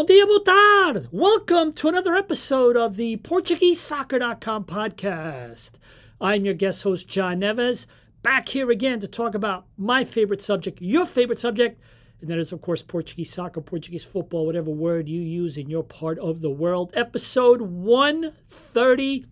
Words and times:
Bom 0.00 0.06
dia, 0.06 0.24
boa. 0.24 1.04
Welcome 1.12 1.74
to 1.74 1.88
another 1.88 2.14
episode 2.14 2.74
of 2.74 2.96
the 2.96 3.18
PortugueseSoccer.com 3.18 4.64
podcast. 4.64 5.72
I'm 6.18 6.46
your 6.46 6.54
guest 6.54 6.84
host, 6.84 7.06
John 7.06 7.40
Neves, 7.40 7.84
back 8.22 8.48
here 8.48 8.70
again 8.70 9.00
to 9.00 9.06
talk 9.06 9.34
about 9.34 9.66
my 9.76 10.04
favorite 10.04 10.40
subject, 10.40 10.80
your 10.80 11.04
favorite 11.04 11.38
subject, 11.38 11.78
and 12.22 12.30
that 12.30 12.38
is, 12.38 12.50
of 12.50 12.62
course, 12.62 12.80
Portuguese 12.80 13.30
soccer, 13.30 13.60
Portuguese 13.60 14.02
football, 14.02 14.46
whatever 14.46 14.70
word 14.70 15.06
you 15.06 15.20
use 15.20 15.58
in 15.58 15.68
your 15.68 15.84
part 15.84 16.18
of 16.18 16.40
the 16.40 16.48
world. 16.48 16.92
Episode 16.94 17.60
130. 17.60 19.26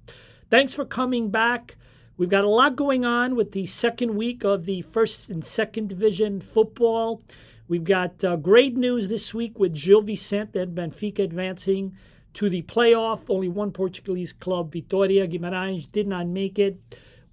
Thanks 0.51 0.75
for 0.75 0.85
coming 0.85 1.31
back. 1.31 1.79
We've 2.19 2.29
got 2.29 2.45
a 2.45 2.49
lot 2.49 2.77
going 2.77 3.07
on 3.07 3.37
with 3.37 3.53
the 3.53 3.65
second 3.65 4.17
week 4.17 4.45
of 4.45 4.67
the 4.67 4.83
first 4.83 5.31
and 5.31 5.43
second 5.43 5.89
division 5.89 6.43
football. 6.43 7.23
We've 7.69 7.85
got 7.85 8.25
uh, 8.25 8.37
great 8.37 8.79
news 8.79 9.11
this 9.11 9.35
week 9.35 9.59
with 9.59 9.75
Gil 9.75 10.01
Vicente 10.01 10.59
and 10.59 10.75
Benfica 10.75 11.19
advancing 11.19 11.95
to 12.33 12.49
the 12.49 12.63
playoff. 12.63 13.27
Only 13.29 13.49
one 13.49 13.73
Portuguese 13.73 14.33
club, 14.33 14.73
Vitoria 14.73 15.29
Guimarães, 15.29 15.93
did 15.93 16.09
not 16.09 16.27
make 16.29 16.59
it, 16.59 16.81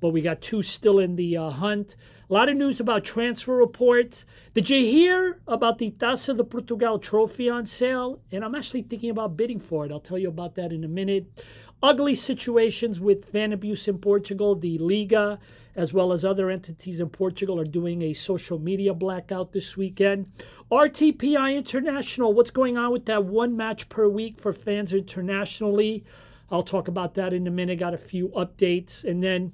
but 0.02 0.10
we 0.10 0.22
got 0.22 0.42
two 0.42 0.62
still 0.62 1.00
in 1.00 1.16
the 1.16 1.38
uh, 1.38 1.52
hunt. 1.52 1.96
A 2.30 2.34
lot 2.34 2.50
of 2.50 2.58
news 2.58 2.82
about 2.82 3.06
transfer 3.06 3.56
reports. 3.56 4.26
Did 4.54 4.70
you 4.70 4.80
hear 4.80 5.40
about 5.48 5.78
the 5.78 5.92
Taça 5.92 6.36
de 6.36 6.44
Portugal 6.44 7.00
trophy 7.00 7.50
on 7.50 7.66
sale? 7.66 8.20
And 8.30 8.44
I'm 8.44 8.56
actually 8.56 8.82
thinking 8.82 9.12
about 9.12 9.38
bidding 9.38 9.62
for 9.62 9.86
it. 9.86 9.92
I'll 9.94 10.02
tell 10.02 10.18
you 10.18 10.28
about 10.28 10.56
that 10.56 10.74
in 10.74 10.84
a 10.84 10.90
minute. 10.90 11.46
Ugly 11.82 12.16
situations 12.16 13.00
with 13.00 13.32
fan 13.32 13.54
abuse 13.54 13.88
in 13.88 14.00
Portugal. 14.00 14.56
The 14.56 14.80
Liga 14.80 15.40
as 15.76 15.94
well 15.94 16.14
as 16.14 16.24
other 16.24 16.50
entities 16.50 17.00
in 17.00 17.10
Portugal, 17.10 17.60
are 17.60 17.66
doing 17.66 18.02
a 18.02 18.14
social 18.14 18.60
media 18.60 18.94
blackout 18.94 19.52
this 19.52 19.76
weekend. 19.76 20.32
RTPI 20.72 21.56
International, 21.56 22.34
what's 22.34 22.52
going 22.52 22.78
on 22.78 22.92
with 22.92 23.06
that 23.06 23.26
one 23.26 23.58
match 23.58 23.90
per 23.90 24.08
week 24.08 24.40
for 24.40 24.54
fans 24.54 24.94
internationally? 24.94 26.04
I'll 26.50 26.64
talk 26.64 26.88
about 26.88 27.16
that 27.16 27.34
in 27.34 27.48
a 27.48 27.52
minute. 27.52 27.80
Got 27.80 27.94
a 27.94 27.98
few 27.98 28.30
updates. 28.30 29.04
And 29.04 29.24
then 29.24 29.54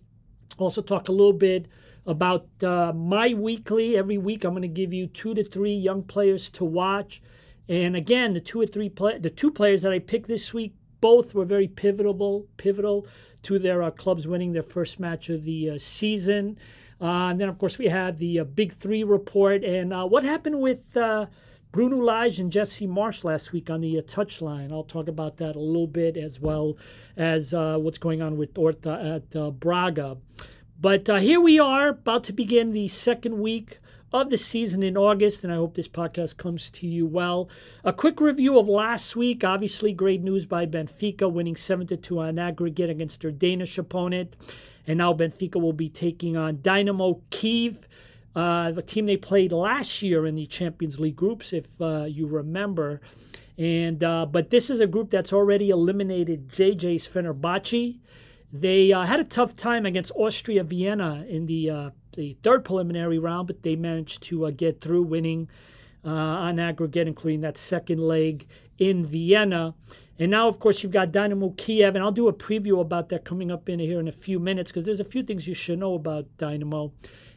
also 0.58 0.81
talk 0.81 1.09
a 1.09 1.14
little 1.14 1.34
bit 1.34 1.68
about 2.06 2.48
uh, 2.64 2.94
my 2.94 3.34
weekly. 3.34 3.98
Every 3.98 4.18
week, 4.18 4.44
I'm 4.44 4.52
going 4.52 4.62
to 4.64 4.68
give 4.68 4.94
you 4.94 5.08
two 5.08 5.34
to 5.34 5.44
three 5.44 5.74
young 5.74 6.03
players 6.03 6.50
to 6.52 6.66
watch. 6.66 7.22
And 7.70 7.96
again, 7.96 8.34
the 8.34 8.42
two 8.42 8.59
or 8.59 8.66
three 8.66 8.90
play- 8.90 9.20
the 9.20 9.30
two 9.30 9.52
players 9.52 9.81
that 9.84 9.92
I 9.92 10.00
picked 10.00 10.28
this 10.28 10.53
week, 10.53 10.74
both 11.00 11.34
were 11.34 11.46
very 11.46 11.68
pivotal. 11.68 12.48
Pivotal 12.58 13.08
to 13.44 13.59
their 13.59 13.84
uh, 13.84 13.92
clubs 13.92 14.28
winning 14.28 14.53
their 14.53 14.64
first 14.64 15.00
match 15.00 15.30
of 15.30 15.44
the 15.44 15.72
uh, 15.72 15.78
season. 15.78 16.58
Uh, 17.00 17.30
and 17.30 17.42
then, 17.42 17.50
of 17.50 17.58
course, 17.58 17.78
we 17.78 17.88
had 17.88 18.20
the 18.20 18.39
uh, 18.39 18.44
Big 18.44 18.72
Three 18.72 19.03
report. 19.03 19.64
And 19.64 19.92
uh, 19.94 20.06
what 20.06 20.23
happened 20.23 20.59
with 20.59 20.95
uh, 20.95 21.25
Bruno 21.72 21.97
Lage 21.97 22.39
and 22.39 22.52
Jesse 22.52 22.88
Marsch 22.88 23.23
last 23.23 23.52
week 23.52 23.69
on 23.69 23.81
the 23.81 23.95
touchline? 24.03 24.72
I'll 24.72 24.84
talk 24.84 25.08
about 25.08 25.38
that 25.38 25.56
a 25.56 25.59
little 25.59 25.88
bit, 25.88 26.17
as 26.17 26.39
well 26.39 26.78
as 27.17 27.53
what's 27.53 27.97
going 27.97 28.22
on 28.22 28.38
with 28.38 28.56
Horta 28.56 29.23
at 29.34 29.59
Braga. 29.59 30.17
But 30.80 31.08
here 31.08 31.39
we 31.39 31.59
are, 31.59 31.89
about 31.89 32.23
to 32.25 32.34
begin 32.34 32.72
the 32.72 32.88
second 32.88 33.39
week 33.39 33.80
of 34.14 34.30
the 34.30 34.38
season 34.38 34.84
in 34.84 34.98
August, 34.98 35.44
and 35.44 35.54
I 35.54 35.56
hope 35.56 35.76
this 35.76 35.88
podcast 35.88 36.38
comes 36.38 36.70
to 36.72 36.88
you 36.88 37.06
well. 37.06 37.50
A 37.84 37.94
quick 37.94 38.20
review 38.20 38.59
of 38.59 38.68
last 38.68 39.16
week. 39.16 39.44
Obviously, 39.44 39.94
great 39.94 40.22
news 40.22 40.45
by 40.45 40.66
Benfica 40.66 41.31
winning 41.31 41.56
7 41.56 41.88
to 41.88 41.98
2 41.98 42.20
on 42.20 42.40
aggregate 42.40 42.90
against 42.90 43.22
their 43.22 43.31
Danish 43.31 43.78
opponent. 43.78 44.36
And 44.86 44.98
now 44.98 45.14
Benfica 45.14 45.62
will 45.62 45.73
be 45.73 45.90
taking 45.90 46.36
on 46.36 46.59
Dynamo 46.62 47.22
Kiev, 47.30 47.88
uh, 48.36 48.72
the 48.72 48.81
team 48.81 49.06
they 49.06 49.18
played 49.18 49.52
last 49.52 50.02
year 50.02 50.25
in 50.25 50.36
the 50.36 50.46
Champions 50.46 51.00
League 51.00 51.16
groups, 51.16 51.53
if 51.53 51.80
uh, 51.81 52.03
you 52.03 52.28
remember. 52.28 53.00
And 53.58 54.03
uh, 54.03 54.25
but 54.25 54.50
this 54.50 54.70
is 54.70 54.80
a 54.80 54.88
group 54.88 55.09
that's 55.09 55.31
already 55.31 55.70
eliminated 55.70 56.50
JJ's 56.50 57.07
Fenerbahce. 57.07 58.00
They 58.52 58.91
uh, 58.91 59.03
had 59.03 59.22
a 59.22 59.24
tough 59.24 59.56
time 59.56 59.86
against 59.86 60.12
Austria 60.16 60.63
Vienna 60.63 61.25
in 61.30 61.46
the 61.46 61.69
uh, 61.69 61.90
the 62.14 62.38
third 62.44 62.66
preliminary 62.66 63.20
round, 63.20 63.48
but 63.48 63.64
they 63.64 63.76
managed 63.76 64.24
to 64.24 64.46
uh, 64.46 64.52
get 64.52 64.82
through, 64.82 65.04
winning 65.04 65.50
uh, 66.06 66.10
on 66.10 66.60
aggregate, 66.60 67.08
including 67.08 67.42
that 67.42 67.58
second 67.58 68.00
leg 68.00 68.48
in 68.78 69.06
Vienna. 69.06 69.74
And 70.20 70.32
now, 70.32 70.48
of 70.48 70.60
course, 70.60 70.84
you've 70.84 70.92
got 70.92 71.12
Dynamo 71.12 71.54
Kiev, 71.58 71.96
and 71.96 72.04
I'll 72.04 72.12
do 72.12 72.28
a 72.28 72.34
preview 72.34 72.80
about 72.80 73.10
that 73.10 73.26
coming 73.26 73.52
up 73.52 73.70
in 73.70 73.80
here 73.80 74.00
in 74.00 74.08
a 74.08 74.12
few 74.12 74.40
minutes 74.40 74.72
because 74.72 74.86
there's 74.86 75.00
a 75.00 75.06
few 75.06 75.24
things 75.24 75.48
you 75.48 75.54
should 75.54 75.80
know 75.80 75.96
about 75.96 76.26
Dynamo. 76.38 76.92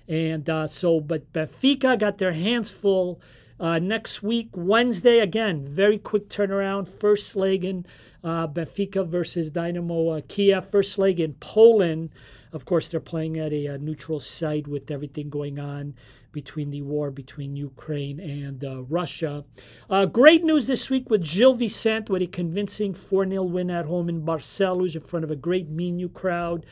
And 0.07 0.49
uh, 0.51 0.67
so, 0.67 1.01
but 1.01 1.33
Benfica 1.33 1.99
got 1.99 2.19
their 2.19 2.33
hands 2.33 2.71
full 2.71 3.21
uh, 3.59 3.79
next 3.79 4.23
week, 4.23 4.49
Wednesday, 4.55 5.21
again, 5.21 5.67
very 5.67 5.97
quick 5.97 6.29
turnaround. 6.29 6.89
First 6.89 7.37
leg 7.37 7.65
in 7.65 7.87
uh, 8.23 8.49
Benfica 8.49 9.07
versus 9.07 9.51
Dynamo 9.51 10.09
uh, 10.09 10.21
Kiev. 10.27 10.69
First 10.69 10.99
leg 10.99 11.21
in 11.21 11.35
Poland. 11.35 12.11
Of 12.55 12.65
course, 12.65 12.87
they're 12.87 13.01
playing 13.01 13.37
at 13.37 13.53
a, 13.53 13.67
a, 13.67 13.79
neutral 13.79 14.21
site 14.21 14.69
with 14.69 14.89
everything 14.89 15.29
going 15.29 15.59
on 15.59 15.95
between 16.31 16.71
the 16.71 16.83
war 16.83 17.11
between 17.11 17.57
Ukraine 17.57 18.21
and 18.21 18.65
uh, 18.65 18.85
Russia. 18.85 19.45
Uh, 19.91 20.07
great 20.07 20.45
news 20.45 20.69
this 20.69 20.89
week 20.89 21.11
with 21.11 21.25
Gil 21.25 21.55
Vicente 21.55 22.13
with 22.13 22.23
a 22.23 22.29
convincing 22.29 22.95
4 22.95 23.29
0 23.29 23.43
win 23.43 23.73
at 23.73 23.87
home 23.87 24.09
in 24.09 24.23
Barcelos 24.23 24.95
in 24.95 25.01
front 25.01 25.25
of 25.25 25.33
a 25.33 25.37
great 25.37 25.69
Minho 25.69 26.07
crowd. 26.07 26.65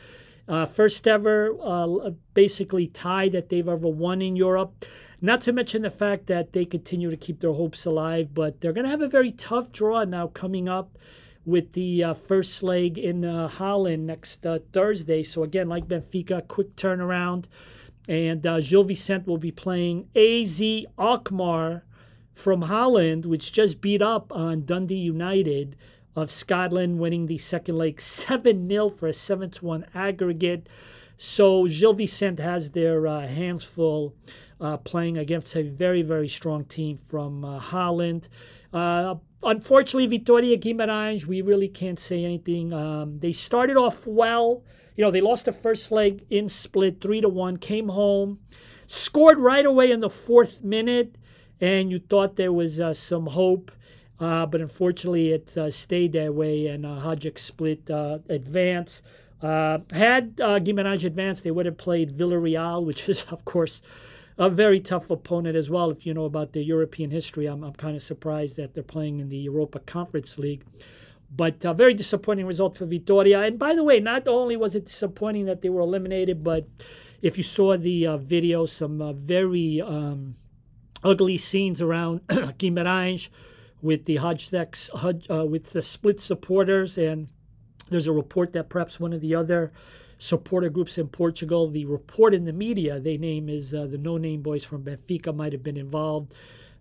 Uh, 0.47 0.65
first 0.65 1.05
ever, 1.05 1.57
uh, 1.61 2.11
basically 2.33 2.87
tie 2.87 3.27
that 3.27 3.49
they've 3.49 3.67
ever 3.67 3.87
won 3.87 4.21
in 4.21 4.37
Europe. 4.37 4.85
Not 5.21 5.41
to 5.41 5.51
mention 5.51 5.81
the 5.81 5.91
fact 5.91 6.27
that 6.27 6.53
they 6.53 6.63
continue 6.63 7.09
to 7.09 7.17
keep 7.17 7.41
their 7.41 7.53
hopes 7.53 7.85
alive, 7.85 8.33
but 8.33 8.61
they're 8.61 8.73
going 8.73 8.85
to 8.85 8.91
have 8.91 9.01
a 9.01 9.09
very 9.09 9.31
tough 9.31 9.73
draw 9.73 10.05
now 10.05 10.27
coming 10.27 10.69
up 10.69 10.97
with 11.45 11.73
the 11.73 12.03
uh, 12.03 12.13
first 12.13 12.63
leg 12.63 12.97
in 12.97 13.25
uh, 13.25 13.47
Holland 13.47 14.07
next 14.07 14.45
uh, 14.45 14.59
Thursday. 14.71 15.23
So, 15.23 15.43
again, 15.43 15.67
like 15.67 15.87
Benfica, 15.87 16.47
quick 16.47 16.75
turnaround. 16.75 17.45
And 18.07 18.45
uh, 18.45 18.59
Gil 18.59 18.83
Vicente 18.83 19.27
will 19.27 19.37
be 19.37 19.51
playing 19.51 20.07
AZ 20.15 20.61
Alkmaar 20.97 21.83
from 22.33 22.63
Holland, 22.63 23.25
which 23.25 23.53
just 23.53 23.81
beat 23.81 24.01
up 24.01 24.31
on 24.31 24.65
Dundee 24.65 24.95
United 24.95 25.75
of 26.15 26.29
Scotland, 26.29 26.99
winning 26.99 27.27
the 27.27 27.37
second 27.37 27.77
leg 27.77 27.99
7 27.99 28.67
0 28.67 28.89
for 28.89 29.07
a 29.07 29.13
7 29.13 29.51
1 29.59 29.85
aggregate. 29.93 30.67
So, 31.17 31.67
Gil 31.67 31.93
Vicente 31.93 32.43
has 32.43 32.71
their 32.71 33.07
uh, 33.07 33.27
hands 33.27 33.63
full 33.63 34.15
uh, 34.59 34.77
playing 34.77 35.17
against 35.17 35.55
a 35.55 35.63
very, 35.63 36.01
very 36.01 36.27
strong 36.27 36.65
team 36.65 36.97
from 36.97 37.45
uh, 37.45 37.59
Holland. 37.59 38.27
Uh, 38.73 39.15
unfortunately, 39.43 40.07
Vitoria 40.07 40.57
Guimarães, 40.57 41.25
we 41.25 41.41
really 41.41 41.67
can't 41.67 41.99
say 41.99 42.25
anything. 42.25 42.73
Um, 42.73 43.19
they 43.19 43.31
started 43.31 43.77
off 43.77 44.07
well. 44.07 44.63
You 44.95 45.03
know, 45.03 45.11
they 45.11 45.21
lost 45.21 45.45
the 45.45 45.51
first 45.51 45.91
leg 45.91 46.25
in 46.29 46.49
split, 46.49 46.99
three 46.99 47.21
to 47.21 47.29
one. 47.29 47.57
Came 47.57 47.89
home, 47.89 48.39
scored 48.87 49.39
right 49.39 49.65
away 49.65 49.91
in 49.91 49.99
the 49.99 50.09
fourth 50.09 50.63
minute, 50.63 51.15
and 51.61 51.91
you 51.91 51.99
thought 51.99 52.35
there 52.35 52.53
was 52.53 52.79
uh, 52.79 52.93
some 52.93 53.27
hope. 53.27 53.71
Uh, 54.19 54.45
but 54.45 54.61
unfortunately, 54.61 55.31
it 55.31 55.55
uh, 55.57 55.69
stayed 55.69 56.13
that 56.13 56.33
way, 56.33 56.67
and 56.67 56.85
uh, 56.85 57.01
Hajduk 57.01 57.37
Split 57.37 57.89
uh, 57.89 58.19
advanced. 58.29 59.03
Uh, 59.41 59.79
had 59.91 60.39
uh, 60.41 60.59
Guimarães 60.59 61.03
advanced, 61.03 61.43
they 61.43 61.51
would 61.51 61.65
have 61.65 61.77
played 61.77 62.17
Villarreal, 62.17 62.85
which 62.85 63.09
is, 63.09 63.25
of 63.31 63.43
course, 63.45 63.81
a 64.37 64.49
very 64.49 64.79
tough 64.79 65.09
opponent 65.09 65.55
as 65.55 65.69
well. 65.69 65.91
If 65.91 66.05
you 66.05 66.13
know 66.13 66.25
about 66.25 66.53
the 66.53 66.63
European 66.63 67.11
history, 67.11 67.45
I'm, 67.45 67.63
I'm 67.63 67.73
kind 67.73 67.95
of 67.95 68.03
surprised 68.03 68.57
that 68.57 68.73
they're 68.73 68.83
playing 68.83 69.19
in 69.19 69.29
the 69.29 69.37
Europa 69.37 69.79
Conference 69.79 70.37
League. 70.37 70.63
But 71.35 71.65
a 71.65 71.73
very 71.73 71.93
disappointing 71.93 72.45
result 72.45 72.77
for 72.77 72.85
Vitoria. 72.85 73.41
And 73.41 73.57
by 73.57 73.73
the 73.73 73.83
way, 73.83 73.99
not 73.99 74.27
only 74.27 74.55
was 74.55 74.75
it 74.75 74.85
disappointing 74.85 75.45
that 75.45 75.61
they 75.61 75.69
were 75.69 75.81
eliminated, 75.81 76.43
but 76.43 76.67
if 77.21 77.37
you 77.37 77.43
saw 77.43 77.77
the 77.77 78.05
uh, 78.05 78.17
video, 78.17 78.65
some 78.65 79.01
uh, 79.01 79.13
very 79.13 79.81
um, 79.81 80.35
ugly 81.03 81.37
scenes 81.37 81.81
around 81.81 82.21
Guimarães 82.27 83.29
with 83.81 84.05
the 84.05 84.17
Hajduk, 84.17 85.29
uh, 85.29 85.45
with 85.45 85.71
the 85.71 85.81
split 85.81 86.19
supporters. 86.19 86.97
And 86.97 87.29
there's 87.93 88.07
a 88.07 88.11
report 88.11 88.53
that 88.53 88.69
perhaps 88.69 88.99
one 88.99 89.13
of 89.13 89.21
the 89.21 89.35
other 89.35 89.71
supporter 90.17 90.69
groups 90.69 90.97
in 90.97 91.07
Portugal. 91.07 91.69
The 91.69 91.85
report 91.85 92.33
in 92.33 92.45
the 92.45 92.53
media 92.53 92.99
they 92.99 93.17
name 93.17 93.49
is 93.49 93.73
uh, 93.73 93.85
the 93.85 93.97
No 93.97 94.17
Name 94.17 94.41
Boys 94.41 94.63
from 94.63 94.83
Benfica 94.83 95.35
might 95.35 95.53
have 95.53 95.63
been 95.63 95.77
involved. 95.77 96.33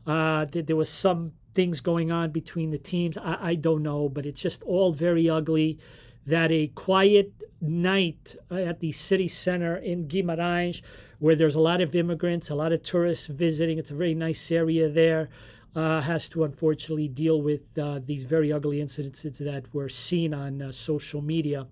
Uh, 0.07 0.47
there 0.51 0.77
was 0.77 0.89
some 0.89 1.33
things 1.55 1.81
going 1.81 2.11
on 2.11 2.31
between 2.31 2.71
the 2.71 2.79
teams. 2.79 3.19
I, 3.19 3.39
I, 3.41 3.55
don't 3.55 3.83
know, 3.83 4.09
but 4.09 4.27
it's 4.27 4.41
just 4.41 4.63
all 4.63 4.93
very 4.93 5.29
ugly. 5.29 5.79
That 6.27 6.51
a 6.51 6.69
quiet 6.69 7.33
night 7.61 8.37
at 8.51 8.81
the 8.81 8.93
city 8.93 9.29
center 9.29 9.77
in 9.77 10.09
Guimarães, 10.09 10.83
where 11.19 11.35
there's 11.35 11.55
a 11.55 11.61
lot 11.61 11.81
of 11.81 11.95
immigrants, 11.95 12.49
a 12.49 12.55
lot 12.55 12.73
of 12.73 12.83
tourists 12.83 13.27
visiting. 13.27 13.79
It's 13.79 13.91
a 13.91 13.95
very 13.95 14.15
nice 14.15 14.51
area 14.51 14.89
there. 14.89 15.29
Uh, 15.75 16.03
has 16.03 16.29
to 16.29 16.45
unfortunately 16.45 17.09
deal 17.09 17.41
with 17.41 17.63
uh, 17.79 17.99
these 18.05 18.25
very 18.25 18.53
ugly 18.53 18.77
incidences 18.77 19.39
that 19.39 19.73
were 19.73 19.89
seen 19.89 20.35
on 20.35 20.61
uh, 20.61 20.71
social 20.71 21.23
media. 21.23 21.67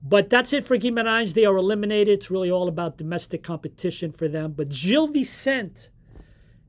But 0.00 0.30
that's 0.30 0.52
it 0.52 0.64
for 0.64 0.78
Guimarães. 0.78 1.34
They 1.34 1.44
are 1.44 1.56
eliminated. 1.56 2.14
It's 2.14 2.30
really 2.30 2.52
all 2.52 2.68
about 2.68 2.98
domestic 2.98 3.42
competition 3.42 4.12
for 4.12 4.28
them. 4.28 4.52
But 4.52 4.68
Gil 4.68 5.08
Vicente 5.08 5.88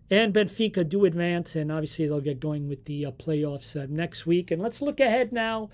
and 0.10 0.34
Benfica 0.34 0.88
do 0.88 1.06
advance, 1.06 1.56
and 1.56 1.72
obviously 1.72 2.08
they'll 2.08 2.22
get 2.22 2.40
going 2.40 2.68
with 2.68 2.86
the 2.86 3.06
uh, 3.06 3.12
playoffs 3.12 3.80
uh, 3.80 3.88
next 3.90 4.26
week. 4.26 4.52
And 4.52 4.62
let's 4.62 4.82
look 4.82 5.00
ahead 5.00 5.32
now 5.32 5.70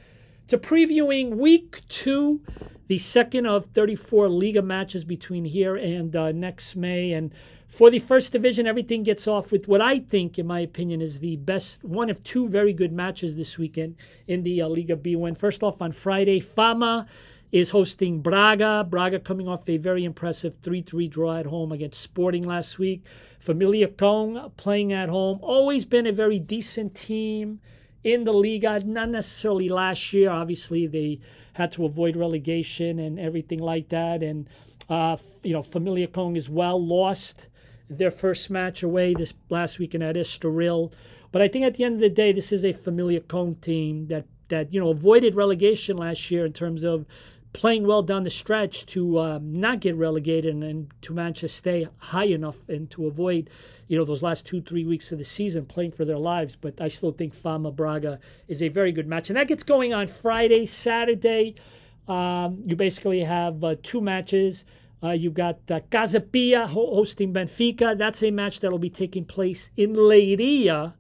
to 0.48 0.58
previewing 0.58 1.36
week 1.36 1.82
two, 1.88 2.42
the 2.90 2.98
second 2.98 3.46
of 3.46 3.66
34 3.66 4.28
Liga 4.30 4.64
matches 4.64 5.04
between 5.04 5.46
here 5.46 5.76
and 5.76 6.16
uh, 6.16 6.32
next 6.32 6.76
May. 6.76 7.14
And 7.14 7.32
for 7.68 7.92
the 7.92 8.00
first 8.00 8.32
division, 8.34 8.66
everything 8.66 9.04
gets 9.04 9.28
off 9.28 9.52
with 9.52 9.68
what 9.68 9.80
I 9.80 10.00
think, 10.00 10.40
in 10.40 10.48
my 10.48 10.62
opinion, 10.62 11.00
is 11.00 11.20
the 11.20 11.36
best 11.36 11.84
one 11.84 12.10
of 12.10 12.24
two 12.24 12.50
very 12.50 12.74
good 12.74 12.92
matches 12.92 13.36
this 13.36 13.60
weekend 13.60 13.96
in 14.28 14.42
the 14.42 14.64
uh, 14.64 14.68
Liga 14.68 14.96
Bwin. 14.96 15.36
First 15.36 15.62
off, 15.62 15.84
on 15.84 15.92
Friday, 15.92 16.40
Fama 16.40 17.06
is 17.52 17.70
hosting 17.70 18.22
Braga. 18.22 18.88
Braga 18.90 19.20
coming 19.20 19.48
off 19.48 19.70
a 19.70 19.78
very 19.78 20.04
impressive 20.04 20.58
3 20.64 20.82
3 20.82 21.08
draw 21.08 21.38
at 21.38 21.46
home 21.46 21.72
against 21.72 22.02
Sporting 22.02 22.44
last 22.44 22.80
week. 22.80 23.04
Famalicão 23.40 24.52
playing 24.58 24.94
at 24.94 25.10
home. 25.10 25.38
Always 25.44 25.86
been 25.86 26.08
a 26.08 26.12
very 26.12 26.40
decent 26.40 26.96
team 26.96 27.60
in 28.04 28.24
the 28.24 28.34
Liga. 28.34 28.82
Not 28.86 29.10
necessarily 29.10 29.70
last 29.70 30.14
year. 30.14 30.30
Obviously, 30.30 30.88
they 30.88 31.20
had 31.54 31.72
to 31.74 31.86
avoid 31.86 32.16
relegation 32.16 33.00
and 33.00 33.20
everything 33.20 33.60
like 33.60 33.90
that. 33.90 34.24
And, 34.24 34.48
uh, 34.90 35.18
you 35.44 35.54
know, 35.54 35.62
Famalicão 35.62 36.38
as 36.38 36.50
well 36.50 36.84
lost 36.84 37.48
their 37.90 38.12
first 38.12 38.50
match 38.50 38.84
away 38.84 39.14
this 39.14 39.34
last 39.50 39.80
weekend 39.80 40.04
at 40.04 40.16
Estoril. 40.16 40.94
But 41.32 41.42
I 41.42 41.48
think 41.48 41.66
at 41.66 41.76
the 41.76 41.84
end 41.84 41.96
of 41.96 42.02
the 42.02 42.10
day, 42.10 42.32
this 42.32 42.52
is 42.52 42.64
a 42.64 42.74
Famalicão 42.74 43.60
team 43.62 44.08
that 44.08 44.26
that 44.50 44.74
you 44.74 44.80
know 44.80 44.90
avoided 44.90 45.36
relegation 45.36 45.96
last 45.98 46.30
year 46.30 46.46
in 46.46 46.54
terms 46.54 46.84
of 46.84 47.06
playing 47.54 47.86
well 47.86 48.04
down 48.04 48.24
the 48.24 48.30
stretch 48.30 48.86
to 48.86 49.20
um, 49.20 49.60
not 49.60 49.80
get 49.80 49.96
relegated 49.96 50.54
and, 50.54 50.64
and, 50.64 50.94
to 51.02 51.14
manage 51.14 51.40
to 51.40 51.48
stay 51.48 51.88
high 51.98 52.26
enough 52.26 52.68
and 52.70 52.90
to 52.92 53.08
avoid, 53.08 53.50
you 53.88 53.98
know, 53.98 54.06
those 54.06 54.22
last 54.22 54.46
two, 54.46 54.62
three 54.62 54.86
weeks 54.86 55.12
of 55.12 55.18
the 55.18 55.26
season 55.26 55.66
playing 55.66 55.92
for 55.92 56.06
their 56.06 56.18
lives. 56.18 56.56
But 56.56 56.80
I 56.80 56.88
still 56.88 57.12
think 57.12 57.34
Fama 57.34 57.72
Braga 57.72 58.20
is 58.48 58.62
a 58.62 58.70
very 58.70 58.92
good 58.92 59.08
match. 59.08 59.30
And 59.30 59.38
that 59.38 59.48
gets 59.48 59.64
going 59.64 59.94
on 59.94 60.08
Friday, 60.08 60.66
Saturday. 60.66 61.56
Um, 62.08 62.62
you 62.66 62.76
basically 62.76 63.24
have 63.24 63.64
uh, 63.64 63.76
two 63.82 64.02
matches. 64.02 64.66
Uh, 65.02 65.12
you've 65.12 65.34
got 65.34 65.60
uh, 65.72 65.80
Casa 65.90 66.20
Pia 66.20 66.68
hosting 66.68 67.34
Benfica. 67.34 67.98
That's 67.98 68.22
a 68.22 68.32
match 68.32 68.60
that 68.60 68.72
will 68.72 68.80
be 68.80 68.90
taking 68.90 69.26
place 69.26 69.72
in 69.78 69.94
Leiria 69.96 70.94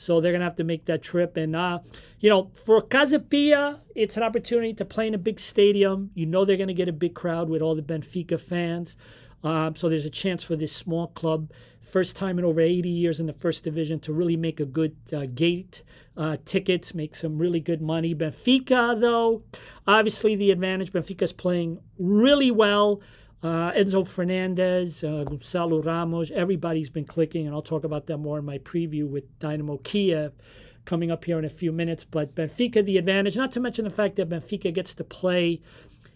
so 0.00 0.18
they're 0.18 0.32
going 0.32 0.40
to 0.40 0.46
have 0.46 0.56
to 0.56 0.64
make 0.64 0.86
that 0.86 1.02
trip. 1.02 1.36
And, 1.36 1.54
uh, 1.54 1.80
you 2.20 2.30
know, 2.30 2.50
for 2.54 2.80
Casa 2.80 3.18
Pia, 3.18 3.80
it's 3.94 4.16
an 4.16 4.22
opportunity 4.22 4.72
to 4.74 4.84
play 4.86 5.06
in 5.06 5.12
a 5.12 5.18
big 5.18 5.38
stadium. 5.38 6.10
You 6.14 6.24
know 6.24 6.46
they're 6.46 6.56
going 6.56 6.68
to 6.68 6.74
get 6.74 6.88
a 6.88 6.92
big 6.92 7.14
crowd 7.14 7.50
with 7.50 7.60
all 7.60 7.74
the 7.74 7.82
Benfica 7.82 8.40
fans. 8.40 8.96
Um, 9.44 9.76
so 9.76 9.90
there's 9.90 10.06
a 10.06 10.10
chance 10.10 10.42
for 10.42 10.56
this 10.56 10.72
small 10.72 11.08
club, 11.08 11.50
first 11.82 12.16
time 12.16 12.38
in 12.38 12.46
over 12.46 12.62
80 12.62 12.88
years 12.88 13.20
in 13.20 13.26
the 13.26 13.32
first 13.34 13.62
division, 13.62 14.00
to 14.00 14.12
really 14.12 14.36
make 14.36 14.58
a 14.58 14.64
good 14.64 14.96
uh, 15.12 15.26
gate 15.26 15.82
uh, 16.16 16.38
tickets, 16.46 16.94
make 16.94 17.14
some 17.14 17.38
really 17.38 17.60
good 17.60 17.82
money. 17.82 18.14
Benfica, 18.14 18.98
though, 18.98 19.42
obviously 19.86 20.34
the 20.34 20.50
advantage. 20.50 20.92
Benfica's 20.92 21.34
playing 21.34 21.78
really 21.98 22.50
well. 22.50 23.02
Uh, 23.42 23.72
Enzo 23.72 24.06
Fernandez, 24.06 25.02
uh, 25.02 25.24
Gonçalo 25.26 25.82
Ramos, 25.82 26.30
everybody's 26.30 26.90
been 26.90 27.06
clicking, 27.06 27.46
and 27.46 27.54
I'll 27.54 27.62
talk 27.62 27.84
about 27.84 28.06
that 28.06 28.18
more 28.18 28.38
in 28.38 28.44
my 28.44 28.58
preview 28.58 29.08
with 29.08 29.38
Dynamo 29.38 29.78
Kiev 29.78 30.32
coming 30.84 31.10
up 31.10 31.24
here 31.24 31.38
in 31.38 31.46
a 31.46 31.50
few 31.50 31.72
minutes. 31.72 32.04
But 32.04 32.34
Benfica, 32.34 32.84
the 32.84 32.98
advantage, 32.98 33.38
not 33.38 33.50
to 33.52 33.60
mention 33.60 33.84
the 33.84 33.90
fact 33.90 34.16
that 34.16 34.28
Benfica 34.28 34.74
gets 34.74 34.92
to 34.94 35.04
play 35.04 35.62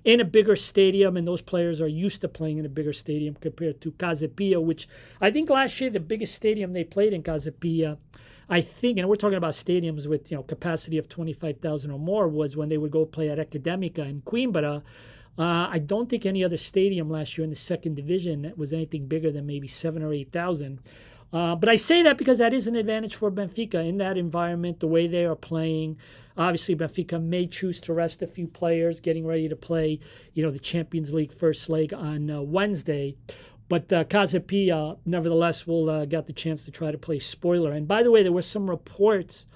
in 0.05 0.21
a 0.21 0.25
bigger 0.25 0.55
stadium, 0.55 1.17
and 1.17 1.27
those 1.27 1.41
players 1.41 1.81
are 1.81 1.89
used 1.89 2.21
to 2.21 2.29
playing 2.29 2.59
in 2.59 2.67
a 2.67 2.69
bigger 2.69 2.93
stadium 2.93 3.35
compared 3.41 3.81
to 3.81 3.93
Casa 3.93 4.29
Pia, 4.29 4.61
which 4.61 4.87
I 5.19 5.31
think 5.31 5.49
last 5.49 5.81
year 5.81 5.89
the 5.89 6.01
biggest 6.01 6.35
stadium 6.35 6.75
they 6.75 6.85
played 6.85 7.15
in 7.15 7.23
Casa 7.23 7.53
Pia, 7.53 7.97
I 8.51 8.61
think, 8.61 8.99
and 8.99 9.09
we're 9.09 9.17
talking 9.17 9.39
about 9.39 9.55
stadiums 9.55 10.07
with 10.07 10.31
you 10.31 10.37
know 10.37 10.43
capacity 10.43 10.99
of 10.99 11.09
twenty 11.09 11.33
five 11.33 11.59
thousand 11.61 11.91
or 11.91 11.99
more, 11.99 12.29
was 12.29 12.55
when 12.55 12.69
they 12.69 12.77
would 12.77 12.91
go 12.91 13.07
play 13.07 13.31
at 13.31 13.39
Academica 13.39 14.07
in 14.07 14.21
Coimbra. 14.21 14.83
Uh, 15.39 15.69
I 15.71 15.79
don't 15.79 16.09
think 16.09 16.27
any 16.27 16.45
other 16.45 16.57
stadium 16.57 17.11
last 17.11 17.37
year 17.37 17.45
in 17.45 17.51
the 17.51 17.57
second 17.57 17.97
division 17.97 18.53
was 18.57 18.73
anything 18.73 19.07
bigger 19.07 19.33
than 19.33 19.47
maybe 19.47 19.67
seven 19.67 20.03
or 20.03 20.13
eight 20.13 20.31
thousand. 20.33 20.81
Uh, 21.33 21.57
but 21.57 21.69
I 21.69 21.75
say 21.75 22.03
that 22.03 22.17
because 22.17 22.39
that 22.39 22.55
is 22.55 22.69
an 22.69 22.77
advantage 22.77 23.17
for 23.17 23.31
Benfica 23.31 23.85
in 23.87 23.99
that 23.99 24.17
environment, 24.17 24.79
the 24.79 24.87
way 24.87 25.09
they 25.09 25.25
are 25.25 25.35
playing. 25.35 25.97
Obviously, 26.37 26.77
Benfica 26.77 27.21
may 27.21 27.47
choose 27.49 27.81
to 27.81 27.93
rest 27.93 28.23
a 28.23 28.27
few 28.27 28.47
players, 28.47 29.01
getting 29.01 29.27
ready 29.27 29.49
to 29.49 29.57
play, 29.57 29.99
you 30.35 30.45
know, 30.45 30.53
the 30.53 30.61
Champions 30.61 31.13
League 31.13 31.33
first 31.33 31.69
leg 31.69 31.93
on 31.93 32.31
uh, 32.31 32.41
Wednesday. 32.41 33.17
But 33.69 33.93
uh, 33.93 34.05
nevertheless, 35.07 35.67
will 35.67 35.91
uh, 35.91 36.05
get 36.05 36.27
the 36.27 36.33
chance 36.33 36.65
to 36.65 36.71
try 36.71 36.93
to 36.93 36.99
play 36.99 37.19
spoiler. 37.19 37.73
And 37.73 37.89
by 37.89 38.05
the 38.05 38.11
way, 38.13 38.23
there 38.23 38.31
were 38.31 38.43
some 38.43 38.71
reports 38.71 39.47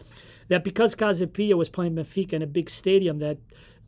that 0.48 0.64
because 0.64 0.94
Casa 0.94 1.28
was 1.36 1.68
playing 1.68 1.94
Benfica 1.94 2.32
in 2.32 2.42
a 2.42 2.46
big 2.46 2.70
stadium, 2.70 3.18
that 3.18 3.38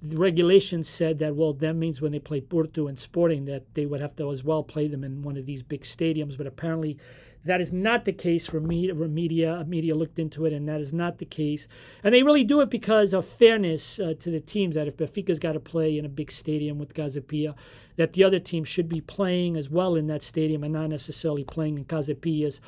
regulations 0.02 0.88
said 0.88 1.19
that 1.19 1.37
well 1.37 1.52
that 1.52 1.75
means 1.75 2.00
when 2.00 2.12
they 2.12 2.19
play 2.19 2.41
Porto 2.41 2.88
and 2.88 2.99
Sporting 2.99 3.44
that 3.44 3.75
they 3.75 3.87
would 3.87 4.00
have 4.00 4.17
to 4.17 4.31
as 4.31 4.43
well 4.43 4.62
play 4.62 4.88
them 4.88 5.05
in 5.05 5.23
one 5.23 5.37
of 5.37 5.47
these 5.47 5.62
big 5.62 5.82
stadiums. 5.82 6.37
But 6.37 6.47
apparently 6.47 6.97
that 7.44 7.61
is 7.61 7.73
not 7.73 8.05
the 8.05 8.12
case 8.12 8.47
for 8.47 8.61
media 8.61 8.94
media. 8.94 9.64
Media 9.67 9.94
looked 9.94 10.19
into 10.19 10.47
it 10.47 10.52
and 10.52 10.69
that 10.69 10.81
is 10.81 10.93
not 10.93 11.19
the 11.19 11.25
case. 11.25 11.69
And 12.02 12.14
they 12.14 12.23
really 12.23 12.44
do 12.44 12.61
it 12.61 12.70
because 12.70 13.12
of 13.12 13.26
fairness 13.26 13.99
uh, 13.99 14.14
to 14.20 14.31
the 14.31 14.41
teams 14.41 14.75
that 14.75 14.88
if 14.88 14.97
Benfica's 14.97 15.38
got 15.38 15.52
to 15.52 15.61
play 15.61 15.99
in 15.99 16.05
a 16.05 16.08
big 16.08 16.31
stadium 16.31 16.79
with 16.79 16.94
Casa 16.94 17.20
Pia 17.20 17.55
that 17.97 18.14
the 18.14 18.25
other 18.25 18.38
team 18.38 18.64
should 18.64 18.88
be 18.88 19.02
playing 19.02 19.56
as 19.56 19.69
well 19.69 19.97
in 19.97 20.06
that 20.06 20.23
stadium 20.23 20.64
and 20.64 20.73
not 20.73 20.88
necessarily 20.88 21.44
playing 21.44 21.76
in 21.76 21.85
Casa 21.85 22.14
Pia's 22.14 22.61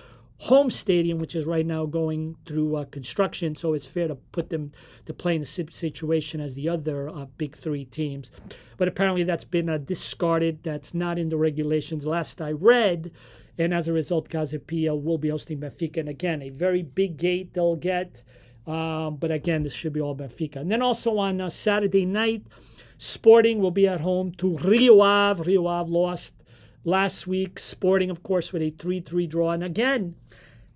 home 0.42 0.70
stadium, 0.70 1.18
which 1.18 1.36
is 1.36 1.46
right 1.46 1.64
now 1.64 1.86
going 1.86 2.36
through 2.46 2.74
uh, 2.74 2.84
construction. 2.86 3.54
So 3.54 3.74
it's 3.74 3.86
fair 3.86 4.08
to 4.08 4.16
put 4.16 4.50
them 4.50 4.72
to 5.06 5.14
play 5.14 5.36
in 5.36 5.40
the 5.40 5.46
situation 5.46 6.40
as 6.40 6.56
the 6.56 6.68
other 6.68 7.08
uh, 7.08 7.26
big 7.38 7.56
three 7.56 7.84
teams. 7.84 8.32
But 8.76 8.88
apparently 8.88 9.22
that's 9.22 9.44
been 9.44 9.68
uh, 9.68 9.78
discarded. 9.78 10.64
That's 10.64 10.94
not 10.94 11.16
in 11.16 11.28
the 11.28 11.36
regulations. 11.36 12.04
Last 12.04 12.42
I 12.42 12.50
read. 12.50 13.12
And 13.56 13.72
as 13.72 13.86
a 13.86 13.92
result, 13.92 14.30
Casa 14.30 14.58
will 14.68 15.18
be 15.18 15.28
hosting 15.28 15.60
Benfica. 15.60 15.98
And 15.98 16.08
again, 16.08 16.42
a 16.42 16.50
very 16.50 16.82
big 16.82 17.18
gate 17.18 17.54
they'll 17.54 17.76
get. 17.76 18.22
Um, 18.66 19.16
but 19.16 19.30
again, 19.30 19.62
this 19.62 19.74
should 19.74 19.92
be 19.92 20.00
all 20.00 20.16
Benfica. 20.16 20.56
And 20.56 20.72
then 20.72 20.82
also 20.82 21.18
on 21.18 21.40
uh, 21.40 21.50
Saturday 21.50 22.04
night, 22.04 22.42
Sporting 22.98 23.60
will 23.60 23.72
be 23.72 23.86
at 23.88 24.00
home 24.00 24.32
to 24.38 24.56
Rio 24.56 25.00
Ave. 25.00 25.42
Rio 25.42 25.66
Ave 25.66 25.90
lost 25.90 26.34
last 26.84 27.26
week. 27.26 27.58
Sporting, 27.58 28.10
of 28.10 28.22
course, 28.22 28.52
with 28.52 28.62
a 28.62 28.70
3 28.70 29.00
3 29.00 29.26
draw. 29.26 29.50
And 29.50 29.64
again, 29.64 30.14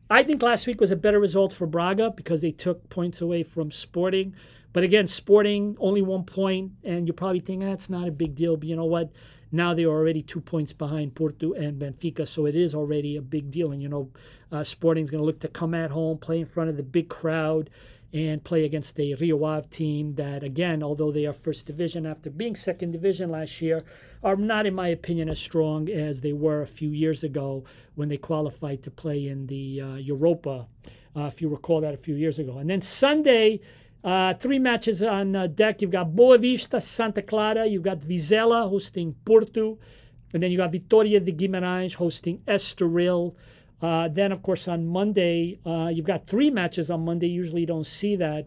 I 0.09 0.23
think 0.23 0.43
last 0.43 0.67
week 0.67 0.81
was 0.81 0.93
a 0.93 0.97
better 0.97 1.19
result 1.19 1.53
for 1.53 1.67
Braga 1.67 2.13
because 2.13 2.41
they 2.41 2.53
took 2.53 2.89
points 2.91 3.21
away 3.21 3.43
from 3.43 3.71
Sporting. 3.71 4.35
But 4.73 4.85
again, 4.85 5.07
Sporting 5.07 5.77
only 5.81 6.03
one 6.03 6.25
point, 6.25 6.73
and 6.85 7.07
you're 7.07 7.15
probably 7.15 7.41
thinking 7.41 7.69
that's 7.69 7.91
not 7.91 8.07
a 8.07 8.13
big 8.13 8.35
deal. 8.35 8.57
But 8.57 8.69
you 8.69 8.77
know 8.77 8.85
what? 8.85 9.11
Now 9.57 9.75
they 9.75 9.85
are 9.85 9.91
already 9.91 10.23
two 10.23 10.41
points 10.41 10.73
behind 10.73 11.15
Porto 11.15 11.55
and 11.55 11.81
Benfica, 11.81 12.29
so 12.29 12.47
it 12.47 12.55
is 12.55 12.75
already 12.75 13.17
a 13.17 13.23
big 13.23 13.51
deal. 13.51 13.73
And 13.73 13.83
you 13.83 13.89
know, 13.89 14.11
uh, 14.53 14.63
Sporting's 14.63 15.11
going 15.11 15.23
to 15.23 15.27
look 15.27 15.41
to 15.41 15.49
come 15.49 15.75
at 15.75 15.91
home, 15.91 16.19
play 16.19 16.41
in 16.41 16.47
front 16.47 16.71
of 16.71 16.77
the 16.77 16.83
big 16.83 17.09
crowd, 17.09 17.71
and 18.13 18.45
play 18.45 18.65
against 18.65 18.99
a 19.01 19.15
Rio 19.15 19.43
Ave 19.45 19.69
team 19.69 20.15
that, 20.15 20.43
again, 20.43 20.83
although 20.83 21.11
they 21.11 21.27
are 21.27 21.33
first 21.33 21.67
division 21.67 22.07
after 22.07 22.31
being 22.31 22.55
second 22.55 22.93
division 22.93 23.31
last 23.31 23.61
year, 23.61 23.83
are 24.23 24.37
not, 24.37 24.67
in 24.67 24.75
my 24.75 24.89
opinion, 24.89 25.29
as 25.29 25.39
strong 25.39 25.89
as 25.89 26.21
they 26.21 26.33
were 26.33 26.63
a 26.63 26.67
few 26.67 26.91
years 26.91 27.25
ago 27.25 27.65
when 27.95 28.09
they 28.09 28.17
qualified 28.17 28.83
to 28.83 28.91
play 28.91 29.27
in 29.27 29.47
the 29.47 29.81
uh, 29.81 29.95
Europa, 29.97 30.67
uh, 31.17 31.23
if 31.23 31.43
you 31.43 31.49
recall 31.49 31.81
that 31.81 31.95
a 31.95 31.97
few 31.99 32.15
years 32.15 32.39
ago. 32.39 32.59
And 32.59 32.71
then 32.71 32.81
Sunday, 32.81 33.61
uh, 34.07 34.33
three 34.35 34.61
matches 34.61 35.03
on 35.03 35.35
uh, 35.35 35.49
deck. 35.49 35.83
You've 35.83 35.91
got 35.91 36.13
Boavista, 36.13 36.81
Santa 36.81 37.23
Clara. 37.23 37.67
You've 37.67 37.83
got 37.83 37.99
Vizela 37.99 38.69
hosting 38.69 39.17
Porto. 39.25 39.79
And 40.33 40.41
then 40.41 40.53
you 40.53 40.59
got 40.59 40.71
Vitória 40.71 41.23
de 41.23 41.33
Guimarães 41.33 41.95
hosting 41.95 42.39
Estoril. 42.47 43.35
Uh, 43.83 44.07
then, 44.07 44.31
of 44.31 44.43
course, 44.43 44.69
on 44.69 44.87
Monday, 44.87 45.59
uh, 45.67 45.91
you've 45.93 46.07
got 46.07 46.29
three 46.29 46.51
matches 46.51 46.89
on 46.89 47.05
Monday. 47.05 47.27
Usually 47.27 47.63
you 47.63 47.67
don't 47.67 47.87
see 47.87 48.15
that. 48.15 48.47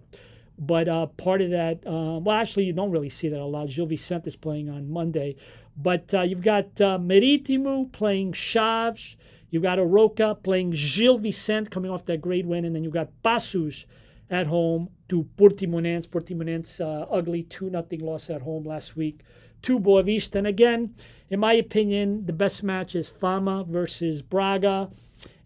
But 0.58 0.88
uh, 0.88 1.08
part 1.08 1.42
of 1.42 1.50
that, 1.50 1.86
uh, 1.86 2.20
well, 2.20 2.38
actually, 2.38 2.64
you 2.64 2.74
don't 2.74 2.92
really 2.92 3.10
see 3.10 3.28
that 3.28 3.40
a 3.40 3.46
lot. 3.46 3.68
Gil 3.68 3.86
Vicente 3.86 4.30
is 4.30 4.38
playing 4.38 4.70
on 4.70 4.90
Monday. 4.90 5.36
But 5.76 6.14
you've 6.26 6.42
got 6.42 6.76
Marítimo 6.76 7.92
playing 7.92 8.32
Chaves. 8.32 9.18
You've 9.50 9.64
got 9.64 9.78
Arouca 9.78 10.42
playing 10.42 10.72
Gil 10.72 11.18
Vicente 11.18 11.70
coming 11.70 11.92
off 11.92 12.06
that 12.06 12.22
great 12.22 12.46
win. 12.46 12.64
And 12.64 12.74
then 12.74 12.86
you've 12.86 12.94
got 12.94 13.10
Paços 13.26 13.86
at 14.30 14.48
home 14.48 14.90
to 15.10 15.28
Portimonense. 15.38 16.08
Portimonense, 16.08 16.82
uh, 16.82 17.06
ugly 17.10 17.44
2 17.44 17.70
nothing 17.70 18.00
loss 18.00 18.30
at 18.30 18.42
home 18.42 18.64
last 18.64 18.96
week 18.96 19.22
to 19.62 19.80
Boavista. 19.80 20.36
And 20.36 20.48
again, 20.48 20.96
in 21.30 21.40
my 21.40 21.54
opinion, 21.54 22.26
the 22.26 22.34
best 22.34 22.64
match 22.64 22.96
is 22.96 23.10
Fama 23.10 23.66
versus 23.68 24.22
Braga. 24.22 24.90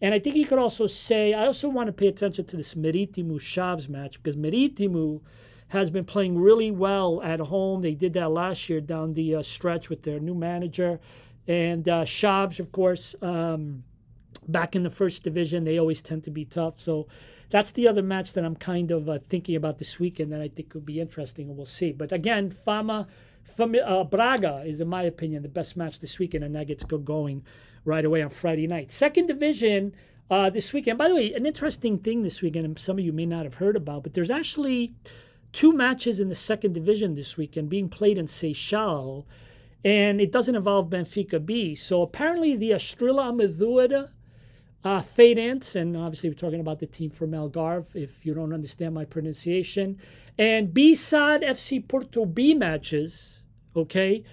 And 0.01 0.13
I 0.13 0.20
think 0.20 0.36
you 0.36 0.46
could 0.46 0.60
also 0.60 0.86
say, 0.86 1.34
I 1.34 1.48
also 1.48 1.67
want 1.70 1.88
to 1.88 1.93
pay 1.93 2.08
attention 2.08 2.46
to 2.46 2.58
this 2.58 2.75
Marítimo 2.75 3.36
Chaves 3.36 3.89
match 3.89 4.22
because 4.22 4.36
Marítimo 4.36 5.22
has 5.70 5.89
been 5.89 6.03
playing 6.03 6.38
really 6.38 6.70
well 6.70 7.22
at 7.24 7.39
home. 7.39 7.82
They 7.82 7.96
did 7.96 8.13
that 8.13 8.29
last 8.29 8.70
year 8.70 8.82
down 8.82 9.13
the 9.13 9.36
uh, 9.36 9.41
stretch 9.41 9.89
with 9.89 10.03
their 10.03 10.20
new 10.20 10.36
manager. 10.36 11.00
And 11.48 11.89
uh, 11.89 12.05
of 12.24 12.72
course, 12.72 13.15
um, 13.22 13.84
back 14.48 14.75
in 14.75 14.84
the 14.84 14.89
first 14.89 15.24
division. 15.24 15.63
They 15.63 15.79
always 15.79 16.01
tend 16.01 16.24
to 16.25 16.32
be 16.32 16.46
tough. 16.46 16.79
So 16.79 17.08
that's 17.53 17.69
the 17.74 17.88
other 17.88 18.01
match 18.01 18.33
that 18.33 18.43
I'm 18.43 18.55
kind 18.55 18.89
of 18.89 19.07
uh, 19.07 19.19
thinking 19.29 19.55
about 19.55 19.77
this 19.77 20.00
weekend 20.00 20.31
that 20.31 20.41
I 20.41 20.48
think 20.48 20.72
could 20.72 20.88
be 20.88 21.00
interesting, 21.00 21.50
and 21.50 21.55
we'll 21.55 21.67
see. 21.67 21.91
But 21.91 22.12
again, 22.12 22.50
Fama, 22.50 23.05
Fama 23.43 23.77
uh, 23.77 24.03
Braga 24.05 24.63
is, 24.65 24.81
in 24.81 24.88
my 24.88 25.03
opinion, 25.03 25.43
the 25.43 25.50
best 25.50 25.77
match 25.77 26.00
this 26.00 26.17
weekend, 26.17 26.43
and 26.43 26.55
that 26.55 26.65
gets 26.65 26.83
go 26.83 26.98
going 26.98 27.43
right 27.86 28.03
away 28.03 28.24
on 28.24 28.31
Friday 28.31 28.65
night. 28.65 28.91
Second 28.91 29.27
division 29.27 29.93
uh, 30.31 30.50
this 30.50 30.74
weekend. 30.74 30.98
By 30.98 31.07
the 31.10 31.13
way, 31.13 31.31
an 31.31 31.45
interesting 31.45 32.00
thing 32.00 32.24
this 32.24 32.41
weekend, 32.41 32.79
some 32.79 32.98
of 32.98 33.05
you 33.05 33.13
may 33.13 33.27
not 33.27 33.43
have 33.43 33.53
heard 33.53 33.75
about, 33.75 34.01
but 34.01 34.15
there's 34.15 34.31
actually 34.31 34.95
two 35.51 35.72
matches 35.72 36.19
in 36.19 36.29
the 36.29 36.36
second 36.36 36.74
division 36.74 37.13
this 37.13 37.38
weekend 37.38 37.69
being 37.69 37.88
played 37.88 38.17
in 38.17 38.25
Seixal, 38.25 39.25
and 39.86 40.19
it 40.19 40.31
doesn't 40.31 40.55
involve 40.55 40.89
Benfica 40.89 41.45
B. 41.45 41.75
So 41.75 42.01
apparently 42.01 42.55
the 42.55 42.72
Estrela 42.72 43.31
Amadora 43.31 44.10
uh, 44.84 45.00
Feirense, 45.00 45.75
and 45.75 45.96
obviously 45.96 46.30
we're 46.30 46.36
talking 46.36 46.60
about 46.60 46.80
the 46.80 46.86
team 46.86 47.10
from 47.10 47.32
Algarve, 47.32 47.96
if 47.96 48.25
you 48.25 48.34
don't 48.34 48.54
understand 48.54 48.94
my 48.94 49.06
pronunciation, 49.06 49.98
and 50.38 50.74
B-SAD 50.74 51.42
FC 51.42 51.88
Porto 51.88 52.25
B 52.25 52.54
matches, 52.54 53.40
okay? 53.75 54.24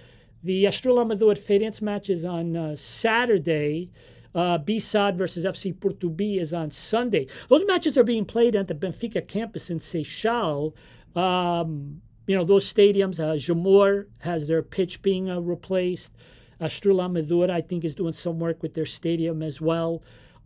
The 0.43 0.65
Estrela 0.65 1.05
Amadora 1.05 1.37
Feirense 1.37 1.81
match 1.81 2.09
is 2.09 2.25
on 2.25 2.57
uh, 2.57 2.75
Saturday. 2.75 3.91
Uh, 4.33 4.57
B-SAD 4.57 5.17
versus 5.17 5.45
FC 5.45 5.77
Porto 5.77 6.09
B 6.09 6.39
is 6.39 6.53
on 6.53 6.69
Sunday. 6.71 7.27
Those 7.47 7.65
matches 7.65 7.97
are 7.97 8.03
being 8.03 8.25
played 8.25 8.55
at 8.55 8.67
the 8.67 8.75
Benfica 8.75 9.25
campus 9.25 9.69
in 9.69 9.77
Seixal. 9.77 10.73
Um, 11.15 12.01
you 12.27 12.35
know, 12.35 12.43
those 12.43 12.71
stadiums, 12.71 13.19
uh, 13.19 13.35
Jamor 13.35 14.07
has 14.19 14.47
their 14.47 14.63
pitch 14.63 15.01
being 15.01 15.29
uh, 15.29 15.39
replaced. 15.39 16.13
Estrela 16.59 17.09
Amadora, 17.09 17.51
I 17.51 17.61
think, 17.61 17.83
is 17.83 17.95
doing 17.95 18.13
some 18.13 18.39
work 18.39 18.61
with 18.61 18.73
their 18.73 18.85
stadium 18.85 19.41
as 19.41 19.59
well. 19.59 20.01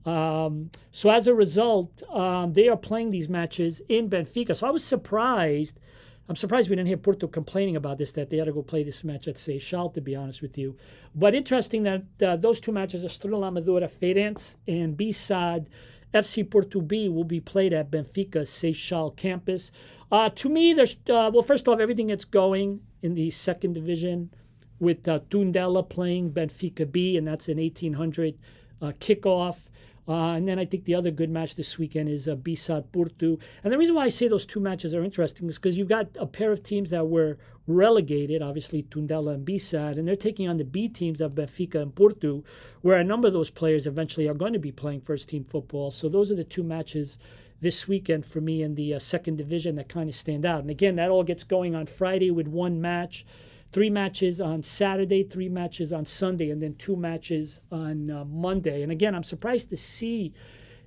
Um, 0.06 0.70
so 0.92 1.10
as 1.10 1.28
a 1.28 1.34
result, 1.34 2.04
um, 2.10 2.54
they 2.54 2.70
are 2.70 2.78
playing 2.78 3.12
these 3.12 3.28
matches 3.28 3.82
in 3.90 4.10
Benfica. 4.10 4.56
So 4.56 4.68
I 4.68 4.72
was 4.72 4.84
surprised. 4.84 5.80
I'm 6.28 6.36
surprised 6.36 6.70
we 6.70 6.76
didn't 6.76 6.88
hear 6.88 6.98
Porto 6.98 7.28
complaining 7.28 7.76
about 7.76 7.98
this, 7.98 8.12
that 8.14 8.30
they 8.30 8.38
had 8.38 8.46
to 8.46 8.54
go 8.54 8.64
play 8.64 8.84
this 8.84 9.04
match 9.04 9.28
at 9.28 9.36
Seixal, 9.36 9.94
to 9.94 10.02
be 10.02 10.16
honest 10.16 10.42
with 10.42 10.58
you. 10.58 10.76
But 11.14 11.36
interesting 11.36 11.84
that 11.84 12.04
uh, 12.22 12.36
those 12.36 12.60
two 12.60 12.72
matches, 12.72 13.06
Estrela 13.06 13.52
Amadora 13.52 13.90
Feirense 13.90 14.56
and 14.68 14.98
B-SAD 14.98 15.70
FC 16.14 16.50
Porto 16.50 16.82
B, 16.82 17.10
will 17.10 17.26
be 17.26 17.40
played 17.40 17.74
at 17.74 17.92
Benfica 17.92 18.42
Seixal 18.42 19.16
campus. 19.16 19.72
Uh, 20.12 20.30
to 20.30 20.50
me, 20.50 20.74
there's, 20.74 20.96
uh, 21.10 21.30
well, 21.32 21.44
first 21.44 21.68
off, 21.68 21.80
everything 21.80 22.08
that's 22.08 22.26
going 22.26 22.82
in 23.04 23.14
the 23.14 23.30
second 23.30 23.74
division 23.74 24.32
with 24.80 25.08
uh, 25.08 25.20
Tondela 25.30 25.88
playing 25.88 26.32
Benfica 26.32 26.92
B, 26.92 27.18
and 27.18 27.28
that's 27.28 27.48
an 27.48 27.58
1800 27.58 28.38
uh, 28.82 28.92
kickoff. 29.00 29.66
Uh, 30.08 30.34
and 30.34 30.48
then 30.48 30.60
I 30.60 30.66
think 30.66 30.86
the 30.86 30.96
other 30.96 31.12
good 31.12 31.30
match 31.30 31.56
this 31.56 31.78
weekend 31.78 32.10
is 32.10 32.28
uh, 32.28 32.36
B-SAD 32.36 32.92
Porto. 32.92 33.40
And 33.64 33.74
the 33.74 33.78
reason 33.78 33.96
why 33.96 34.06
I 34.06 34.10
say 34.10 34.28
those 34.28 34.46
two 34.46 34.60
matches 34.60 34.94
are 34.94 35.04
interesting 35.04 35.48
is 35.48 35.58
because 35.58 35.78
you've 35.78 35.90
got 35.90 36.10
a 36.20 36.28
pair 36.28 36.52
of 36.52 36.62
teams 36.62 36.92
that 36.92 37.08
were 37.08 37.38
relegated, 37.68 38.42
obviously 38.42 38.84
Tondela 38.84 39.34
and 39.34 39.46
B-SAD, 39.46 39.98
and 39.98 40.08
they're 40.08 40.16
taking 40.16 40.48
on 40.48 40.58
the 40.58 40.64
B 40.64 40.88
teams 40.88 41.22
of 41.22 41.34
Benfica 41.34 41.82
and 41.82 41.96
Porto, 41.96 42.44
where 42.82 42.98
a 42.98 43.04
number 43.04 43.28
of 43.28 43.34
those 43.34 43.50
players 43.50 43.88
eventually 43.88 44.28
are 44.28 44.36
going 44.36 44.54
to 44.54 44.60
be 44.60 44.72
playing 44.72 45.02
first 45.02 45.30
team 45.30 45.44
football. 45.44 45.90
So 45.90 46.08
those 46.08 46.30
are 46.30 46.36
the 46.36 46.44
two 46.44 46.64
matches 46.64 47.18
this 47.62 47.88
weekend 47.88 48.26
for 48.26 48.42
me 48.42 48.62
in 48.62 48.76
the 48.76 48.94
uh, 48.94 49.00
second 49.00 49.38
division 49.38 49.76
that 49.76 49.90
kind 49.90 50.10
of 50.10 50.16
stand 50.16 50.46
out. 50.46 50.62
And 50.62 50.70
again, 50.70 50.98
that 50.98 51.10
all 51.10 51.24
gets 51.24 51.44
going 51.44 51.74
on 51.74 51.88
Friday 51.88 52.30
with 52.30 52.48
one 52.48 52.80
match 52.80 53.26
three 53.75 53.89
matches 53.89 54.39
on 54.39 54.63
Saturday, 54.63 55.22
three 55.22 55.50
matches 55.50 55.91
on 55.91 56.05
Sunday, 56.05 56.50
and 56.50 56.63
then 56.63 56.74
two 56.75 56.96
matches 56.96 57.60
on 57.74 58.10
uh, 58.10 58.24
Monday. 58.24 58.82
And 58.82 58.89
again, 58.89 59.13
I'm 59.13 59.25
surprised 59.25 59.70
to 59.72 59.75
see 59.75 60.32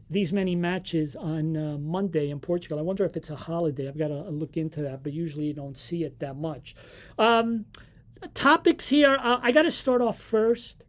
these 0.09 0.33
many 0.33 0.57
matches 0.57 1.15
on 1.15 1.55
uh, 1.55 1.77
Monday 1.77 2.31
in 2.31 2.41
Portugal. 2.41 2.79
I 2.79 2.81
wonder 2.81 3.05
if 3.05 3.15
it's 3.15 3.29
a 3.29 3.37
holiday. 3.37 3.89
I've 3.89 3.99
got 3.99 4.09
to 4.09 4.31
look 4.31 4.57
into 4.57 4.81
that, 4.81 5.03
but 5.03 5.13
usually 5.13 5.45
you 5.45 5.53
don't 5.53 5.77
see 5.77 6.03
it 6.03 6.19
that 6.21 6.37
much. 6.37 6.75
Um, 7.19 7.67
topics 8.33 8.89
here. 8.89 9.19
Uh, 9.21 9.39
I 9.43 9.53
got 9.53 9.65
to 9.65 9.71
start 9.71 10.01
off 10.01 10.19
first 10.19 10.85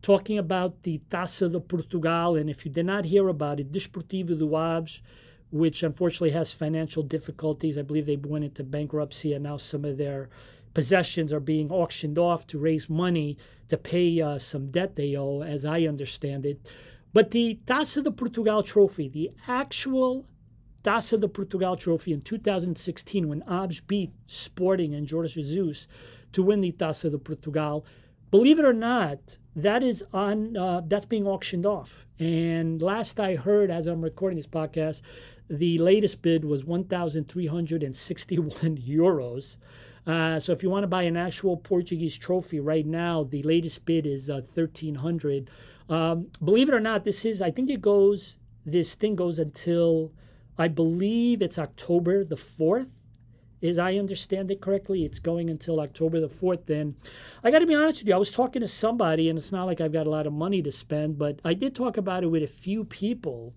talking 0.00 0.38
about 0.38 0.84
the 0.84 1.00
Taça 1.10 1.50
de 1.50 1.58
Portugal. 1.58 2.36
And 2.36 2.48
if 2.48 2.64
you 2.64 2.70
did 2.70 2.86
not 2.86 3.04
hear 3.06 3.26
about 3.26 3.58
it, 3.58 3.72
Desportivo 3.72 4.38
do 4.38 4.56
Aves, 4.56 5.02
which 5.50 5.82
unfortunately 5.82 6.30
has 6.30 6.52
financial 6.52 7.02
difficulties. 7.02 7.76
I 7.76 7.82
believe 7.82 8.06
they 8.06 8.14
went 8.14 8.44
into 8.44 8.62
bankruptcy 8.62 9.32
and 9.32 9.42
now 9.42 9.56
some 9.56 9.84
of 9.84 9.98
their 9.98 10.28
possessions 10.74 11.32
are 11.32 11.40
being 11.40 11.70
auctioned 11.70 12.18
off 12.18 12.46
to 12.48 12.58
raise 12.58 12.88
money 12.88 13.36
to 13.68 13.76
pay 13.76 14.20
uh, 14.20 14.38
some 14.38 14.70
debt 14.70 14.96
they 14.96 15.16
owe, 15.16 15.42
as 15.42 15.64
I 15.64 15.82
understand 15.82 16.46
it. 16.46 16.70
But 17.12 17.30
the 17.30 17.58
Taça 17.66 18.02
de 18.02 18.10
Portugal 18.10 18.62
trophy, 18.62 19.08
the 19.08 19.30
actual 19.46 20.26
Taça 20.82 21.20
de 21.20 21.28
Portugal 21.28 21.76
trophy 21.76 22.12
in 22.12 22.22
2016, 22.22 23.28
when 23.28 23.42
Aves 23.46 23.80
beat 23.80 24.10
Sporting 24.26 24.94
and 24.94 25.08
Jorge 25.08 25.34
Jesus 25.34 25.86
to 26.32 26.42
win 26.42 26.60
the 26.60 26.72
Taça 26.72 27.10
de 27.10 27.18
Portugal, 27.18 27.84
believe 28.30 28.58
it 28.58 28.64
or 28.64 28.72
not, 28.72 29.38
that 29.54 29.82
is 29.82 30.02
on 30.12 30.56
uh, 30.56 30.80
that's 30.86 31.04
being 31.04 31.26
auctioned 31.26 31.66
off. 31.66 32.06
And 32.18 32.80
last 32.80 33.20
I 33.20 33.36
heard, 33.36 33.70
as 33.70 33.86
I'm 33.86 34.02
recording 34.02 34.36
this 34.36 34.46
podcast, 34.46 35.02
the 35.48 35.76
latest 35.78 36.22
bid 36.22 36.44
was 36.44 36.64
1,361 36.64 38.50
euros. 38.78 39.56
Uh, 40.06 40.40
so 40.40 40.52
if 40.52 40.62
you 40.62 40.70
want 40.70 40.82
to 40.82 40.88
buy 40.88 41.02
an 41.02 41.16
actual 41.16 41.56
Portuguese 41.56 42.18
trophy 42.18 42.58
right 42.58 42.86
now, 42.86 43.24
the 43.24 43.42
latest 43.44 43.84
bid 43.84 44.06
is 44.06 44.28
uh, 44.28 44.40
1,300. 44.54 45.50
Um, 45.88 46.28
believe 46.42 46.68
it 46.68 46.74
or 46.74 46.80
not, 46.80 47.04
this 47.04 47.24
is 47.24 47.40
I 47.40 47.50
think 47.50 47.70
it 47.70 47.80
goes. 47.80 48.36
This 48.66 48.94
thing 48.94 49.16
goes 49.16 49.38
until 49.38 50.12
I 50.58 50.68
believe 50.68 51.42
it's 51.42 51.58
October 51.58 52.24
the 52.24 52.36
fourth. 52.36 52.88
As 53.62 53.78
I 53.78 53.94
understand 53.94 54.50
it 54.50 54.60
correctly, 54.60 55.04
it's 55.04 55.20
going 55.20 55.48
until 55.48 55.78
October 55.78 56.18
the 56.18 56.26
4th. 56.26 56.66
Then 56.66 56.96
I 57.44 57.52
got 57.52 57.60
to 57.60 57.66
be 57.66 57.76
honest 57.76 58.00
with 58.00 58.08
you, 58.08 58.14
I 58.14 58.18
was 58.18 58.32
talking 58.32 58.60
to 58.60 58.66
somebody, 58.66 59.28
and 59.28 59.38
it's 59.38 59.52
not 59.52 59.66
like 59.66 59.80
I've 59.80 59.92
got 59.92 60.08
a 60.08 60.10
lot 60.10 60.26
of 60.26 60.32
money 60.32 60.62
to 60.62 60.72
spend, 60.72 61.16
but 61.16 61.38
I 61.44 61.54
did 61.54 61.72
talk 61.72 61.96
about 61.96 62.24
it 62.24 62.26
with 62.26 62.42
a 62.42 62.48
few 62.48 62.82
people 62.82 63.54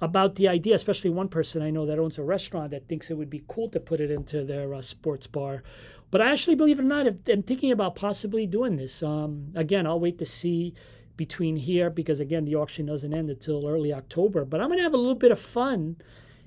about 0.00 0.34
the 0.34 0.48
idea, 0.48 0.74
especially 0.74 1.10
one 1.10 1.28
person 1.28 1.62
I 1.62 1.70
know 1.70 1.86
that 1.86 1.98
owns 1.98 2.18
a 2.18 2.22
restaurant 2.22 2.70
that 2.72 2.88
thinks 2.88 3.10
it 3.10 3.16
would 3.16 3.30
be 3.30 3.44
cool 3.48 3.68
to 3.70 3.80
put 3.80 4.00
it 4.00 4.10
into 4.10 4.44
their 4.44 4.74
uh, 4.74 4.82
sports 4.82 5.26
bar. 5.26 5.62
But 6.10 6.20
I 6.20 6.30
actually, 6.32 6.56
believe 6.56 6.78
it 6.78 6.82
or 6.82 6.86
not, 6.86 7.06
I'm 7.06 7.42
thinking 7.42 7.72
about 7.72 7.94
possibly 7.94 8.46
doing 8.46 8.76
this. 8.76 9.02
Um, 9.02 9.52
again, 9.54 9.86
I'll 9.86 10.00
wait 10.00 10.18
to 10.18 10.26
see 10.26 10.74
between 11.16 11.56
here 11.56 11.90
because, 11.90 12.20
again, 12.20 12.44
the 12.44 12.56
auction 12.56 12.86
doesn't 12.86 13.14
end 13.14 13.30
until 13.30 13.66
early 13.66 13.92
October. 13.92 14.44
But 14.44 14.60
I'm 14.60 14.68
going 14.68 14.78
to 14.78 14.84
have 14.84 14.94
a 14.94 14.98
little 14.98 15.14
bit 15.14 15.32
of 15.32 15.38
fun 15.38 15.96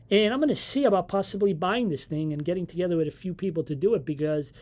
and 0.10 0.34
I'm 0.34 0.40
going 0.40 0.50
to 0.50 0.56
see 0.56 0.86
about 0.86 1.08
possibly 1.08 1.54
buying 1.54 1.90
this 1.90 2.06
thing 2.06 2.32
and 2.32 2.44
getting 2.44 2.66
together 2.66 2.96
with 2.96 3.08
a 3.08 3.12
few 3.12 3.34
people 3.34 3.64
to 3.64 3.76
do 3.76 3.94
it 3.94 4.06
because 4.06 4.54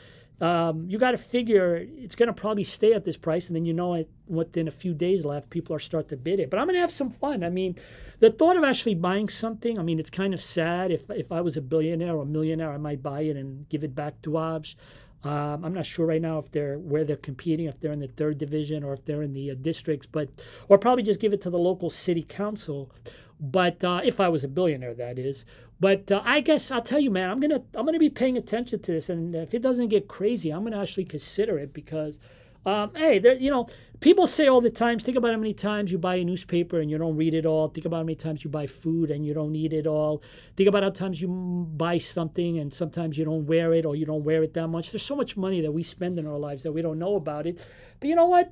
um, 0.42 0.86
you 0.88 0.98
got 0.98 1.12
to 1.12 1.18
figure 1.18 1.86
it's 1.98 2.15
going 2.15 2.27
to 2.27 2.34
probably 2.34 2.63
stay 2.63 2.94
at 2.94 3.06
this 3.06 3.18
price, 3.18 3.48
and 3.48 3.56
then 3.56 3.65
you 3.65 3.74
know 3.74 3.94
it 3.94 4.10
within 4.27 4.68
a 4.68 4.72
few 4.72 4.94
days 4.94 5.24
left, 5.24 5.50
people 5.50 5.75
are 5.75 5.80
start 5.80 6.10
to 6.10 6.18
bid 6.18 6.39
it. 6.39 6.50
But 6.50 6.60
I'm 6.60 6.65
going 6.65 6.75
to 6.75 6.82
have 6.82 6.92
some 6.92 7.10
fun. 7.10 7.44
I 7.44 7.50
mean, 7.50 7.75
the 8.20 8.32
thought 8.32 8.58
of 8.58 8.63
actually 8.63 8.96
buying 8.96 9.30
something, 9.30 9.80
I 9.80 9.84
mean, 9.84 10.00
it's 10.00 10.10
kind 10.10 10.34
of 10.34 10.42
sad. 10.42 10.92
If 10.92 11.10
if 11.10 11.32
I 11.32 11.42
was 11.42 11.56
a 11.56 11.62
billionaire 11.62 12.15
or 12.15 12.24
a 12.24 12.25
millionaire, 12.25 12.72
I 12.72 12.77
might 12.77 13.01
buy 13.01 13.22
it 13.22 13.38
and 13.38 13.68
give 13.70 13.84
it 13.84 13.96
back 13.96 14.22
to 14.24 14.38
Aves. 14.38 14.75
Um, 15.24 15.65
I'm 15.65 15.74
not 15.74 15.88
sure 15.88 16.06
right 16.06 16.22
now 16.22 16.38
if 16.38 16.51
they're 16.51 16.77
where 16.77 17.04
they're 17.04 17.15
competing, 17.15 17.65
if 17.65 17.80
they're 17.80 17.92
in 17.92 18.00
the 18.00 18.08
third 18.08 18.38
division 18.38 18.84
or 18.84 18.94
if 18.94 19.06
they're 19.06 19.24
in 19.24 19.34
the 19.34 19.51
uh, 19.51 19.56
districts, 19.60 20.06
but 20.06 20.30
or 20.70 20.77
probably 20.77 21.04
just 21.04 21.20
give 21.20 21.34
it 21.34 21.42
to 21.42 21.50
the 21.50 21.58
local 21.58 21.89
city 21.89 22.24
council. 22.24 22.92
But 23.39 23.84
uh, 23.84 24.01
if 24.04 24.20
I 24.20 24.30
was 24.30 24.44
a 24.44 24.48
billionaire, 24.48 24.94
that 24.94 25.18
is. 25.18 25.46
But 25.79 26.12
uh, 26.12 26.22
I 26.24 26.41
guess 26.41 26.72
I'll 26.72 26.82
tell 26.82 27.00
you, 27.00 27.12
man, 27.12 27.29
I'm 27.29 27.39
gonna 27.39 27.62
I'm 27.74 27.86
gonna 27.86 28.00
be 28.00 28.10
paying 28.10 28.38
attention 28.38 28.79
to 28.79 28.91
this, 28.91 29.10
and 29.10 29.36
if 29.36 29.53
it 29.53 29.62
doesn't 29.62 29.89
get 29.89 30.08
crazy, 30.08 30.51
I'm 30.51 30.63
gonna 30.63 30.82
actually 30.82 31.05
consider 31.05 31.58
it 31.60 31.74
because, 31.74 32.20
um, 32.65 32.91
hey, 32.96 33.20
there, 33.20 33.36
you 33.36 33.51
know, 33.51 33.67
people 34.00 34.25
say 34.25 34.48
all 34.48 34.62
the 34.62 34.70
times, 34.70 35.03
Think 35.03 35.17
about 35.17 35.34
how 35.34 35.38
many 35.38 35.53
times 35.53 35.91
you 35.91 35.98
buy 35.98 36.15
a 36.15 36.24
newspaper 36.24 36.79
and 36.79 36.89
you 36.89 36.98
don't 36.98 37.17
read 37.17 37.34
it 37.34 37.46
all. 37.46 37.67
Think 37.67 37.86
about 37.86 37.98
how 37.98 38.03
many 38.03 38.15
times 38.15 38.44
you 38.44 38.50
buy 38.50 38.67
food 38.67 39.12
and 39.12 39.25
you 39.25 39.34
don't 39.34 39.55
eat 39.55 39.74
it 39.74 39.86
all. 39.86 40.24
Think 40.55 40.70
about 40.70 40.84
how 40.84 40.91
times 40.91 41.22
you 41.22 41.27
buy 41.27 41.98
something 41.98 42.60
and 42.60 42.74
sometimes 42.74 43.17
you 43.17 43.25
don't 43.25 43.46
wear 43.46 43.74
it 43.74 43.86
or 43.86 43.96
you 43.96 44.05
don't 44.05 44.24
wear 44.24 44.44
it 44.44 44.53
that 44.53 44.67
much. 44.67 44.91
There's 44.91 45.03
so 45.03 45.15
much 45.15 45.36
money 45.36 45.60
that 45.62 45.72
we 45.72 45.84
spend 45.84 46.17
in 46.20 46.25
our 46.25 46.39
lives 46.39 46.63
that 46.63 46.72
we 46.72 46.82
don't 46.82 47.00
know 47.00 47.15
about 47.15 47.48
it. 47.48 47.60
But 48.00 48.08
you 48.10 48.15
know 48.15 48.27
what? 48.27 48.51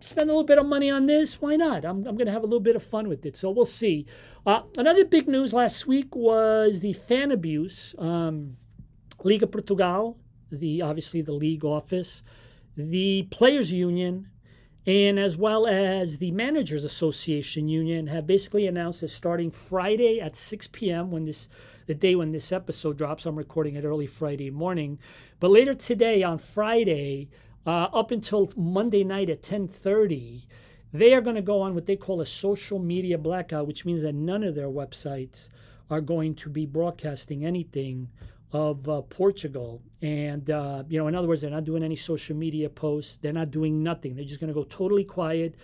Spend 0.00 0.28
a 0.28 0.32
little 0.32 0.44
bit 0.44 0.58
of 0.58 0.66
money 0.66 0.90
on 0.90 1.06
this. 1.06 1.40
Why 1.40 1.56
not? 1.56 1.84
I'm, 1.84 2.06
I'm 2.06 2.16
going 2.16 2.26
to 2.26 2.32
have 2.32 2.42
a 2.42 2.46
little 2.46 2.60
bit 2.60 2.76
of 2.76 2.82
fun 2.82 3.08
with 3.08 3.24
it. 3.26 3.36
So 3.36 3.50
we'll 3.50 3.64
see. 3.64 4.06
Uh, 4.44 4.62
another 4.76 5.04
big 5.04 5.28
news 5.28 5.52
last 5.52 5.86
week 5.86 6.14
was 6.14 6.80
the 6.80 6.92
fan 6.92 7.30
abuse. 7.30 7.94
Um, 7.98 8.56
Liga 9.24 9.46
Portugal, 9.46 10.18
the 10.52 10.82
obviously 10.82 11.22
the 11.22 11.32
league 11.32 11.64
office, 11.64 12.22
the 12.76 13.26
players 13.30 13.72
union, 13.72 14.28
and 14.86 15.18
as 15.18 15.36
well 15.36 15.66
as 15.66 16.18
the 16.18 16.30
managers 16.30 16.84
association 16.84 17.68
union 17.68 18.06
have 18.06 18.26
basically 18.26 18.66
announced 18.66 19.00
that 19.00 19.08
starting 19.08 19.50
Friday 19.50 20.20
at 20.20 20.36
6 20.36 20.68
p.m. 20.68 21.10
when 21.10 21.24
this 21.24 21.48
the 21.86 21.94
day 21.94 22.16
when 22.16 22.32
this 22.32 22.50
episode 22.50 22.98
drops, 22.98 23.26
I'm 23.26 23.36
recording 23.36 23.76
it 23.76 23.84
early 23.84 24.08
Friday 24.08 24.50
morning, 24.50 24.98
but 25.38 25.52
later 25.52 25.74
today 25.74 26.22
on 26.24 26.38
Friday 26.38 27.28
uh, 27.66 27.88
up 27.92 28.10
until 28.10 28.50
Monday 28.56 29.04
night 29.04 29.28
at 29.28 29.42
10:30, 29.42 30.46
they 30.92 31.12
are 31.12 31.20
going 31.20 31.36
to 31.36 31.42
go 31.42 31.60
on 31.60 31.74
what 31.74 31.86
they 31.86 31.96
call 31.96 32.20
a 32.20 32.26
social 32.26 32.78
media 32.78 33.18
blackout, 33.18 33.66
which 33.66 33.84
means 33.84 34.02
that 34.02 34.14
none 34.14 34.42
of 34.42 34.54
their 34.54 34.68
websites 34.68 35.48
are 35.90 36.00
going 36.00 36.34
to 36.34 36.48
be 36.48 36.66
broadcasting 36.66 37.44
anything 37.44 38.08
of 38.52 38.88
uh, 38.88 39.02
Portugal. 39.02 39.82
And, 40.00 40.50
uh, 40.50 40.84
you 40.88 40.98
know, 40.98 41.08
in 41.08 41.14
other 41.14 41.28
words, 41.28 41.40
they're 41.40 41.50
not 41.50 41.64
doing 41.64 41.82
any 41.82 41.96
social 41.96 42.36
media 42.36 42.68
posts. 42.68 43.18
They're 43.20 43.32
not 43.32 43.50
doing 43.50 43.82
nothing. 43.82 44.14
They're 44.14 44.24
just 44.24 44.40
going 44.40 44.48
to 44.48 44.54
go 44.54 44.64
totally 44.64 45.04
quiet. 45.04 45.54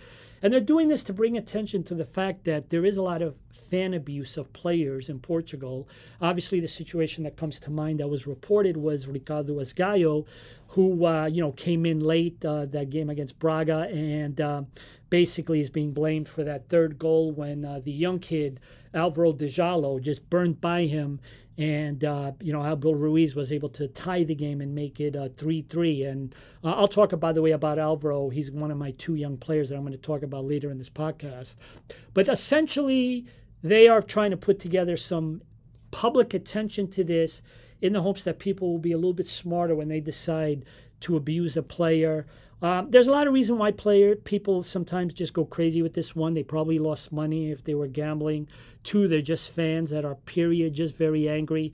And 0.43 0.51
they're 0.51 0.59
doing 0.59 0.89
this 0.89 1.03
to 1.03 1.13
bring 1.13 1.37
attention 1.37 1.83
to 1.85 1.95
the 1.95 2.05
fact 2.05 2.43
that 2.43 2.69
there 2.69 2.85
is 2.85 2.97
a 2.97 3.01
lot 3.01 3.21
of 3.21 3.35
fan 3.53 3.93
abuse 3.93 4.35
of 4.35 4.51
players 4.51 5.07
in 5.07 5.19
Portugal. 5.19 5.87
Obviously, 6.19 6.59
the 6.59 6.67
situation 6.67 7.23
that 7.23 7.37
comes 7.37 7.61
to 7.61 7.71
mind 7.71 8.01
that 8.01 8.09
was 8.09 8.27
reported 8.27 8.75
was 8.75 9.07
Ricardo 9.07 9.53
Esgaio, 9.61 10.25
who, 10.67 11.05
uh, 11.05 11.27
you 11.27 11.41
know, 11.41 11.53
came 11.53 11.85
in 11.85 12.01
late 12.01 12.43
uh, 12.43 12.65
that 12.65 12.89
game 12.89 13.09
against 13.09 13.39
Braga 13.39 13.87
and 13.89 14.41
uh, 14.41 14.63
basically 15.13 15.61
is 15.61 15.69
being 15.69 15.93
blamed 15.93 16.27
for 16.27 16.43
that 16.43 16.69
third 16.69 16.97
goal 16.97 17.31
when 17.31 17.63
uh, 17.63 17.79
the 17.83 17.91
young 17.91 18.17
kid, 18.17 18.59
Alvaro 18.95 19.31
Djalo, 19.31 20.01
just 20.01 20.27
burned 20.27 20.59
by 20.59 20.87
him 20.87 21.19
and 21.55 22.03
uh, 22.03 22.31
you 22.41 22.51
know 22.51 22.65
Abel 22.65 22.95
Ruiz 22.95 23.35
was 23.35 23.51
able 23.51 23.69
to 23.69 23.87
tie 23.87 24.23
the 24.23 24.33
game 24.33 24.59
and 24.59 24.73
make 24.73 24.99
it 24.99 25.15
three-three. 25.37 26.01
And 26.05 26.33
uh, 26.63 26.71
I'll 26.71 26.87
talk, 26.87 27.11
by 27.19 27.31
the 27.31 27.43
way, 27.43 27.51
about 27.51 27.77
Alvaro. 27.77 28.29
He's 28.29 28.49
one 28.49 28.71
of 28.71 28.77
my 28.79 28.89
two 28.89 29.13
young 29.13 29.37
players 29.37 29.69
that 29.69 29.75
I'm 29.75 29.81
going 29.81 29.91
to 29.91 29.99
talk 29.99 30.23
about 30.23 30.45
later 30.45 30.71
in 30.71 30.79
this 30.79 30.89
podcast. 30.89 31.57
But 32.15 32.27
essentially, 32.27 33.27
they 33.61 33.87
are 33.87 34.01
trying 34.01 34.31
to 34.31 34.37
put 34.37 34.59
together 34.59 34.97
some 34.97 35.43
public 35.91 36.33
attention 36.33 36.87
to 36.87 37.03
this 37.03 37.43
in 37.83 37.93
the 37.93 38.01
hopes 38.01 38.23
that 38.23 38.39
people 38.39 38.71
will 38.71 38.79
be 38.79 38.93
a 38.93 38.97
little 38.97 39.13
bit 39.13 39.27
smarter 39.27 39.75
when 39.75 39.89
they 39.89 39.99
decide 39.99 40.65
to 41.01 41.15
abuse 41.17 41.55
a 41.55 41.61
player. 41.61 42.25
Um, 42.63 42.89
there's 42.89 43.07
a 43.07 43.11
lot 43.11 43.27
of 43.27 43.33
reason 43.33 43.57
why 43.57 43.71
player 43.71 44.15
people 44.15 44.63
sometimes 44.63 45.13
just 45.13 45.33
go 45.33 45.43
crazy 45.43 45.81
with 45.81 45.93
this. 45.93 46.15
One, 46.15 46.33
they 46.33 46.43
probably 46.43 46.79
lost 46.79 47.11
money 47.11 47.51
if 47.51 47.65
they 47.65 47.75
were 47.75 47.87
gambling. 47.87 48.47
Two, 48.83 49.09
they're 49.09 49.21
just 49.21 49.51
fans 49.51 49.89
that 49.89 50.05
are 50.05 50.15
period 50.15 50.73
just 50.73 50.95
very 50.95 51.27
angry. 51.27 51.73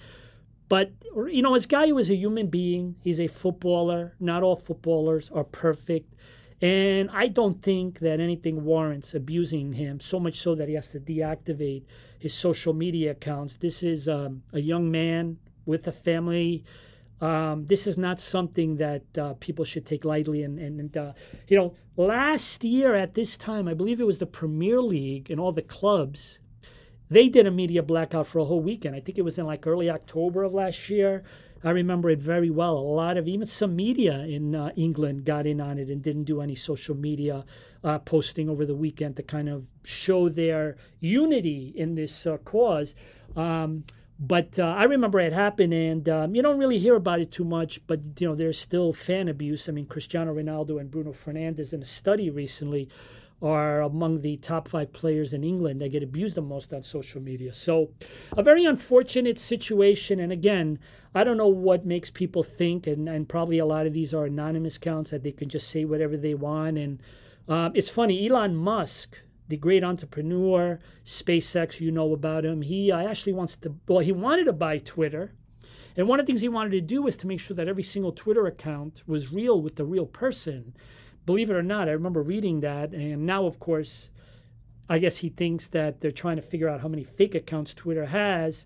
But 0.68 0.92
you 1.28 1.44
know, 1.44 1.54
this 1.54 1.68
guy 1.68 1.86
is 1.86 2.10
a 2.10 2.16
human 2.16 2.48
being, 2.48 2.96
he's 3.04 3.20
a 3.20 3.28
footballer. 3.28 4.16
Not 4.20 4.42
all 4.42 4.56
footballers 4.56 5.30
are 5.30 5.44
perfect. 5.44 6.16
And 6.60 7.10
I 7.12 7.28
don't 7.28 7.62
think 7.62 8.00
that 8.00 8.20
anything 8.20 8.66
warrants 8.66 9.14
abusing 9.14 9.74
him 9.74 10.00
so 10.00 10.20
much 10.20 10.40
so 10.40 10.56
that 10.56 10.68
he 10.68 10.74
has 10.74 10.90
to 10.92 11.00
deactivate 11.00 11.84
his 12.18 12.34
social 12.34 12.74
media 12.74 13.12
accounts. 13.12 13.58
This 13.58 13.84
is 13.84 14.10
um, 14.10 14.42
a 14.54 14.60
young 14.60 14.90
man 14.90 15.38
with 15.66 15.88
a 15.88 15.92
family 15.92 16.66
um, 17.22 17.66
this 17.66 17.86
is 17.86 17.98
not 17.98 18.20
something 18.20 18.78
that 18.78 19.18
uh, 19.18 19.34
people 19.40 19.66
should 19.66 19.86
take 19.86 20.06
lightly. 20.06 20.44
And, 20.44 20.60
and, 20.60 20.96
uh, 20.96 21.14
you 21.48 21.58
know, 21.58 21.76
last 21.98 22.64
year 22.64 22.96
at 22.96 23.14
this 23.16 23.38
time, 23.38 23.68
I 23.68 23.74
believe 23.74 24.00
it 24.00 24.08
was 24.08 24.20
the 24.20 24.26
Premier 24.26 24.82
League 24.82 25.30
and 25.30 25.40
all 25.40 25.52
the 25.52 25.62
clubs, 25.62 26.40
they 27.10 27.28
did 27.28 27.48
a 27.48 27.52
media 27.52 27.84
blackout 27.84 28.28
for 28.28 28.40
a 28.40 28.46
whole 28.46 28.62
weekend. 28.62 28.96
I 28.96 29.00
think 29.00 29.18
it 29.18 29.24
was 29.24 29.38
in 29.38 29.46
like 29.46 29.68
early 29.68 29.90
October 29.90 30.44
of 30.44 30.54
last 30.54 30.90
year. 30.90 31.24
I 31.62 31.72
remember 31.72 32.10
it 32.10 32.20
very 32.20 32.50
well. 32.50 32.78
A 32.78 32.80
lot 32.80 33.18
of 33.18 33.28
even 33.28 33.46
some 33.46 33.76
media 33.76 34.20
in 34.20 34.56
uh, 34.56 34.72
England 34.78 35.26
got 35.26 35.46
in 35.46 35.60
on 35.60 35.78
it 35.78 35.90
and 35.90 36.02
didn't 36.02 36.24
do 36.24 36.40
any 36.40 36.56
social 36.56 36.96
media 36.96 37.44
uh, 37.84 38.00
posting 38.00 38.48
over 38.48 38.66
the 38.66 38.76
weekend 38.76 39.18
to 39.18 39.24
kind 39.24 39.50
of 39.50 39.66
show 39.84 40.30
their 40.30 40.78
unity 41.02 41.74
in 41.76 41.96
this 41.96 42.26
uh, 42.26 42.38
cause. 42.38 42.96
Um, 43.36 43.84
but 44.20 44.60
uh, 44.60 44.76
I 44.78 44.84
remember 44.84 45.20
it 45.22 45.32
happened, 45.32 45.74
and 45.74 46.10
um, 46.10 46.36
you 46.36 46.42
don't 46.42 46.58
really 46.58 46.78
hear 46.78 46.96
about 46.96 47.22
it 47.22 47.32
too 47.32 47.46
much. 47.46 47.80
But 47.88 48.20
you 48.20 48.28
know, 48.28 48.36
there's 48.36 48.60
still 48.60 48.92
fan 48.92 49.30
abuse. 49.30 49.70
I 49.70 49.72
mean, 49.72 49.86
Cristiano 49.86 50.36
Ronaldo 50.36 50.80
and 50.80 50.92
Bruno 50.92 51.14
Fernandes, 51.14 51.74
in 51.74 51.82
a 51.82 51.86
study 51.86 52.30
recently, 52.30 52.90
are 53.42 53.82
among 53.82 54.20
the 54.20 54.36
top 54.36 54.68
five 54.68 54.92
players 54.92 55.32
in 55.32 55.46
England 55.46 55.80
that 55.80 55.90
get 55.90 56.04
abused 56.04 56.36
the 56.36 56.42
most 56.42 56.74
on 56.74 56.82
social 56.82 57.22
media. 57.22 57.54
So, 57.54 57.92
a 58.36 58.44
very 58.44 58.66
unfortunate 58.66 59.40
situation. 59.40 60.20
And 60.20 60.34
again, 60.34 60.80
I 61.16 61.24
don't 61.24 61.38
know 61.38 61.48
what 61.48 61.86
makes 61.86 62.10
people 62.10 62.44
think, 62.44 62.88
and, 62.88 63.08
and 63.08 63.30
probably 63.30 63.60
a 63.60 63.66
lot 63.66 63.88
of 63.88 63.94
these 63.94 64.14
are 64.14 64.26
anonymous 64.26 64.76
accounts 64.76 65.12
that 65.12 65.24
they 65.24 65.32
can 65.32 65.48
just 65.48 65.70
say 65.70 65.86
whatever 65.86 66.18
they 66.18 66.34
want. 66.34 66.78
And 66.78 67.00
um, 67.48 67.72
it's 67.74 67.90
funny, 67.90 68.28
Elon 68.28 68.54
Musk 68.54 69.18
the 69.50 69.58
great 69.58 69.84
entrepreneur, 69.84 70.80
SpaceX, 71.04 71.82
you 71.82 71.92
know 71.92 72.14
about 72.14 72.46
him. 72.46 72.62
He 72.62 72.92
uh, 72.92 73.00
actually 73.00 73.34
wants 73.34 73.56
to, 73.58 73.76
well, 73.88 74.00
he 74.00 74.12
wanted 74.12 74.46
to 74.46 74.54
buy 74.54 74.78
Twitter. 74.78 75.34
And 75.98 76.08
one 76.08 76.20
of 76.20 76.26
the 76.26 76.32
things 76.32 76.42
he 76.42 76.50
wanted 76.50 76.72
to 76.72 76.82
do 76.82 77.02
was 77.02 77.18
to 77.18 77.28
make 77.28 77.40
sure 77.40 77.56
that 77.56 77.68
every 77.68 77.84
single 77.84 78.12
Twitter 78.12 78.46
account 78.46 79.04
was 79.06 79.34
real 79.34 79.62
with 79.62 79.76
the 79.76 79.86
real 79.86 80.06
person. 80.06 80.76
Believe 81.26 81.50
it 81.50 81.56
or 81.56 81.64
not, 81.64 81.90
I 81.90 81.94
remember 81.94 82.22
reading 82.22 82.62
that. 82.62 82.94
And 82.94 83.26
now, 83.26 83.46
of 83.46 83.60
course, 83.60 84.10
I 84.88 85.00
guess 85.00 85.18
he 85.18 85.30
thinks 85.30 85.68
that 85.68 86.00
they're 86.00 86.12
trying 86.12 86.38
to 86.38 86.42
figure 86.42 86.70
out 86.70 86.82
how 86.82 86.88
many 86.88 87.04
fake 87.04 87.36
accounts 87.36 87.74
Twitter 87.74 88.06
has. 88.06 88.66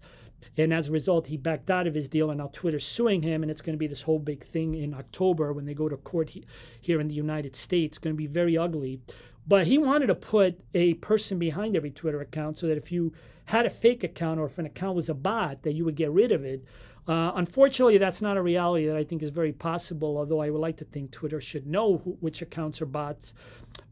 And 0.58 0.74
as 0.74 0.89
a 0.89 0.91
result, 0.91 1.28
he 1.28 1.38
backed 1.38 1.72
out 1.72 1.88
of 1.88 1.96
his 1.96 2.10
deal, 2.10 2.30
and 2.30 2.39
now 2.39 2.50
Twitter's 2.52 2.86
suing 2.86 3.22
him. 3.22 3.41
And 3.41 3.50
it's 3.50 3.62
going 3.62 3.74
to 3.74 3.80
be 3.80 3.88
this 3.88 4.02
whole 4.02 4.19
big 4.19 4.46
thing 4.46 4.76
in 4.76 4.93
October 4.93 5.54
when 5.54 5.65
they 5.65 5.74
go 5.74 5.88
to 5.88 5.98
court 5.98 6.32
he, 6.32 6.46
here 6.82 7.00
in 7.00 7.08
the 7.08 7.15
United 7.15 7.56
States. 7.56 7.93
It's 7.93 7.98
going 7.98 8.15
to 8.15 8.17
be 8.17 8.28
very 8.28 8.58
ugly. 8.58 9.00
But 9.47 9.67
he 9.67 9.77
wanted 9.77 10.08
to 10.08 10.15
put 10.15 10.60
a 10.73 10.93
person 10.95 11.38
behind 11.38 11.75
every 11.75 11.91
Twitter 11.91 12.21
account 12.21 12.58
so 12.58 12.67
that 12.67 12.77
if 12.77 12.91
you 12.91 13.13
had 13.45 13.65
a 13.65 13.69
fake 13.69 14.03
account 14.03 14.39
or 14.39 14.45
if 14.45 14.58
an 14.58 14.65
account 14.65 14.95
was 14.95 15.10
a 15.10 15.13
bot, 15.13 15.63
that 15.63 15.73
you 15.73 15.84
would 15.84 15.95
get 15.95 16.12
rid 16.12 16.32
of 16.32 16.45
it. 16.45 16.63
Uh, 17.06 17.34
unfortunately, 17.36 17.97
that's 17.97 18.21
not 18.21 18.38
a 18.38 18.41
reality 18.41 18.88
that 18.88 18.95
I 18.95 19.03
think 19.03 19.21
is 19.21 19.29
very 19.29 19.51
possible, 19.51 20.17
although 20.17 20.41
I 20.41 20.49
would 20.49 20.62
like 20.62 20.77
to 20.77 20.86
think 20.86 21.12
Twitter 21.12 21.41
should 21.41 21.67
know 21.67 21.97
who, 21.97 22.12
which 22.21 22.41
accounts 22.41 22.82
are 22.82 22.86
bots. 22.86 23.34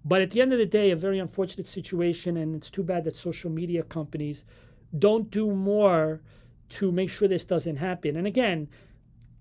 But 0.05 0.21
at 0.21 0.31
the 0.31 0.41
end 0.41 0.53
of 0.53 0.59
the 0.59 0.65
day, 0.65 0.91
a 0.91 0.95
very 0.95 1.19
unfortunate 1.19 1.67
situation, 1.67 2.37
and 2.37 2.55
it's 2.55 2.69
too 2.69 2.83
bad 2.83 3.03
that 3.03 3.17
social 3.17 3.51
media 3.51 3.83
companies 3.83 4.45
don't 4.97 5.29
do 5.29 5.51
more 5.51 6.21
to 6.69 6.91
make 6.93 7.09
sure 7.09 7.27
this 7.27 7.43
doesn't 7.43 7.75
happen. 7.75 8.15
And 8.15 8.25
again, 8.25 8.69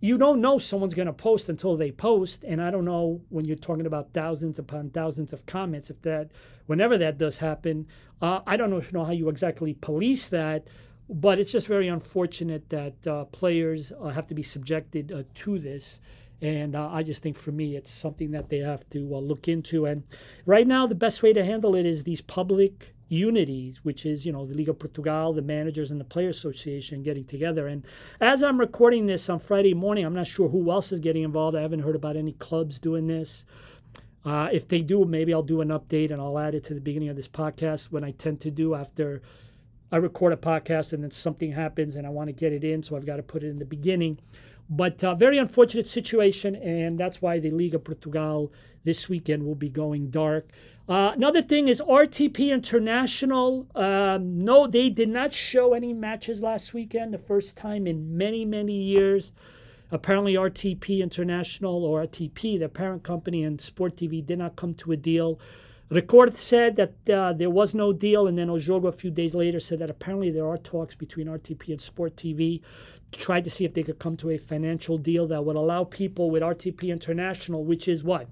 you 0.01 0.17
don't 0.17 0.41
know 0.41 0.59
someone's 0.59 0.95
going 0.95 1.07
to 1.07 1.13
post 1.13 1.49
until 1.49 1.77
they 1.77 1.91
post 1.91 2.45
and 2.45 2.61
i 2.61 2.71
don't 2.71 2.85
know 2.85 3.21
when 3.29 3.45
you're 3.45 3.57
talking 3.57 3.87
about 3.87 4.13
thousands 4.13 4.59
upon 4.59 4.91
thousands 4.91 5.33
of 5.33 5.45
comments 5.47 5.91
if 5.91 6.01
that 6.03 6.31
whenever 6.67 6.97
that 6.99 7.19
does 7.19 7.39
happen 7.39 7.87
uh, 8.23 8.41
i 8.47 8.57
don't 8.57 8.71
know, 8.71 8.83
know 8.93 9.05
how 9.05 9.13
you 9.13 9.29
exactly 9.29 9.75
police 9.75 10.29
that 10.29 10.67
but 11.09 11.39
it's 11.39 11.53
just 11.53 11.67
very 11.67 11.89
unfortunate 11.89 12.69
that 12.71 13.07
uh, 13.07 13.25
players 13.27 13.93
uh, 14.01 14.09
have 14.09 14.27
to 14.27 14.35
be 14.35 14.43
subjected 14.43 15.13
uh, 15.13 15.23
to 15.35 15.59
this 15.59 16.01
and 16.43 16.75
uh, 16.75 16.89
I 16.89 17.03
just 17.03 17.23
think 17.23 17.37
for 17.37 17.53
me, 17.53 17.77
it's 17.77 17.91
something 17.91 18.31
that 18.31 18.49
they 18.49 18.59
have 18.59 18.89
to 18.91 19.15
uh, 19.15 19.19
look 19.19 19.47
into. 19.47 19.85
And 19.85 20.05
right 20.47 20.67
now, 20.67 20.87
the 20.87 20.95
best 20.95 21.23
way 21.23 21.33
to 21.33 21.45
handle 21.45 21.75
it 21.75 21.85
is 21.85 22.05
these 22.05 22.23
public 22.23 22.95
unities, 23.11 23.81
which 23.85 24.07
is, 24.07 24.25
you 24.25 24.33
know, 24.33 24.47
the 24.47 24.57
Liga 24.57 24.73
Portugal, 24.73 25.33
the 25.33 25.43
managers 25.43 25.91
and 25.91 26.01
the 26.01 26.05
Player 26.05 26.29
Association 26.29 27.03
getting 27.03 27.25
together. 27.25 27.67
And 27.67 27.85
as 28.21 28.43
I'm 28.43 28.59
recording 28.59 29.07
this 29.07 29.29
on 29.29 29.41
Friday 29.41 29.75
morning, 29.75 30.07
I'm 30.07 30.15
not 30.15 30.29
sure 30.29 30.49
who 30.49 30.71
else 30.71 30.93
is 30.93 31.01
getting 31.01 31.25
involved. 31.25 31.57
I 31.57 31.61
haven't 31.61 31.81
heard 31.81 31.97
about 31.97 32.17
any 32.17 32.33
clubs 32.33 32.79
doing 32.79 33.09
this. 33.09 33.45
Uh, 34.25 34.49
if 34.53 34.69
they 34.69 34.81
do, 34.81 35.05
maybe 35.05 35.35
I'll 35.35 35.43
do 35.43 35.61
an 35.61 35.69
update 35.69 36.13
and 36.13 36.21
I'll 36.21 36.39
add 36.39 36.55
it 36.55 36.65
to 36.65 36.75
the 36.75 36.81
beginning 36.81 37.09
of 37.09 37.17
this 37.17 37.29
podcast 37.29 37.87
when 37.87 38.05
I 38.05 38.13
tend 38.13 38.41
to 38.43 38.51
do 38.51 38.75
after 38.75 39.23
I 39.91 39.97
record 39.97 40.33
a 40.33 40.37
podcast 40.37 40.93
and 40.93 41.03
then 41.03 41.11
something 41.11 41.51
happens 41.51 41.97
and 41.97 42.07
I 42.07 42.11
want 42.11 42.29
to 42.29 42.33
get 42.33 42.53
it 42.53 42.63
in. 42.63 42.83
So 42.83 42.97
I've 42.97 43.07
got 43.07 43.17
to 43.17 43.25
put 43.25 43.43
it 43.43 43.49
in 43.49 43.59
the 43.59 43.65
beginning. 43.65 44.21
But 44.71 45.03
uh, 45.03 45.17
very 45.17 45.37
unfortunate 45.37 45.89
situation, 45.89 46.55
and 46.55 46.97
that's 46.97 47.21
why 47.21 47.41
the 47.41 47.51
Liga 47.51 47.81
Portugal 47.81 48.53
this 48.85 49.09
weekend 49.09 49.45
will 49.45 49.57
be 49.57 49.69
going 49.69 50.11
dark. 50.11 50.49
Uh, 50.89 51.13
another 51.15 51.43
thing 51.43 51.67
is 51.67 51.81
RTP 51.81 52.51
International. 52.51 53.67
Um, 53.75 54.45
no, 54.45 54.69
they 54.69 54.89
did 54.89 55.09
not 55.09 55.35
show 55.35 55.75
any 55.75 55.93
matches 55.93 56.41
last 56.41 56.73
weekend, 56.73 57.13
the 57.13 57.19
first 57.19 57.57
time 57.57 57.89
in 57.89 58.17
many, 58.17 58.45
many 58.45 58.75
years. 58.75 59.33
Apparently, 59.91 60.35
RTP 60.35 61.01
International 61.01 61.85
or 61.85 62.05
RTP, 62.05 62.61
the 62.61 62.69
parent 62.69 63.03
company, 63.03 63.43
and 63.43 63.61
Sport 63.61 63.97
TV 63.97 64.25
did 64.25 64.39
not 64.39 64.55
come 64.55 64.75
to 64.75 64.93
a 64.93 64.97
deal. 64.97 65.41
Record 65.91 66.39
said 66.39 66.77
that 66.77 67.11
uh, 67.11 67.33
there 67.33 67.51
was 67.51 67.75
no 67.75 67.93
deal, 67.93 68.29
and 68.29 68.39
then 68.39 68.49
O 68.49 68.55
Jogo 68.55 68.87
a 68.87 68.93
few 68.93 69.11
days 69.11 69.35
later 69.35 69.59
said 69.59 69.81
that 69.81 69.91
apparently 69.91 70.31
there 70.31 70.47
are 70.47 70.57
talks 70.57 70.95
between 70.95 71.27
RTP 71.27 71.71
and 71.71 71.81
Sport 71.81 72.15
TV 72.15 72.61
to 73.11 73.19
try 73.19 73.41
to 73.41 73.51
see 73.51 73.65
if 73.65 73.75
they 73.75 73.83
could 73.83 73.99
come 73.99 74.17
to 74.19 74.31
a 74.31 74.39
financial 74.39 74.99
deal 74.99 75.27
that 75.27 75.45
would 75.45 75.57
allow 75.57 75.83
people 75.83 76.31
with 76.31 76.45
RTP 76.45 76.91
International, 76.91 77.65
which 77.65 77.89
is 77.89 78.05
what? 78.05 78.29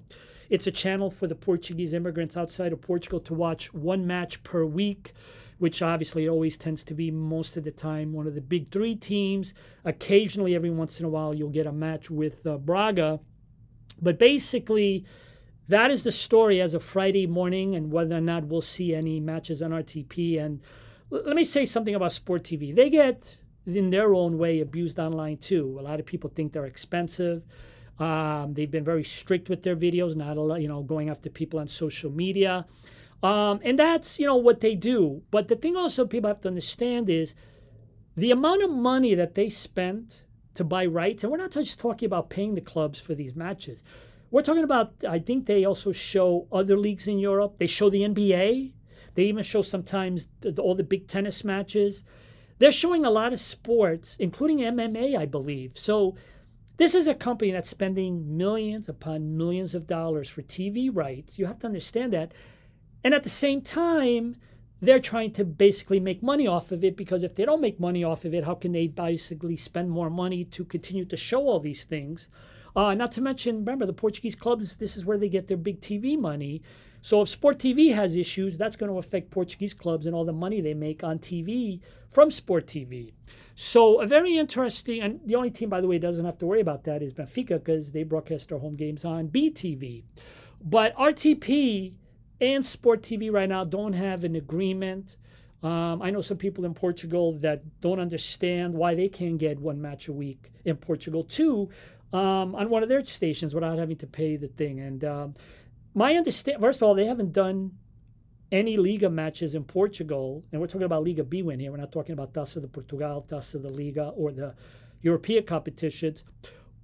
It's 0.49 0.67
a 0.67 0.71
channel 0.71 1.11
for 1.11 1.27
the 1.27 1.35
Portuguese 1.35 1.93
immigrants 1.93 2.37
outside 2.37 2.71
of 2.71 2.81
Portugal 2.81 3.19
to 3.19 3.33
watch 3.33 3.73
one 3.73 4.07
match 4.07 4.41
per 4.43 4.63
week, 4.63 5.11
which 5.57 5.81
obviously 5.81 6.29
always 6.29 6.55
tends 6.55 6.85
to 6.85 6.93
be 6.93 7.11
most 7.11 7.57
of 7.57 7.65
the 7.65 7.71
time 7.71 8.13
one 8.13 8.25
of 8.25 8.35
the 8.35 8.41
big 8.41 8.71
three 8.71 8.95
teams. 8.95 9.53
Occasionally, 9.83 10.55
every 10.55 10.69
once 10.69 10.97
in 10.97 11.05
a 11.05 11.09
while, 11.09 11.35
you'll 11.35 11.49
get 11.49 11.67
a 11.67 11.73
match 11.73 12.09
with 12.09 12.47
uh, 12.47 12.57
Braga. 12.57 13.19
But 14.01 14.17
basically, 14.17 15.05
that 15.69 15.91
is 15.91 16.03
the 16.03 16.11
story 16.11 16.61
as 16.61 16.73
of 16.73 16.83
Friday 16.83 17.27
morning, 17.27 17.75
and 17.75 17.91
whether 17.91 18.17
or 18.17 18.21
not 18.21 18.45
we'll 18.45 18.61
see 18.61 18.93
any 18.93 19.19
matches 19.19 19.61
on 19.61 19.69
RTP. 19.69 20.43
And 20.43 20.61
let 21.11 21.35
me 21.35 21.43
say 21.43 21.63
something 21.63 21.93
about 21.93 22.11
Sport 22.11 22.43
TV. 22.43 22.75
They 22.75 22.89
get, 22.89 23.41
in 23.67 23.91
their 23.91 24.13
own 24.15 24.39
way, 24.39 24.61
abused 24.61 24.99
online 24.99 25.37
too. 25.37 25.77
A 25.79 25.83
lot 25.83 25.99
of 25.99 26.07
people 26.07 26.31
think 26.33 26.53
they're 26.53 26.65
expensive. 26.65 27.43
Um, 27.99 28.53
they've 28.53 28.71
been 28.71 28.83
very 28.83 29.03
strict 29.03 29.47
with 29.47 29.61
their 29.61 29.75
videos, 29.75 30.15
not 30.15 30.37
a 30.37 30.41
lot, 30.41 30.61
you 30.61 30.67
know, 30.67 30.81
going 30.81 31.09
after 31.09 31.29
people 31.29 31.59
on 31.59 31.67
social 31.67 32.09
media. 32.09 32.65
Um, 33.21 33.59
and 33.63 33.77
that's, 33.77 34.19
you 34.19 34.25
know, 34.25 34.37
what 34.37 34.61
they 34.61 34.73
do. 34.73 35.21
But 35.29 35.49
the 35.49 35.55
thing 35.55 35.75
also 35.75 36.07
people 36.07 36.29
have 36.29 36.41
to 36.41 36.47
understand 36.47 37.09
is 37.09 37.35
the 38.17 38.31
amount 38.31 38.63
of 38.63 38.71
money 38.71 39.13
that 39.13 39.35
they 39.35 39.49
spent 39.49 40.23
to 40.55 40.63
buy 40.63 40.85
rights, 40.85 41.23
and 41.23 41.31
we're 41.31 41.37
not 41.37 41.51
just 41.51 41.79
talking 41.79 42.07
about 42.07 42.29
paying 42.29 42.55
the 42.55 42.61
clubs 42.61 42.99
for 42.99 43.13
these 43.13 43.35
matches. 43.35 43.83
We're 44.31 44.43
talking 44.43 44.63
about, 44.63 44.93
I 45.07 45.19
think 45.19 45.45
they 45.45 45.65
also 45.65 45.91
show 45.91 46.47
other 46.51 46.77
leagues 46.77 47.07
in 47.07 47.17
Europe. 47.19 47.55
They 47.57 47.67
show 47.67 47.89
the 47.89 48.01
NBA. 48.01 48.73
They 49.15 49.23
even 49.23 49.43
show 49.43 49.61
sometimes 49.61 50.27
the, 50.41 50.61
all 50.61 50.75
the 50.75 50.83
big 50.83 51.07
tennis 51.07 51.43
matches. 51.43 52.03
They're 52.59 52.71
showing 52.71 53.05
a 53.05 53.09
lot 53.09 53.33
of 53.33 53.39
sports, 53.39 54.15
including 54.19 54.59
MMA, 54.59 55.17
I 55.17 55.25
believe. 55.25 55.71
So 55.75 56.15
this 56.77 56.93
is 56.93 57.07
a 57.07 57.15
company 57.15 57.51
that's 57.51 57.69
spending 57.69 58.37
millions 58.37 58.87
upon 58.87 59.35
millions 59.35 59.73
of 59.73 59.87
dollars 59.87 60.29
for 60.29 60.41
TV 60.43 60.89
rights. 60.93 61.39
You 61.39 61.47
have 61.47 61.59
to 61.59 61.67
understand 61.67 62.13
that. 62.13 62.33
And 63.03 63.13
at 63.13 63.23
the 63.23 63.29
same 63.29 63.61
time, 63.61 64.35
they're 64.81 64.99
trying 64.99 65.31
to 65.33 65.43
basically 65.43 65.99
make 65.99 66.21
money 66.21 66.47
off 66.47 66.71
of 66.71 66.83
it 66.83 66.95
because 66.95 67.23
if 67.23 67.35
they 67.35 67.45
don't 67.45 67.61
make 67.61 67.79
money 67.79 68.03
off 68.03 68.25
of 68.25 68.33
it, 68.33 68.45
how 68.45 68.55
can 68.55 68.71
they 68.73 68.87
basically 68.87 69.57
spend 69.57 69.89
more 69.89 70.09
money 70.09 70.45
to 70.45 70.63
continue 70.63 71.05
to 71.05 71.17
show 71.17 71.47
all 71.47 71.59
these 71.59 71.83
things? 71.83 72.29
Uh, 72.75 72.93
not 72.93 73.11
to 73.13 73.21
mention, 73.21 73.59
remember, 73.59 73.85
the 73.85 73.93
Portuguese 73.93 74.35
clubs, 74.35 74.77
this 74.77 74.95
is 74.95 75.05
where 75.05 75.17
they 75.17 75.29
get 75.29 75.47
their 75.47 75.57
big 75.57 75.81
TV 75.81 76.17
money. 76.17 76.61
So 77.01 77.21
if 77.21 77.29
Sport 77.29 77.59
TV 77.59 77.93
has 77.93 78.15
issues, 78.15 78.57
that's 78.57 78.75
going 78.75 78.91
to 78.91 78.97
affect 78.97 79.31
Portuguese 79.31 79.73
clubs 79.73 80.05
and 80.05 80.13
all 80.13 80.25
the 80.25 80.33
money 80.33 80.59
they 80.61 80.73
make 80.73 81.03
on 81.03 81.19
TV 81.19 81.79
from 82.09 82.29
Sport 82.29 82.67
TV. 82.67 83.13
So 83.55 84.01
a 84.01 84.05
very 84.05 84.37
interesting, 84.37 85.01
and 85.01 85.19
the 85.25 85.35
only 85.35 85.49
team, 85.49 85.69
by 85.69 85.81
the 85.81 85.87
way, 85.87 85.97
doesn't 85.97 86.25
have 86.25 86.37
to 86.39 86.45
worry 86.45 86.61
about 86.61 86.83
that 86.85 87.01
is 87.01 87.13
Benfica 87.13 87.63
because 87.63 87.91
they 87.91 88.03
broadcast 88.03 88.49
their 88.49 88.57
home 88.57 88.75
games 88.75 89.05
on 89.05 89.29
BTV. 89.29 90.03
But 90.61 90.95
RTP 90.95 91.93
and 92.41 92.65
Sport 92.65 93.01
TV 93.01 93.31
right 93.31 93.49
now 93.49 93.63
don't 93.63 93.93
have 93.93 94.23
an 94.23 94.35
agreement. 94.35 95.17
Um, 95.61 96.01
I 96.01 96.09
know 96.09 96.21
some 96.21 96.37
people 96.37 96.63
in 96.63 96.73
Portugal 96.73 97.33
that 97.39 97.81
don't 97.81 97.99
understand 97.99 98.73
why 98.73 98.95
they 98.95 99.09
can't 99.09 99.37
get 99.37 99.59
one 99.59 99.81
match 99.81 100.07
a 100.07 100.13
week 100.13 100.51
in 100.63 100.77
Portugal 100.77 101.23
too 101.23 101.69
um, 102.13 102.55
on 102.55 102.69
one 102.69 102.83
of 102.83 102.89
their 102.89 103.03
stations 103.05 103.53
without 103.53 103.77
having 103.77 103.97
to 103.97 104.07
pay 104.07 104.35
the 104.35 104.47
thing. 104.47 104.79
And 104.79 105.03
um, 105.03 105.35
my 105.93 106.15
understand, 106.15 106.61
first 106.61 106.77
of 106.77 106.83
all, 106.83 106.95
they 106.95 107.05
haven't 107.05 107.33
done 107.33 107.71
any 108.51 108.77
Liga 108.77 109.09
matches 109.09 109.53
in 109.53 109.63
Portugal, 109.63 110.43
and 110.51 110.59
we're 110.59 110.67
talking 110.67 110.83
about 110.83 111.03
Liga 111.03 111.23
Bwin 111.23 111.59
here. 111.59 111.71
We're 111.71 111.77
not 111.77 111.91
talking 111.91 112.13
about 112.13 112.33
Taça 112.33 112.59
de 112.59 112.67
Portugal, 112.67 113.25
Taça 113.27 113.61
de 113.61 113.69
Liga, 113.69 114.09
or 114.15 114.31
the 114.31 114.55
European 115.01 115.43
competitions. 115.43 116.23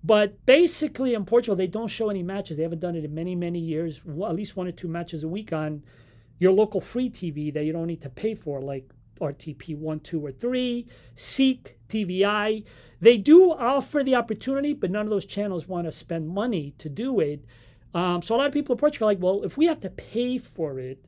But 0.03 0.45
basically, 0.45 1.15
in 1.15 1.25
Portugal, 1.25 1.55
they 1.55 1.65
don't 1.65 1.87
show 1.87 2.09
any 2.09 2.21
matches. 2.21 2.57
They 2.57 2.63
haven't 2.63 2.81
done 2.81 2.95
it 2.95 3.03
in 3.03 3.15
many, 3.15 3.33
many 3.33 3.57
years. 3.57 4.01
At 4.07 4.35
least 4.35 4.55
one 4.55 4.67
or 4.67 4.71
two 4.71 4.87
matches 4.87 5.23
a 5.23 5.27
week 5.27 5.51
on 5.51 5.81
your 6.37 6.51
local 6.51 6.79
free 6.79 7.09
TV 7.09 7.51
that 7.53 7.63
you 7.63 7.73
don't 7.73 7.87
need 7.87 8.01
to 8.01 8.09
pay 8.09 8.35
for, 8.35 8.61
like 8.61 8.87
RTP 9.19 9.77
1, 9.77 9.99
2, 10.01 10.25
or 10.25 10.31
3, 10.31 10.87
SIC, 11.15 11.77
TVI. 11.89 12.63
They 13.01 13.17
do 13.17 13.51
offer 13.51 14.03
the 14.03 14.15
opportunity, 14.15 14.73
but 14.73 14.91
none 14.91 15.05
of 15.05 15.09
those 15.09 15.25
channels 15.25 15.67
want 15.67 15.85
to 15.85 15.91
spend 15.91 16.29
money 16.29 16.73
to 16.77 16.89
do 16.89 17.19
it. 17.19 17.43
Um, 17.93 18.21
so 18.21 18.35
a 18.35 18.37
lot 18.37 18.47
of 18.47 18.53
people 18.53 18.73
in 18.73 18.79
Portugal 18.79 19.07
are 19.07 19.11
like, 19.11 19.21
well, 19.21 19.43
if 19.43 19.57
we 19.57 19.65
have 19.67 19.79
to 19.81 19.89
pay 19.89 20.37
for 20.37 20.79
it, 20.79 21.05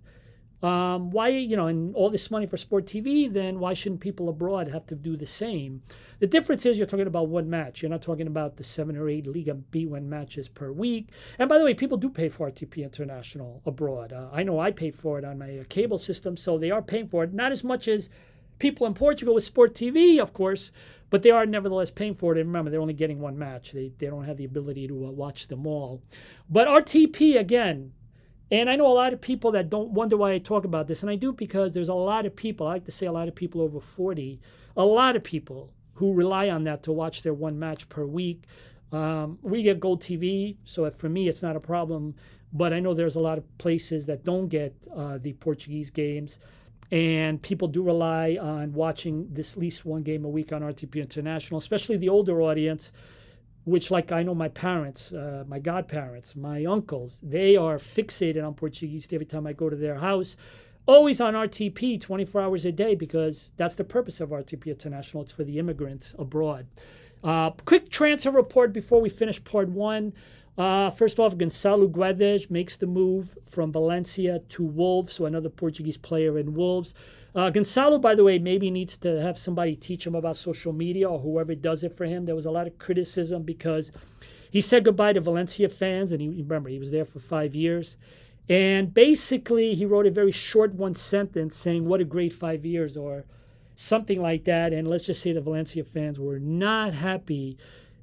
um, 0.63 1.11
why, 1.11 1.29
you 1.29 1.55
know, 1.55 1.67
and 1.67 1.95
all 1.95 2.09
this 2.09 2.31
money 2.31 2.47
for 2.47 2.57
sport 2.57 2.85
TV, 2.85 3.31
then 3.31 3.59
why 3.59 3.73
shouldn't 3.73 4.01
people 4.01 4.27
abroad 4.27 4.67
have 4.69 4.87
to 4.87 4.95
do 4.95 5.15
the 5.15 5.25
same? 5.25 5.83
The 6.19 6.25
difference 6.27 6.65
is 6.65 6.77
you're 6.77 6.87
talking 6.87 7.05
about 7.05 7.27
one 7.27 7.49
match. 7.49 7.81
You're 7.81 7.91
not 7.91 8.01
talking 8.01 8.25
about 8.25 8.57
the 8.57 8.63
seven 8.63 8.97
or 8.97 9.07
eight 9.07 9.27
Liga 9.27 9.53
Bwin 9.53 10.09
matches 10.09 10.49
per 10.49 10.71
week. 10.71 11.09
And 11.37 11.47
by 11.47 11.59
the 11.59 11.63
way, 11.63 11.75
people 11.75 11.97
do 11.97 12.09
pay 12.09 12.29
for 12.29 12.49
RTP 12.49 12.83
International 12.83 13.61
abroad. 13.65 14.11
Uh, 14.13 14.29
I 14.31 14.41
know 14.41 14.59
I 14.59 14.71
pay 14.71 14.89
for 14.89 15.19
it 15.19 15.25
on 15.25 15.37
my 15.37 15.59
uh, 15.59 15.63
cable 15.69 15.99
system, 15.99 16.35
so 16.35 16.57
they 16.57 16.71
are 16.71 16.81
paying 16.81 17.07
for 17.07 17.23
it. 17.23 17.33
Not 17.33 17.51
as 17.51 17.63
much 17.63 17.87
as 17.87 18.09
people 18.57 18.87
in 18.87 18.95
Portugal 18.95 19.35
with 19.35 19.43
Sport 19.43 19.75
TV, 19.75 20.19
of 20.19 20.33
course, 20.33 20.71
but 21.11 21.21
they 21.21 21.29
are 21.29 21.45
nevertheless 21.45 21.91
paying 21.91 22.15
for 22.15 22.35
it. 22.35 22.39
And 22.39 22.49
remember, 22.49 22.71
they're 22.71 22.81
only 22.81 22.93
getting 22.95 23.19
one 23.19 23.37
match. 23.37 23.73
They, 23.73 23.91
they 23.99 24.07
don't 24.07 24.25
have 24.25 24.37
the 24.37 24.45
ability 24.45 24.87
to 24.87 25.05
uh, 25.05 25.11
watch 25.11 25.47
them 25.47 25.67
all. 25.67 26.01
But 26.49 26.67
RTP, 26.67 27.39
again, 27.39 27.93
and 28.49 28.69
I 28.69 28.75
know 28.75 28.87
a 28.87 28.93
lot 28.93 29.13
of 29.13 29.19
people 29.19 29.51
that 29.51 29.69
don't 29.69 29.91
wonder 29.91 30.15
why 30.15 30.33
I 30.33 30.37
talk 30.37 30.63
about 30.63 30.87
this, 30.87 31.01
and 31.01 31.09
I 31.09 31.15
do 31.15 31.33
because 31.33 31.73
there's 31.73 31.89
a 31.89 31.93
lot 31.93 32.25
of 32.25 32.35
people, 32.35 32.67
I 32.67 32.73
like 32.73 32.85
to 32.85 32.91
say 32.91 33.05
a 33.05 33.11
lot 33.11 33.27
of 33.27 33.35
people 33.35 33.61
over 33.61 33.79
40, 33.79 34.39
a 34.77 34.85
lot 34.85 35.15
of 35.15 35.23
people 35.23 35.73
who 35.95 36.13
rely 36.13 36.49
on 36.49 36.63
that 36.63 36.83
to 36.83 36.91
watch 36.91 37.23
their 37.23 37.33
one 37.33 37.59
match 37.59 37.89
per 37.89 38.05
week. 38.05 38.43
Um, 38.91 39.39
we 39.41 39.63
get 39.63 39.79
GolTV, 39.79 40.57
so 40.63 40.89
for 40.91 41.09
me, 41.09 41.27
it's 41.27 41.41
not 41.41 41.55
a 41.55 41.59
problem. 41.59 42.15
But 42.53 42.71
I 42.71 42.79
know 42.79 42.93
there's 42.93 43.15
a 43.15 43.19
lot 43.19 43.37
of 43.37 43.57
places 43.57 44.05
that 44.05 44.23
don't 44.23 44.47
get 44.47 44.73
uh, 44.95 45.17
the 45.17 45.33
Portuguese 45.33 45.89
games, 45.89 46.39
and 46.91 47.41
people 47.41 47.67
do 47.67 47.83
rely 47.83 48.37
on 48.39 48.71
watching 48.71 49.27
this 49.33 49.57
least 49.57 49.85
one 49.85 50.03
game 50.03 50.23
a 50.23 50.29
week 50.29 50.53
on 50.53 50.61
RTP 50.61 50.95
International, 50.95 51.57
especially 51.57 51.97
the 51.97 52.07
older 52.07 52.41
audience 52.41 52.93
which 53.67 53.91
like 53.91 54.13
I 54.13 54.23
know 54.23 54.33
my 54.33 54.47
parents, 54.47 55.11
uh, 55.11 55.43
my 55.45 55.59
godparents, 55.59 56.37
my 56.37 56.63
uncles, 56.63 57.19
they 57.21 57.57
are 57.57 57.77
fixated 57.77 58.45
on 58.45 58.53
Portuguese 58.53 59.09
every 59.11 59.25
time 59.25 59.45
I 59.45 59.51
go 59.51 59.69
to 59.69 59.75
their 59.75 59.95
house. 59.95 60.37
Always 60.85 61.19
on 61.19 61.33
RTP 61.33 61.99
24 61.99 62.41
hours 62.41 62.63
a 62.63 62.71
day 62.71 62.95
because 62.95 63.49
that's 63.57 63.75
the 63.75 63.83
purpose 63.83 64.21
of 64.21 64.29
RTP 64.29 64.67
International. 64.67 65.21
It's 65.21 65.33
for 65.33 65.43
the 65.43 65.59
immigrants 65.59 66.15
abroad. 66.17 66.65
Uh, 67.25 67.51
quick 67.65 67.89
transfer 67.89 68.31
report 68.31 68.71
before 68.71 69.01
we 69.01 69.09
finish 69.09 69.43
part 69.43 69.67
one. 69.67 70.13
Uh, 70.57 70.89
first 70.89 71.19
off, 71.19 71.35
Gonçalo 71.35 71.87
Guedes 71.87 72.49
makes 72.49 72.77
the 72.77 72.87
move 72.87 73.37
from 73.45 73.71
Valencia 73.71 74.39
to 74.49 74.63
Wolves, 74.63 75.13
so 75.13 75.25
another 75.25 75.49
Portuguese 75.49 75.97
player 75.97 76.39
in 76.39 76.55
Wolves. 76.55 76.95
Uh, 77.35 77.51
Gonçalo, 77.51 78.01
by 78.01 78.15
the 78.15 78.23
way, 78.23 78.39
maybe 78.39 78.71
needs 78.71 78.97
to 78.97 79.21
have 79.21 79.37
somebody 79.37 79.75
teach 79.75 80.07
him 80.07 80.15
about 80.15 80.35
social 80.35 80.73
media 80.73 81.07
or 81.07 81.19
whoever 81.19 81.53
does 81.53 81.83
it 81.83 81.95
for 81.95 82.05
him. 82.05 82.25
There 82.25 82.35
was 82.35 82.47
a 82.47 82.51
lot 82.51 82.65
of 82.65 82.79
criticism 82.79 83.43
because 83.43 83.91
he 84.49 84.59
said 84.61 84.83
goodbye 84.83 85.13
to 85.13 85.21
Valencia 85.21 85.69
fans, 85.69 86.11
and 86.11 86.19
he 86.21 86.29
remember 86.29 86.69
he 86.69 86.79
was 86.79 86.89
there 86.89 87.05
for 87.05 87.19
five 87.19 87.53
years. 87.53 87.95
And 88.49 88.91
basically, 88.93 89.75
he 89.75 89.85
wrote 89.85 90.07
a 90.07 90.11
very 90.11 90.31
short 90.31 90.73
one 90.73 90.95
sentence 90.95 91.55
saying, 91.55 91.85
What 91.85 92.01
a 92.01 92.05
great 92.05 92.33
five 92.33 92.65
years, 92.65 92.97
or 92.97 93.25
something 93.75 94.19
like 94.19 94.45
that. 94.45 94.73
And 94.73 94.87
let's 94.87 95.05
just 95.05 95.21
say 95.21 95.33
the 95.33 95.41
Valencia 95.41 95.83
fans 95.83 96.19
were 96.19 96.39
not 96.39 96.95
happy 96.95 97.57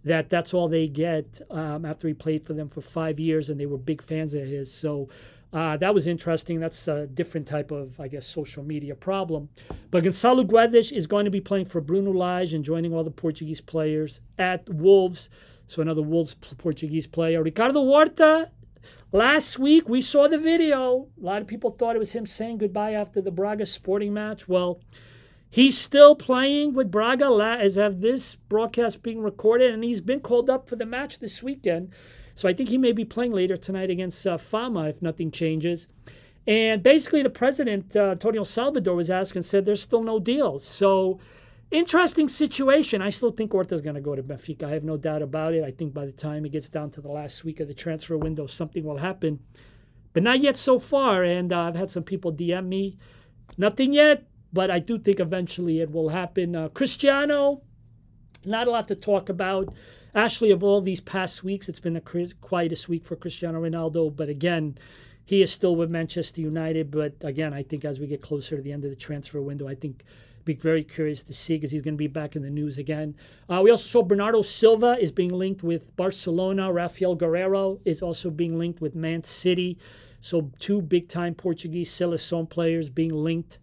that 0.05 0.29
that's 0.31 0.53
all 0.53 0.69
they 0.69 0.87
get 0.87 1.41
um, 1.51 1.85
after 1.85 2.07
he 2.07 2.15
played 2.15 2.45
for 2.45 2.53
them 2.53 2.69
for 2.69 2.81
five 2.81 3.19
years 3.19 3.49
and 3.49 3.59
they 3.59 3.67
were 3.67 3.79
big 3.79 4.03
fans 4.03 4.35
of 4.35 4.47
his. 4.47 4.73
So 4.73 5.09
uh, 5.53 5.77
that 5.77 5.95
was 5.95 6.07
interesting. 6.07 6.59
That's 6.59 6.89
a 6.89 7.07
different 7.07 7.47
type 7.47 7.71
of, 7.71 7.99
I 8.01 8.09
guess, 8.09 8.27
social 8.27 8.65
media 8.65 8.95
problem. 8.95 9.49
But 9.91 10.03
Gonçalo 10.03 10.45
Guedes 10.45 10.91
is 10.91 11.07
going 11.07 11.25
to 11.27 11.31
be 11.31 11.41
playing 11.41 11.67
for 11.67 11.81
Bruno 11.81 12.11
Lage 12.13 12.55
and 12.55 12.65
joining 12.65 12.93
all 12.93 13.05
the 13.05 13.11
Portuguese 13.11 13.61
players 13.61 14.21
at 14.37 14.69
Wolves. 14.69 15.31
So 15.69 15.81
another 15.81 16.03
Wolves 16.03 16.35
Portuguese 16.35 17.07
player. 17.07 17.43
Ricardo 17.43 17.85
Horta, 17.85 18.51
last 19.13 19.59
week 19.59 19.89
we 19.89 20.01
saw 20.01 20.29
the 20.29 20.39
video. 20.39 21.09
A 21.21 21.25
lot 21.25 21.41
of 21.41 21.47
people 21.47 21.71
thought 21.71 21.97
it 21.97 22.01
was 22.01 22.13
him 22.13 22.27
saying 22.27 22.59
goodbye 22.59 22.93
after 22.93 23.21
the 23.21 23.31
Braga 23.31 23.65
sporting 23.65 24.13
match. 24.13 24.49
Well, 24.49 24.81
He's 25.55 25.79
still 25.79 26.17
playing 26.17 26.75
with 26.75 26.91
Braga 26.91 27.27
as 27.61 27.77
of 27.77 28.01
this 28.01 28.35
broadcast 28.35 29.05
being 29.05 29.23
recorded, 29.23 29.73
and 29.73 29.85
he's 29.85 30.01
been 30.01 30.19
called 30.19 30.51
up 30.51 30.69
for 30.69 30.75
the 30.75 30.85
match 30.85 31.21
this 31.21 31.45
weekend. 31.45 31.93
So 32.35 32.49
I 32.49 32.53
think 32.53 32.71
he 32.71 32.77
may 32.77 32.91
be 32.91 33.05
playing 33.05 33.31
later 33.31 33.57
tonight 33.57 33.89
against 33.89 34.27
uh, 34.27 34.37
Fama 34.37 34.89
if 34.89 35.01
nothing 35.01 35.31
changes. 35.31 35.87
And 36.45 36.83
basically, 36.83 37.23
the 37.23 37.31
president, 37.31 37.95
uh, 37.95 38.07
Antonio 38.07 38.43
Salvador, 38.43 38.97
was 38.97 39.11
asked 39.11 39.37
and 39.37 39.45
said 39.45 39.65
there's 39.65 39.81
still 39.81 40.03
no 40.03 40.19
deals. 40.19 40.67
So 40.67 41.21
interesting 41.71 42.29
situation. 42.29 43.01
I 43.01 43.11
still 43.11 43.31
think 43.31 43.53
Horta's 43.53 43.81
going 43.81 43.95
to 43.95 44.01
go 44.01 44.17
to 44.17 44.25
Benfica. 44.25 44.65
I 44.65 44.71
have 44.73 44.83
no 44.83 44.97
doubt 44.97 45.23
about 45.23 45.55
it. 45.55 45.63
I 45.63 45.71
think 45.71 45.95
by 45.95 46.05
the 46.05 46.11
time 46.11 46.45
it 46.45 46.51
gets 46.51 46.69
down 46.69 46.91
to 46.91 47.01
the 47.01 47.13
last 47.13 47.45
week 47.45 47.61
of 47.61 47.69
the 47.69 47.75
transfer 47.75 48.19
window, 48.19 48.47
something 48.47 48.83
will 48.83 48.99
happen. 48.99 49.39
But 50.15 50.25
not 50.25 50.41
yet 50.41 50.57
so 50.57 50.81
far. 50.81 51.23
And 51.23 51.53
uh, 51.53 51.61
I've 51.61 51.77
had 51.77 51.93
some 51.93 52.03
people 52.03 52.33
DM 52.33 52.67
me. 52.67 52.99
Nothing 53.57 53.93
yet 53.93 54.27
but 54.55 54.71
I 54.71 54.79
do 54.79 54.99
think 54.99 55.19
eventually 55.19 55.81
it 55.81 55.91
will 55.91 56.11
happen. 56.11 56.55
Uh, 56.55 56.69
Cristiano, 56.69 57.61
not 58.45 58.69
a 58.69 58.71
lot 58.71 58.87
to 58.89 58.95
talk 58.95 59.29
about. 59.29 59.75
Actually, 60.15 60.53
of 60.53 60.63
all 60.63 60.81
these 60.81 61.01
past 61.01 61.43
weeks, 61.43 61.69
it's 61.69 61.81
been 61.81 61.95
the 61.95 62.35
quietest 62.41 62.89
week 62.89 63.05
for 63.05 63.17
Cristiano 63.17 63.61
Ronaldo. 63.61 64.15
But 64.15 64.29
again, 64.29 64.79
he 65.25 65.43
is 65.43 65.51
still 65.53 65.75
with 65.75 65.91
Manchester 65.91 66.41
United. 66.41 66.93
But 66.93 67.15
again, 67.23 67.53
I 67.53 67.65
think 67.65 67.85
as 67.85 67.99
we 67.99 68.07
get 68.07 68.23
closer 68.23 68.57
to 68.57 68.63
the 68.63 68.73
end 68.73 68.85
of 68.85 68.91
the 68.91 68.97
transfer 68.97 69.43
window, 69.43 69.67
I 69.67 69.75
think 69.75 70.05
be 70.45 70.55
very 70.55 70.85
curious 70.85 71.23
to 71.25 71.35
see 71.35 71.57
because 71.57 71.73
he's 71.73 71.83
going 71.83 71.95
to 71.95 71.99
be 71.99 72.07
back 72.07 72.37
in 72.37 72.43
the 72.43 72.51
news 72.51 72.79
again. 72.79 73.17
Uh, 73.49 73.61
we 73.65 73.71
also 73.71 73.87
saw 73.87 74.03
Bernardo 74.03 74.43
Silva 74.43 74.97
is 75.01 75.11
being 75.11 75.33
linked 75.33 75.65
with 75.65 75.97
Barcelona. 75.97 76.71
Raphaël 76.71 77.19
Guerreiro 77.19 77.81
is 77.85 78.03
also 78.03 78.31
being 78.31 78.57
linked 78.57 78.81
with 78.81 78.95
Man 78.95 79.25
City. 79.25 79.79
So 80.21 80.53
two 80.61 80.81
big 80.81 81.09
time 81.09 81.35
Portuguese 81.35 81.91
Seleção 81.91 82.49
players 82.49 82.89
being 82.89 83.13
linked 83.13 83.59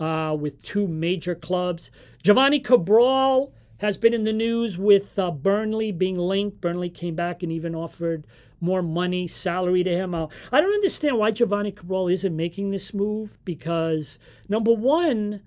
uh, 0.00 0.36
with 0.38 0.62
two 0.62 0.86
major 0.86 1.34
clubs. 1.34 1.90
Jovane 2.22 2.62
Cabral 2.62 3.52
has 3.78 3.96
been 3.96 4.14
in 4.14 4.24
the 4.24 4.32
news 4.32 4.78
with 4.78 5.18
uh, 5.18 5.30
Burnley 5.30 5.92
being 5.92 6.16
linked. 6.16 6.60
Burnley 6.60 6.90
came 6.90 7.14
back 7.14 7.42
and 7.42 7.52
even 7.52 7.74
offered 7.74 8.26
more 8.60 8.82
money, 8.82 9.26
salary 9.26 9.84
to 9.84 9.90
him. 9.90 10.14
Uh, 10.14 10.28
I 10.50 10.60
don't 10.60 10.72
understand 10.72 11.18
why 11.18 11.30
Jovane 11.30 11.74
Cabral 11.76 12.08
isn't 12.08 12.34
making 12.34 12.70
this 12.70 12.94
move 12.94 13.38
because 13.44 14.18
number 14.48 14.72
one, 14.72 15.42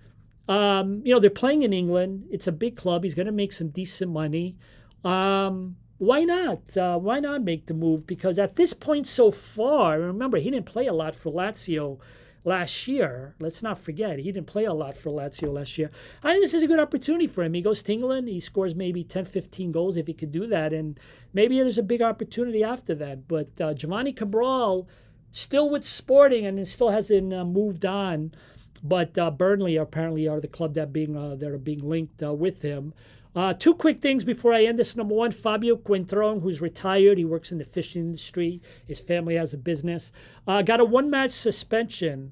um, 0.48 1.02
you 1.04 1.14
know 1.14 1.20
they're 1.20 1.30
playing 1.30 1.64
in 1.64 1.74
England. 1.74 2.26
It's 2.32 2.48
a 2.48 2.52
big 2.52 2.76
club. 2.76 3.04
He's 3.04 3.16
going 3.16 3.26
to 3.26 3.32
make 3.32 3.52
some 3.52 3.70
decent 3.70 4.12
money. 4.12 4.58
Um, 5.04 5.78
why 5.98 6.24
not? 6.24 6.78
Uh, 6.78 6.98
why 6.98 7.20
not 7.20 7.44
make 7.44 7.66
the 7.66 7.74
move? 7.74 8.08
Because 8.08 8.40
at 8.40 8.56
this 8.56 8.74
point 8.74 9.06
so 9.06 9.32
far, 9.32 10.00
remember 10.00 10.38
he 10.38 10.50
didn't 10.50 10.66
play 10.66 10.88
a 10.88 10.94
lot 10.94 11.16
for 11.16 11.32
Lazio 11.32 12.00
last 12.44 12.88
year. 12.88 13.36
Let's 13.40 13.62
not 13.62 13.80
forget 13.80 14.20
he 14.20 14.32
didn't 14.32 14.48
play 14.48 14.66
a 14.66 14.74
lot 14.74 14.96
for 14.96 15.10
Lazio 15.10 15.54
last 15.54 15.78
year. 15.78 15.92
I 16.24 16.32
think 16.32 16.44
this 16.44 16.54
is 16.54 16.64
a 16.64 16.68
good 16.68 16.80
opportunity 16.80 17.28
for 17.28 17.44
him. 17.44 17.54
He 17.54 17.62
goes 17.62 17.82
to 17.84 17.94
England, 17.94 18.28
he 18.28 18.40
scores 18.40 18.76
maybe 18.76 19.04
10, 19.04 19.26
15 19.26 19.72
goals 19.72 19.98
if 19.98 20.08
he 20.08 20.14
could 20.14 20.32
do 20.32 20.48
that, 20.48 20.74
and 20.74 21.00
maybe 21.34 21.60
there's 21.60 21.78
a 21.78 21.84
big 21.84 22.02
opportunity 22.02 22.64
after 22.64 22.96
that. 22.96 23.28
But 23.28 23.60
uh, 23.60 23.74
Jovane 23.74 24.16
Cabral 24.16 24.88
still 25.32 25.70
with 25.70 25.86
Sporting 25.86 26.46
and 26.46 26.68
still 26.68 26.90
hasn't 26.90 27.34
uh, 27.34 27.46
moved 27.46 27.86
on. 27.86 28.34
But 28.82 29.18
uh, 29.18 29.30
Burnley 29.32 29.76
apparently 29.76 30.28
are 30.28 30.40
the 30.40 30.48
club 30.48 30.74
that 30.76 30.94
being 30.94 31.16
uh, 31.16 31.36
that 31.36 31.52
are 31.52 31.58
being 31.58 31.88
linked 31.88 32.24
uh, 32.24 32.34
with 32.34 32.62
him. 32.62 32.94
Uh, 33.36 33.54
two 33.54 33.76
quick 33.76 34.00
things 34.00 34.24
before 34.24 34.54
I 34.54 34.64
end 34.64 34.80
this. 34.80 34.96
Number 34.96 35.14
one, 35.14 35.32
Fabio 35.32 35.76
Coentrão, 35.76 36.42
who's 36.42 36.62
retired. 36.62 37.18
He 37.18 37.26
works 37.26 37.52
in 37.52 37.60
the 37.60 37.66
fishing 37.66 38.02
industry. 38.02 38.62
His 38.86 39.00
family 39.00 39.36
has 39.36 39.54
a 39.54 39.58
business. 39.58 40.12
Uh, 40.48 40.62
got 40.62 40.80
a 40.80 40.86
one 40.86 41.10
match 41.10 41.32
suspension 41.32 42.32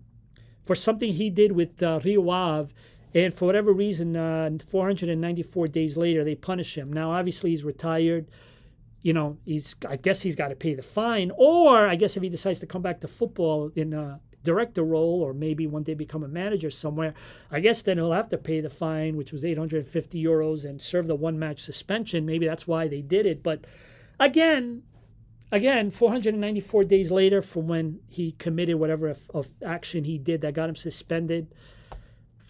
for 0.65 0.75
something 0.75 1.13
he 1.13 1.29
did 1.29 1.51
with 1.51 1.81
uh, 1.83 1.99
Rio 2.03 2.29
Ave. 2.29 2.73
And 3.13 3.33
for 3.33 3.45
whatever 3.45 3.71
reason, 3.71 4.15
uh, 4.15 4.49
494 4.67 5.67
days 5.67 5.97
later, 5.97 6.23
they 6.23 6.35
punish 6.35 6.77
him. 6.77 6.91
Now, 6.91 7.11
obviously, 7.11 7.51
he's 7.51 7.63
retired. 7.63 8.27
You 9.01 9.13
know, 9.13 9.37
he's. 9.45 9.75
I 9.87 9.95
guess 9.95 10.21
he's 10.21 10.35
got 10.35 10.49
to 10.49 10.55
pay 10.55 10.73
the 10.73 10.83
fine, 10.83 11.31
or 11.37 11.87
I 11.87 11.95
guess 11.95 12.17
if 12.17 12.23
he 12.23 12.29
decides 12.29 12.59
to 12.59 12.65
come 12.65 12.81
back 12.81 12.99
to 13.01 13.07
football 13.07 13.71
in 13.75 13.93
uh, 13.93 14.17
director 14.47 14.83
role 14.83 15.21
or 15.21 15.33
maybe 15.33 15.67
one 15.67 15.83
day 15.83 15.93
become 15.93 16.23
a 16.23 16.27
manager 16.27 16.71
somewhere, 16.71 17.13
I 17.51 17.59
guess 17.59 17.81
then 17.81 17.97
he'll 17.97 18.13
have 18.13 18.29
to 18.29 18.37
pay 18.37 18.61
the 18.61 18.69
fine, 18.69 19.17
which 19.17 19.31
was 19.31 19.43
850 19.43 20.23
euros, 20.23 20.65
and 20.65 20.81
serve 20.81 21.07
the 21.07 21.15
one 21.15 21.37
match 21.37 21.59
suspension. 21.61 22.25
Maybe 22.25 22.47
that's 22.47 22.65
why 22.65 22.87
they 22.87 23.01
did 23.01 23.25
it. 23.25 23.43
But 23.43 23.65
again, 24.19 24.83
again, 25.51 25.91
494 25.91 26.85
days 26.85 27.11
later 27.11 27.41
from 27.41 27.67
when 27.67 27.99
he 28.07 28.31
committed 28.31 28.77
whatever 28.77 29.09
of, 29.09 29.29
of 29.33 29.49
action 29.63 30.05
he 30.05 30.17
did 30.17 30.41
that 30.41 30.53
got 30.53 30.69
him 30.69 30.75
suspended. 30.75 31.53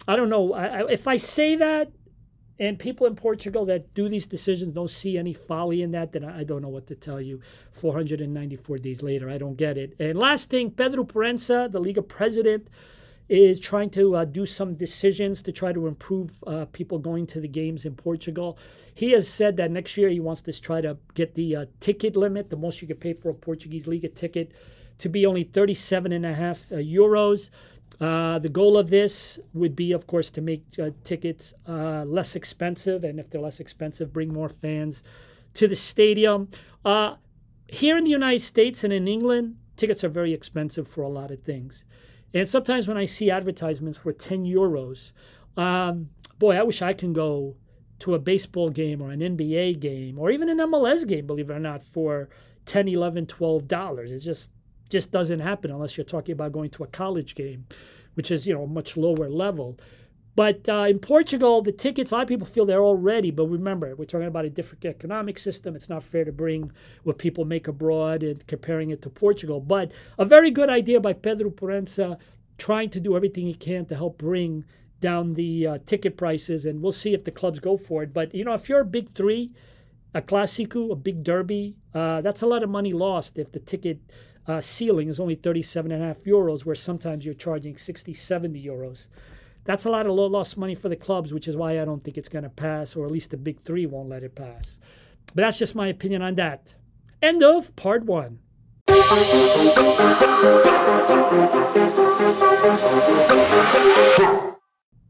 I 0.06 0.16
don't 0.16 0.30
know. 0.30 0.54
I, 0.54 0.66
I, 0.66 0.90
if 0.90 1.06
I 1.06 1.16
say 1.16 1.56
that, 1.56 1.90
and 2.60 2.78
people 2.78 3.06
in 3.06 3.14
Portugal 3.14 3.64
that 3.66 3.94
do 3.94 4.08
these 4.08 4.26
decisions 4.26 4.72
don't 4.72 4.90
see 4.90 5.16
any 5.16 5.32
folly 5.32 5.82
in 5.82 5.92
that, 5.92 6.12
then 6.12 6.24
I 6.24 6.44
don't 6.44 6.62
know 6.62 6.68
what 6.68 6.86
to 6.88 6.94
tell 6.94 7.20
you. 7.20 7.40
494 7.72 8.78
days 8.78 9.02
later, 9.02 9.30
I 9.30 9.38
don't 9.38 9.56
get 9.56 9.78
it. 9.78 9.94
And 10.00 10.18
last 10.18 10.50
thing, 10.50 10.70
Pedro 10.70 11.04
Proença, 11.04 11.70
the 11.70 11.80
Liga 11.80 12.02
president, 12.02 12.68
is 13.28 13.60
trying 13.60 13.90
to 13.90 14.16
uh, 14.16 14.24
do 14.24 14.46
some 14.46 14.74
decisions 14.74 15.42
to 15.42 15.52
try 15.52 15.72
to 15.72 15.86
improve 15.86 16.42
uh, 16.46 16.64
people 16.72 16.98
going 16.98 17.26
to 17.26 17.40
the 17.40 17.48
games 17.48 17.84
in 17.84 17.94
Portugal. 17.94 18.58
He 18.94 19.12
has 19.12 19.28
said 19.28 19.56
that 19.58 19.70
next 19.70 19.96
year 19.96 20.08
he 20.08 20.20
wants 20.20 20.40
to 20.42 20.60
try 20.60 20.80
to 20.80 20.96
get 21.14 21.34
the 21.34 21.56
uh, 21.56 21.66
ticket 21.78 22.16
limit, 22.16 22.48
the 22.48 22.56
most 22.56 22.80
you 22.80 22.88
could 22.88 23.00
pay 23.00 23.12
for 23.12 23.28
a 23.28 23.34
Portuguese 23.34 23.86
Liga 23.86 24.08
ticket, 24.08 24.52
to 24.96 25.08
be 25.08 25.26
only 25.26 25.44
37 25.44 26.12
and 26.12 26.24
a 26.24 26.32
half 26.32 26.72
uh, 26.72 26.76
euros. 26.76 27.50
Uh, 28.00 28.38
the 28.38 28.48
goal 28.48 28.78
of 28.78 28.90
this 28.90 29.40
would 29.54 29.74
be, 29.74 29.92
of 29.92 30.06
course, 30.06 30.30
to 30.30 30.40
make 30.40 30.64
uh, 30.80 30.90
tickets 31.02 31.52
uh, 31.66 32.04
less 32.04 32.36
expensive, 32.36 33.02
and 33.02 33.18
if 33.18 33.28
they're 33.28 33.40
less 33.40 33.58
expensive, 33.58 34.12
bring 34.12 34.32
more 34.32 34.48
fans 34.48 35.02
to 35.54 35.66
the 35.66 35.74
stadium. 35.74 36.48
Uh, 36.84 37.16
here 37.66 37.96
in 37.96 38.04
the 38.04 38.10
United 38.10 38.40
States 38.40 38.84
and 38.84 38.92
in 38.92 39.08
England, 39.08 39.56
tickets 39.76 40.04
are 40.04 40.08
very 40.08 40.32
expensive 40.32 40.86
for 40.86 41.02
a 41.02 41.08
lot 41.08 41.30
of 41.30 41.42
things. 41.42 41.84
And 42.32 42.46
sometimes 42.46 42.86
when 42.86 42.96
I 42.96 43.04
see 43.04 43.30
advertisements 43.30 43.98
for 43.98 44.12
10 44.12 44.44
euros, 44.44 45.12
um, 45.56 46.10
boy, 46.38 46.56
I 46.56 46.62
wish 46.62 46.82
I 46.82 46.92
can 46.92 47.12
go 47.12 47.56
to 48.00 48.14
a 48.14 48.18
baseball 48.18 48.70
game 48.70 49.02
or 49.02 49.10
an 49.10 49.20
NBA 49.20 49.80
game 49.80 50.18
or 50.18 50.30
even 50.30 50.48
an 50.48 50.58
MLS 50.58 51.06
game, 51.06 51.26
believe 51.26 51.50
it 51.50 51.54
or 51.54 51.58
not, 51.58 51.82
for 51.82 52.28
10, 52.66 52.88
11, 52.88 53.26
12 53.26 53.66
dollars. 53.66 54.12
It's 54.12 54.24
just 54.24 54.50
just 54.88 55.10
doesn't 55.12 55.40
happen 55.40 55.70
unless 55.70 55.96
you're 55.96 56.04
talking 56.04 56.32
about 56.32 56.52
going 56.52 56.70
to 56.70 56.84
a 56.84 56.86
college 56.86 57.34
game, 57.34 57.66
which 58.14 58.30
is 58.30 58.46
you 58.46 58.54
know 58.54 58.64
a 58.64 58.66
much 58.66 58.96
lower 58.96 59.28
level. 59.28 59.78
But 60.38 60.68
uh, 60.68 60.86
in 60.88 61.00
Portugal, 61.00 61.62
the 61.62 61.72
tickets, 61.72 62.12
a 62.12 62.14
lot 62.14 62.22
of 62.22 62.28
people 62.28 62.46
feel 62.46 62.64
they're 62.64 62.80
already. 62.80 63.32
But 63.32 63.48
remember, 63.48 63.96
we're 63.96 64.04
talking 64.04 64.28
about 64.28 64.44
a 64.44 64.50
different 64.50 64.84
economic 64.84 65.36
system. 65.36 65.74
It's 65.74 65.88
not 65.88 66.04
fair 66.04 66.24
to 66.24 66.30
bring 66.30 66.70
what 67.02 67.18
people 67.18 67.44
make 67.44 67.66
abroad 67.66 68.22
and 68.22 68.46
comparing 68.46 68.90
it 68.90 69.02
to 69.02 69.10
Portugal. 69.10 69.58
But 69.58 69.90
a 70.16 70.24
very 70.24 70.52
good 70.52 70.70
idea 70.70 71.00
by 71.00 71.14
Pedro 71.14 71.50
Proença, 71.50 72.18
trying 72.56 72.88
to 72.90 73.00
do 73.00 73.16
everything 73.16 73.46
he 73.46 73.54
can 73.54 73.84
to 73.86 73.96
help 73.96 74.18
bring 74.18 74.64
down 75.00 75.34
the 75.34 75.66
uh, 75.66 75.78
ticket 75.86 76.16
prices. 76.16 76.64
And 76.64 76.82
we'll 76.82 76.92
see 76.92 77.14
if 77.14 77.24
the 77.24 77.32
clubs 77.32 77.58
go 77.58 77.76
for 77.76 78.04
it. 78.04 78.12
But, 78.14 78.32
you 78.32 78.44
know, 78.44 78.52
if 78.52 78.68
you're 78.68 78.82
a 78.82 78.84
big 78.84 79.10
three, 79.10 79.50
a 80.14 80.22
Clásico, 80.22 80.92
a 80.92 80.94
big 80.94 81.24
derby, 81.24 81.78
uh, 81.94 82.20
that's 82.20 82.42
a 82.42 82.46
lot 82.46 82.62
of 82.62 82.70
money 82.70 82.92
lost 82.92 83.40
if 83.40 83.50
the 83.50 83.58
ticket 83.58 83.98
uh, 84.48 84.60
ceiling 84.60 85.08
is 85.08 85.20
only 85.20 85.36
37.5 85.36 86.24
euros, 86.24 86.64
where 86.64 86.74
sometimes 86.74 87.24
you're 87.24 87.34
charging 87.34 87.76
60, 87.76 88.14
70 88.14 88.64
euros. 88.64 89.08
That's 89.64 89.84
a 89.84 89.90
lot 89.90 90.06
of 90.06 90.12
low 90.12 90.26
lost 90.26 90.56
money 90.56 90.74
for 90.74 90.88
the 90.88 90.96
clubs, 90.96 91.32
which 91.32 91.46
is 91.46 91.54
why 91.54 91.80
I 91.80 91.84
don't 91.84 92.02
think 92.02 92.16
it's 92.16 92.30
going 92.30 92.44
to 92.44 92.48
pass, 92.50 92.96
or 92.96 93.04
at 93.04 93.12
least 93.12 93.30
the 93.30 93.36
big 93.36 93.60
three 93.60 93.84
won't 93.84 94.08
let 94.08 94.22
it 94.22 94.34
pass. 94.34 94.80
But 95.34 95.42
that's 95.42 95.58
just 95.58 95.74
my 95.74 95.88
opinion 95.88 96.22
on 96.22 96.36
that. 96.36 96.74
End 97.20 97.42
of 97.42 97.76
part 97.76 98.04
one. 98.04 98.38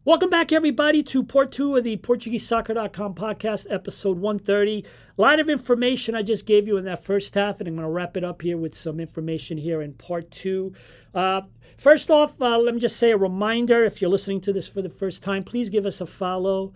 Welcome 0.08 0.30
back, 0.30 0.52
everybody, 0.52 1.02
to 1.02 1.22
part 1.22 1.52
two 1.52 1.76
of 1.76 1.84
the 1.84 1.98
PortugueseSoccer.com 1.98 3.14
podcast, 3.14 3.66
episode 3.68 4.18
130. 4.18 4.82
A 5.18 5.20
lot 5.20 5.38
of 5.38 5.50
information 5.50 6.14
I 6.14 6.22
just 6.22 6.46
gave 6.46 6.66
you 6.66 6.78
in 6.78 6.86
that 6.86 7.04
first 7.04 7.34
half, 7.34 7.58
and 7.58 7.68
I'm 7.68 7.74
going 7.74 7.84
to 7.84 7.90
wrap 7.90 8.16
it 8.16 8.24
up 8.24 8.40
here 8.40 8.56
with 8.56 8.74
some 8.74 9.00
information 9.00 9.58
here 9.58 9.82
in 9.82 9.92
part 9.92 10.30
two. 10.30 10.72
Uh, 11.14 11.42
first 11.76 12.10
off, 12.10 12.40
uh, 12.40 12.58
let 12.58 12.72
me 12.74 12.80
just 12.80 12.96
say 12.96 13.10
a 13.10 13.18
reminder 13.18 13.84
if 13.84 14.00
you're 14.00 14.10
listening 14.10 14.40
to 14.40 14.52
this 14.54 14.66
for 14.66 14.80
the 14.80 14.88
first 14.88 15.22
time, 15.22 15.42
please 15.42 15.68
give 15.68 15.84
us 15.84 16.00
a 16.00 16.06
follow 16.06 16.72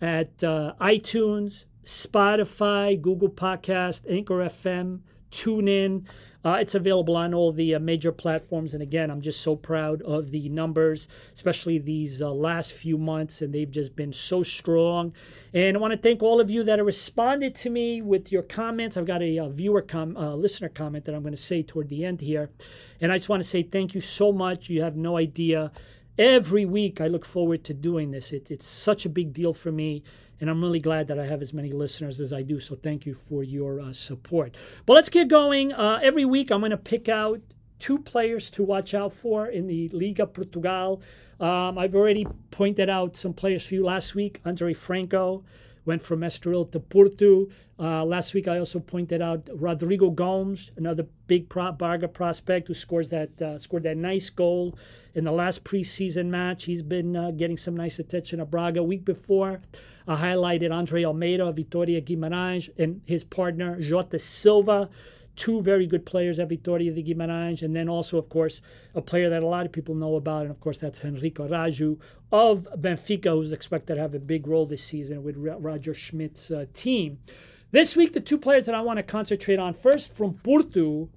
at 0.00 0.42
uh, 0.42 0.74
iTunes, 0.80 1.66
Spotify, 1.84 3.00
Google 3.00 3.30
Podcast, 3.30 4.10
Anchor 4.10 4.38
FM, 4.38 5.02
TuneIn. 5.30 6.04
Uh, 6.44 6.58
it's 6.60 6.74
available 6.74 7.16
on 7.16 7.32
all 7.32 7.52
the 7.52 7.74
uh, 7.74 7.78
major 7.78 8.10
platforms. 8.10 8.74
And 8.74 8.82
again, 8.82 9.10
I'm 9.10 9.20
just 9.20 9.40
so 9.40 9.54
proud 9.54 10.02
of 10.02 10.30
the 10.30 10.48
numbers, 10.48 11.06
especially 11.32 11.78
these 11.78 12.20
uh, 12.20 12.32
last 12.32 12.72
few 12.72 12.98
months. 12.98 13.42
And 13.42 13.54
they've 13.54 13.70
just 13.70 13.94
been 13.94 14.12
so 14.12 14.42
strong. 14.42 15.12
And 15.54 15.76
I 15.76 15.80
want 15.80 15.92
to 15.92 15.98
thank 15.98 16.22
all 16.22 16.40
of 16.40 16.50
you 16.50 16.64
that 16.64 16.78
have 16.78 16.86
responded 16.86 17.54
to 17.56 17.70
me 17.70 18.02
with 18.02 18.32
your 18.32 18.42
comments. 18.42 18.96
I've 18.96 19.06
got 19.06 19.22
a, 19.22 19.36
a 19.36 19.44
uh, 19.44 19.48
viewer, 19.48 19.82
com- 19.82 20.16
uh, 20.16 20.34
listener 20.34 20.68
comment 20.68 21.04
that 21.04 21.14
I'm 21.14 21.22
going 21.22 21.34
to 21.34 21.40
say 21.40 21.62
toward 21.62 21.88
the 21.88 22.04
end 22.04 22.20
here. 22.20 22.50
And 23.00 23.12
I 23.12 23.16
just 23.16 23.28
want 23.28 23.42
to 23.42 23.48
say 23.48 23.62
thank 23.62 23.94
you 23.94 24.00
so 24.00 24.32
much. 24.32 24.68
You 24.68 24.82
have 24.82 24.96
no 24.96 25.16
idea. 25.16 25.70
Every 26.18 26.66
week, 26.66 27.00
I 27.00 27.06
look 27.06 27.24
forward 27.24 27.64
to 27.64 27.74
doing 27.74 28.10
this. 28.10 28.32
It, 28.32 28.50
it's 28.50 28.66
such 28.66 29.06
a 29.06 29.08
big 29.08 29.32
deal 29.32 29.54
for 29.54 29.72
me 29.72 30.02
and 30.42 30.50
I'm 30.50 30.60
really 30.60 30.80
glad 30.80 31.06
that 31.06 31.20
I 31.20 31.26
have 31.26 31.40
as 31.40 31.54
many 31.54 31.70
listeners 31.70 32.18
as 32.18 32.32
I 32.32 32.42
do. 32.42 32.58
So 32.58 32.74
thank 32.74 33.06
you 33.06 33.14
for 33.14 33.44
your 33.44 33.80
uh, 33.80 33.92
support. 33.92 34.56
But 34.86 34.94
let's 34.94 35.08
get 35.08 35.28
going. 35.28 35.72
Uh, 35.72 36.00
every 36.02 36.24
week, 36.24 36.50
I'm 36.50 36.58
going 36.58 36.72
to 36.72 36.76
pick 36.76 37.08
out 37.08 37.40
two 37.78 38.00
players 38.00 38.50
to 38.50 38.64
watch 38.64 38.92
out 38.92 39.12
for 39.12 39.46
in 39.46 39.68
the 39.68 39.88
Liga 39.90 40.26
Portugal. 40.26 41.00
Um, 41.38 41.78
I've 41.78 41.94
already 41.94 42.26
pointed 42.50 42.90
out 42.90 43.16
some 43.16 43.32
players 43.32 43.64
for 43.64 43.74
you 43.74 43.84
last 43.84 44.16
week. 44.16 44.40
Andre 44.44 44.74
Franco 44.74 45.44
went 45.84 46.02
from 46.02 46.22
Estoril 46.22 46.68
to 46.72 46.80
Porto. 46.80 47.46
Uh, 47.78 48.04
last 48.04 48.34
week, 48.34 48.48
I 48.48 48.58
also 48.58 48.80
pointed 48.80 49.22
out 49.22 49.48
Rodrigo 49.54 50.10
Gomes, 50.10 50.72
another 50.76 51.06
big 51.28 51.48
pro- 51.48 51.70
Braga 51.70 52.08
prospect 52.08 52.66
who 52.66 52.74
scores 52.74 53.10
that 53.10 53.40
uh, 53.40 53.58
scored 53.58 53.84
that 53.84 53.96
nice 53.96 54.28
goal 54.28 54.76
in 55.14 55.24
the 55.24 55.32
last 55.32 55.64
preseason 55.64 56.26
match. 56.26 56.64
He's 56.64 56.82
been 56.82 57.16
uh, 57.16 57.30
getting 57.32 57.56
some 57.56 57.76
nice 57.76 57.98
attention 57.98 58.40
at 58.40 58.50
Braga. 58.50 58.82
Week 58.82 59.04
before, 59.04 59.60
I 60.06 60.16
highlighted 60.16 60.72
Andre 60.72 61.04
Almeida 61.04 61.50
Vitoria 61.52 62.00
Guimarães 62.00 62.70
and 62.78 63.02
his 63.06 63.24
partner 63.24 63.80
Jota 63.80 64.18
Silva. 64.18 64.88
Two 65.34 65.62
very 65.62 65.86
good 65.86 66.04
players 66.04 66.38
at 66.38 66.50
Vitoria 66.50 66.92
de 66.92 67.02
Guimarães, 67.02 67.62
and 67.62 67.74
then 67.74 67.88
also, 67.88 68.18
of 68.18 68.28
course, 68.28 68.60
a 68.94 69.00
player 69.00 69.30
that 69.30 69.42
a 69.42 69.46
lot 69.46 69.64
of 69.64 69.72
people 69.72 69.94
know 69.94 70.16
about, 70.16 70.42
and 70.42 70.50
of 70.50 70.60
course, 70.60 70.78
that's 70.78 71.02
Henrique 71.02 71.36
Araújo 71.36 71.98
of 72.30 72.68
Benfica, 72.76 73.30
who's 73.30 73.50
expected 73.50 73.94
to 73.94 74.00
have 74.02 74.14
a 74.14 74.18
big 74.18 74.46
role 74.46 74.66
this 74.66 74.84
season 74.84 75.22
with 75.22 75.36
Roger 75.38 75.94
Schmidt's 75.94 76.50
uh, 76.50 76.66
team. 76.74 77.18
This 77.70 77.96
week, 77.96 78.12
the 78.12 78.20
two 78.20 78.36
players 78.36 78.66
that 78.66 78.74
I 78.74 78.82
want 78.82 78.98
to 78.98 79.02
concentrate 79.02 79.58
on 79.58 79.72
first 79.72 80.14
from 80.14 80.34
Porto, 80.34 81.08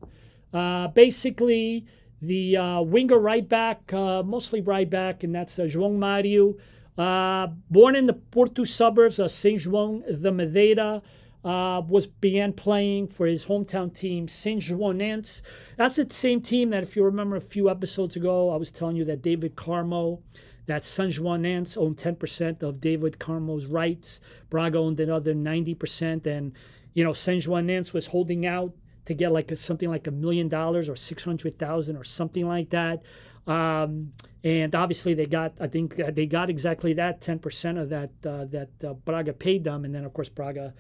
uh, 0.53 0.87
basically 0.87 1.85
the 2.21 2.57
uh, 2.57 2.81
winger 2.81 3.19
right 3.19 3.47
back, 3.47 3.93
uh, 3.93 4.23
mostly 4.23 4.61
right 4.61 4.89
back, 4.89 5.23
and 5.23 5.33
that's 5.35 5.59
uh, 5.59 5.63
João 5.63 5.97
Mario. 5.97 6.55
Uh, 6.97 7.47
born 7.69 7.95
in 7.95 8.05
the 8.05 8.13
Porto 8.13 8.63
suburbs 8.63 9.19
of 9.19 9.29
Saint 9.31 9.61
João 9.61 10.03
the 10.07 10.31
Madeira. 10.31 11.01
uh, 11.45 11.79
was 11.87 12.07
began 12.07 12.51
playing 12.51 13.07
for 13.07 13.27
his 13.27 13.45
hometown 13.45 13.93
team, 13.93 14.25
Sanjoanense. 14.25 15.43
That's 15.77 15.95
the 15.95 16.07
same 16.09 16.41
team 16.41 16.71
that, 16.71 16.81
if 16.81 16.95
you 16.95 17.03
remember 17.03 17.35
a 17.35 17.41
few 17.41 17.69
episodes 17.69 18.15
ago, 18.15 18.49
I 18.49 18.55
was 18.55 18.71
telling 18.71 18.95
you 18.95 19.05
that 19.05 19.21
David 19.21 19.55
Carmo, 19.55 20.21
that 20.65 20.81
Sanjoanense 20.81 21.77
owned 21.77 21.97
10% 21.97 22.63
of 22.63 22.81
David 22.81 23.19
Carmo's 23.19 23.67
rights. 23.67 24.19
Braga 24.49 24.79
owned 24.79 24.99
another 24.99 25.35
90%. 25.35 26.25
And, 26.25 26.53
you 26.95 27.03
know, 27.03 27.11
Sanjoanense 27.11 27.93
was 27.93 28.07
holding 28.07 28.47
out 28.47 28.73
to 29.05 29.13
get 29.13 29.31
like 29.31 29.51
a, 29.51 29.55
something 29.55 29.89
like 29.89 30.07
a 30.07 30.11
million 30.11 30.47
dollars 30.47 30.89
or 30.89 30.95
600,000 30.95 31.95
or 31.95 32.03
something 32.03 32.47
like 32.47 32.69
that. 32.71 33.03
Um, 33.47 34.13
and 34.43 34.73
obviously 34.73 35.13
they 35.13 35.25
got, 35.25 35.53
I 35.59 35.67
think 35.67 35.95
they 35.95 36.25
got 36.25 36.49
exactly 36.49 36.93
that 36.93 37.21
10% 37.21 37.81
of 37.81 37.89
that, 37.89 38.09
uh, 38.25 38.45
that 38.45 38.69
uh, 38.83 38.93
Braga 38.93 39.33
paid 39.33 39.63
them. 39.63 39.85
And 39.85 39.93
then 39.93 40.05
of 40.05 40.13
course 40.13 40.29
Braga 40.29 40.73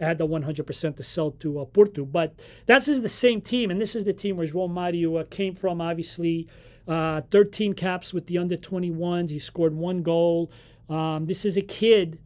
had 0.00 0.18
the 0.18 0.26
100% 0.26 0.96
to 0.96 1.02
sell 1.02 1.30
to 1.32 1.60
uh, 1.60 1.64
Porto. 1.64 2.04
But 2.04 2.42
this 2.66 2.88
is 2.88 3.02
the 3.02 3.08
same 3.08 3.40
team, 3.40 3.70
and 3.70 3.80
this 3.80 3.94
is 3.94 4.04
the 4.04 4.12
team 4.12 4.36
where 4.36 4.46
João 4.46 4.70
Mario 4.70 5.16
uh, 5.16 5.24
came 5.30 5.54
from. 5.54 5.80
Obviously, 5.80 6.48
uh, 6.88 7.22
13 7.30 7.74
caps 7.74 8.12
with 8.12 8.26
the 8.26 8.38
under 8.38 8.56
21s. 8.56 9.30
He 9.30 9.38
scored 9.38 9.74
one 9.74 10.02
goal. 10.02 10.50
Um, 10.88 11.26
this 11.26 11.44
is 11.44 11.56
a 11.56 11.62
kid 11.62 12.18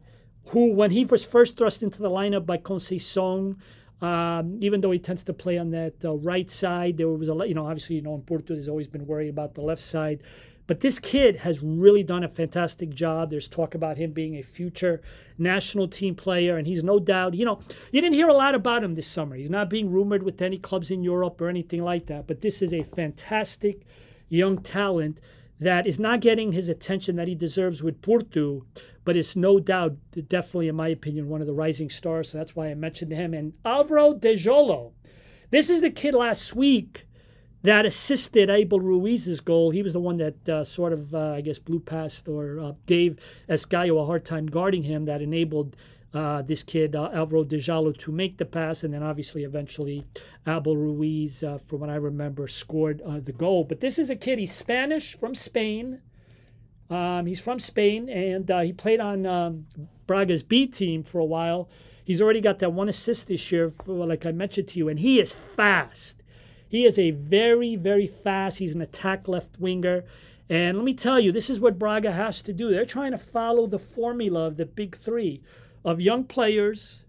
who, 0.49 0.73
when 0.73 0.91
he 0.91 1.05
was 1.05 1.23
first 1.23 1.57
thrust 1.57 1.83
into 1.83 2.01
the 2.01 2.09
lineup 2.09 2.45
by 2.45 2.57
Conceição, 2.57 3.57
um, 4.01 4.59
even 4.61 4.81
though 4.81 4.91
he 4.91 4.99
tends 4.99 5.23
to 5.23 5.33
play 5.33 5.57
on 5.57 5.71
that 5.71 6.05
uh, 6.05 6.13
right 6.15 6.49
side, 6.49 6.97
there 6.97 7.09
was 7.09 7.29
a 7.29 7.33
lot, 7.33 7.49
you 7.49 7.55
know 7.55 7.65
obviously 7.65 7.95
you 7.95 8.01
know 8.01 8.15
in 8.15 8.21
Porto 8.21 8.53
there's 8.53 8.67
always 8.67 8.87
been 8.87 9.07
worry 9.07 9.29
about 9.29 9.55
the 9.55 9.61
left 9.61 9.81
side. 9.81 10.21
But 10.67 10.81
this 10.81 10.99
kid 10.99 11.37
has 11.37 11.63
really 11.63 12.03
done 12.03 12.25
a 12.25 12.27
fantastic 12.27 12.89
job. 12.89 13.29
There's 13.29 13.47
talk 13.47 13.73
about 13.73 13.95
him 13.95 14.11
being 14.11 14.35
a 14.35 14.41
future 14.41 15.01
national 15.37 15.87
team 15.87 16.13
player, 16.13 16.57
and 16.57 16.67
he's 16.67 16.83
no 16.83 16.99
doubt, 16.99 17.35
you 17.35 17.45
know, 17.45 17.59
you 17.93 18.01
didn't 18.01 18.15
hear 18.15 18.27
a 18.27 18.33
lot 18.33 18.53
about 18.53 18.83
him 18.83 18.95
this 18.95 19.07
summer. 19.07 19.37
He's 19.37 19.49
not 19.49 19.69
being 19.69 19.89
rumored 19.89 20.23
with 20.23 20.41
any 20.41 20.57
clubs 20.57 20.91
in 20.91 21.03
Europe 21.03 21.39
or 21.39 21.47
anything 21.47 21.83
like 21.83 22.07
that. 22.07 22.27
But 22.27 22.41
this 22.41 22.61
is 22.61 22.73
a 22.73 22.83
fantastic 22.83 23.83
young 24.27 24.57
talent 24.57 25.21
that 25.59 25.87
is 25.87 25.99
not 25.99 26.19
getting 26.19 26.51
his 26.51 26.69
attention 26.69 27.15
that 27.15 27.27
he 27.27 27.35
deserves 27.35 27.81
with 27.81 28.01
Porto, 28.01 28.65
but 29.05 29.15
it's 29.15 29.35
no 29.35 29.59
doubt, 29.59 29.95
definitely, 30.27 30.67
in 30.67 30.75
my 30.75 30.89
opinion, 30.89 31.29
one 31.29 31.41
of 31.41 31.47
the 31.47 31.53
rising 31.53 31.89
stars. 31.89 32.29
So 32.29 32.37
that's 32.37 32.55
why 32.55 32.69
I 32.69 32.75
mentioned 32.75 33.11
him. 33.11 33.33
And 33.33 33.53
Alvaro 33.65 34.13
Djaló. 34.13 34.91
This 35.49 35.69
is 35.69 35.81
the 35.81 35.89
kid 35.89 36.13
last 36.13 36.55
week 36.55 37.07
that 37.63 37.85
assisted 37.85 38.49
Abel 38.49 38.79
Ruiz's 38.79 39.41
goal. 39.41 39.71
He 39.71 39.81
was 39.81 39.93
the 39.93 39.99
one 39.99 40.17
that 40.17 40.49
uh, 40.49 40.63
sort 40.63 40.93
of, 40.93 41.15
uh, 41.15 41.31
I 41.31 41.41
guess, 41.41 41.57
blew 41.57 41.79
past 41.79 42.27
or 42.27 42.59
uh, 42.59 42.73
gave 42.85 43.17
Esgaio 43.49 44.01
a 44.01 44.05
hard 44.05 44.25
time 44.25 44.45
guarding 44.45 44.83
him 44.83 45.05
that 45.05 45.21
enabled 45.21 45.75
uh, 46.13 46.41
this 46.41 46.63
kid, 46.63 46.95
uh, 46.95 47.09
Alvaro 47.13 47.43
Djaló, 47.43 47.95
to 47.97 48.11
make 48.11 48.37
the 48.37 48.45
pass. 48.45 48.83
And 48.83 48.93
then 48.93 49.03
obviously, 49.03 49.43
eventually, 49.43 50.05
Abel 50.47 50.77
Ruiz, 50.77 51.43
uh, 51.43 51.57
from 51.57 51.81
what 51.81 51.89
I 51.89 51.95
remember, 51.95 52.47
scored 52.47 53.01
the 53.25 53.33
goal. 53.33 53.63
But 53.63 53.81
this 53.81 53.99
is 53.99 54.09
a 54.09 54.15
kid, 54.15 54.39
he's 54.39 54.53
Spanish 54.53 55.17
from 55.17 55.35
Spain. 55.35 56.01
Um, 56.89 57.25
he's 57.25 57.41
from 57.41 57.59
Spain 57.59 58.07
and 58.07 58.49
he 58.65 58.71
played 58.71 59.01
on 59.01 59.25
um, 59.25 59.65
Braga's 60.07 60.41
B 60.41 60.65
team 60.65 61.03
for 61.03 61.19
a 61.19 61.25
while. 61.25 61.69
He's 62.07 62.21
already 62.21 62.39
got 62.39 62.59
that 62.59 62.71
one 62.71 62.87
assist 62.87 63.27
this 63.27 63.51
year, 63.51 63.69
for, 63.69 64.05
like 64.05 64.25
I 64.25 64.31
mentioned 64.31 64.69
to 64.69 64.79
you, 64.79 64.87
and 64.87 64.97
he 64.97 65.19
is 65.19 65.33
fast. 65.33 66.23
He 66.69 66.85
is 66.85 66.97
a 66.97 67.11
very, 67.11 67.75
very 67.75 68.07
fast. 68.07 68.59
He's 68.59 68.73
an 68.73 68.81
attack 68.81 69.27
left 69.27 69.59
winger. 69.59 70.05
And 70.49 70.77
let 70.77 70.85
me 70.85 70.93
tell 70.93 71.19
you, 71.19 71.33
this 71.33 71.49
is 71.49 71.59
what 71.59 71.77
Braga 71.77 72.13
has 72.13 72.41
to 72.43 72.53
do. 72.53 72.69
They're 72.69 72.85
trying 72.85 73.11
to 73.11 73.17
follow 73.17 73.67
the 73.67 73.77
formula 73.77 74.47
of 74.47 74.55
the 74.55 74.65
big 74.65 74.95
three 74.95 75.41
of 75.83 76.01
young 76.01 76.23
players, 76.23 77.05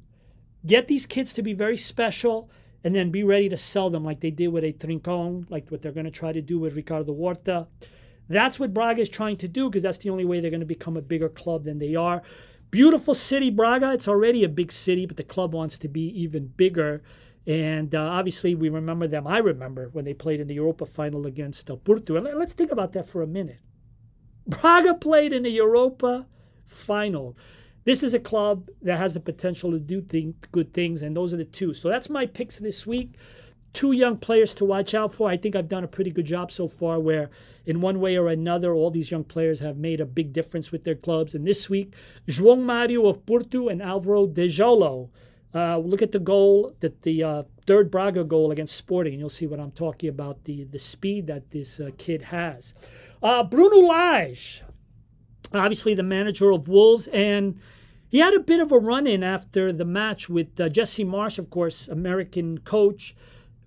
get 0.67 0.89
these 0.89 1.07
kids 1.07 1.33
to 1.35 1.43
be 1.43 1.53
very 1.53 1.77
special, 1.77 2.51
and 2.85 2.95
then 2.95 3.11
be 3.11 3.25
ready 3.25 3.49
to 3.49 3.57
sell 3.57 3.91
them 3.91 4.05
like 4.05 4.21
they 4.21 4.31
did 4.31 4.49
with 4.49 4.65
a 4.65 4.73
Trincão, 4.73 5.51
like 5.51 5.69
what 5.71 5.83
they're 5.83 5.93
going 5.93 6.05
to 6.07 6.11
try 6.11 6.33
to 6.33 6.41
do 6.41 6.59
with 6.59 6.75
Ricardo 6.75 7.15
Horta. 7.15 7.67
That's 8.29 8.61
what 8.61 8.75
Braga 8.75 9.01
is 9.03 9.09
trying 9.09 9.37
to 9.37 9.49
do 9.49 9.69
because 9.69 9.83
that's 9.83 9.99
the 9.99 10.11
only 10.11 10.25
way 10.25 10.41
they're 10.41 10.51
going 10.51 10.61
to 10.61 10.67
become 10.67 10.97
a 10.97 11.03
bigger 11.03 11.29
club 11.29 11.65
than 11.65 11.79
they 11.79 11.95
are. 11.95 12.23
Beautiful 12.71 13.15
city, 13.15 13.51
Braga. 13.51 13.93
It's 13.93 14.09
already 14.09 14.45
a 14.45 14.49
big 14.49 14.71
city, 14.71 15.07
but 15.07 15.17
the 15.17 15.23
club 15.23 15.55
wants 15.55 15.79
to 15.79 15.89
be 15.89 16.09
even 16.23 16.49
bigger. 16.49 17.03
And 17.47 17.95
uh, 17.95 18.03
obviously, 18.03 18.55
we 18.55 18.69
remember 18.69 19.09
them. 19.09 19.27
I 19.27 19.39
remember 19.39 19.89
when 19.93 20.05
they 20.05 20.13
played 20.13 20.41
in 20.41 20.47
the 20.47 20.55
Europa 20.55 20.85
final 20.85 21.27
against 21.27 21.71
uh, 21.71 21.77
Porto. 21.77 22.17
And 22.17 22.39
let's 22.39 22.53
think 22.53 22.71
about 22.71 22.93
that 22.93 23.09
for 23.09 23.23
a 23.23 23.27
minute. 23.27 23.61
Braga 24.47 24.95
played 24.95 25.33
in 25.33 25.45
the 25.45 25.51
Europa 25.51 26.27
final. 26.67 27.37
This 27.89 28.03
is 28.03 28.13
a 28.13 28.21
club 28.21 28.69
that 28.83 28.99
has 28.99 29.15
the 29.15 29.21
potential 29.21 29.71
to 29.71 29.79
do 29.79 30.03
thing, 30.03 30.35
good 30.53 30.75
things, 30.75 31.01
and 31.01 31.17
those 31.17 31.33
are 31.33 31.39
the 31.39 31.47
two. 31.47 31.73
So 31.73 31.89
that's 31.89 32.11
my 32.11 32.27
picks 32.27 32.59
this 32.59 32.87
week. 32.87 33.15
Two 33.73 33.93
young 33.93 34.19
players 34.19 34.53
to 34.57 34.67
watch 34.67 34.93
out 34.93 35.15
for. 35.15 35.27
I 35.27 35.39
think 35.39 35.57
I've 35.57 35.71
done 35.71 35.85
a 35.85 35.89
pretty 35.89 36.11
good 36.11 36.27
job 36.27 36.53
so 36.53 36.69
far, 36.69 37.01
where 37.01 37.31
in 37.65 37.81
one 37.81 37.99
way 37.99 38.19
or 38.19 38.29
another, 38.29 38.75
all 38.75 38.91
these 38.91 39.11
young 39.11 39.25
players 39.25 39.61
have 39.61 39.79
made 39.79 40.03
a 40.03 40.05
big 40.05 40.35
difference 40.35 40.71
with 40.71 40.85
their 40.85 40.97
clubs. 40.97 41.35
And 41.35 41.47
this 41.47 41.71
week, 41.71 41.95
João 42.27 42.63
Mario 42.63 43.07
of 43.07 43.25
Porto 43.25 43.69
and 43.69 43.81
Alvaro 43.81 44.27
Djaló 44.27 45.09
uh, 45.55 45.79
look 45.79 46.03
at 46.03 46.13
the 46.13 46.19
goal, 46.19 46.75
that 46.81 47.01
the 47.05 47.25
uh, 47.25 47.43
third 47.67 47.91
Braga 47.91 48.23
goal 48.23 48.51
against 48.51 48.77
Sporting, 48.77 49.15
and 49.15 49.21
you'll 49.21 49.31
see 49.31 49.47
what 49.47 49.61
I'm 49.61 49.73
talking 49.73 50.11
about 50.11 50.45
the 50.45 50.65
the 50.65 50.79
speed 50.79 51.27
that 51.29 51.53
this 51.53 51.81
uh, 51.81 51.89
kid 51.97 52.21
has. 52.21 52.75
Uh, 53.23 53.43
Bruno 53.45 53.79
Lage, 53.79 54.63
obviously 55.55 55.95
the 55.95 56.03
manager 56.03 56.51
of 56.51 56.69
Wolves, 56.69 57.07
and 57.07 57.59
he 58.09 58.19
had 58.19 58.35
a 58.35 58.41
bit 58.41 58.61
of 58.61 58.73
a 58.73 58.79
run 58.79 59.07
in 59.07 59.23
after 59.23 59.73
the 59.73 59.85
match 59.85 60.29
with 60.29 60.61
uh, 60.61 60.69
Jesse 60.69 61.05
Marsch, 61.05 61.39
of 61.39 61.51
course, 61.51 61.89
American 61.89 62.59
coach. 62.59 63.15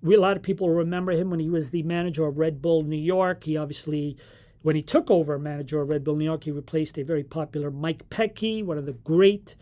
We, 0.02 0.16
a 0.16 0.20
lot 0.20 0.36
of 0.36 0.42
people 0.42 0.68
remember 0.68 1.12
him 1.12 1.30
when 1.30 1.40
he 1.40 1.48
was 1.48 1.70
the 1.70 1.84
manager 1.84 2.26
of 2.26 2.38
Red 2.38 2.60
Bull 2.60 2.82
New 2.82 2.96
York. 2.96 3.44
He 3.44 3.56
obviously 3.56 4.16
when 4.62 4.76
he 4.76 4.82
took 4.82 5.10
over 5.10 5.38
manager 5.38 5.80
of 5.80 5.90
Red 5.90 6.04
Bull 6.04 6.16
New 6.16 6.24
York, 6.24 6.44
he 6.44 6.50
replaced 6.50 6.98
a 6.98 7.02
very 7.02 7.24
popular 7.24 7.70
Mike 7.70 8.08
Petke, 8.10 8.64
one 8.64 8.78
of 8.78 8.86
the 8.86 8.92
great 8.92 9.56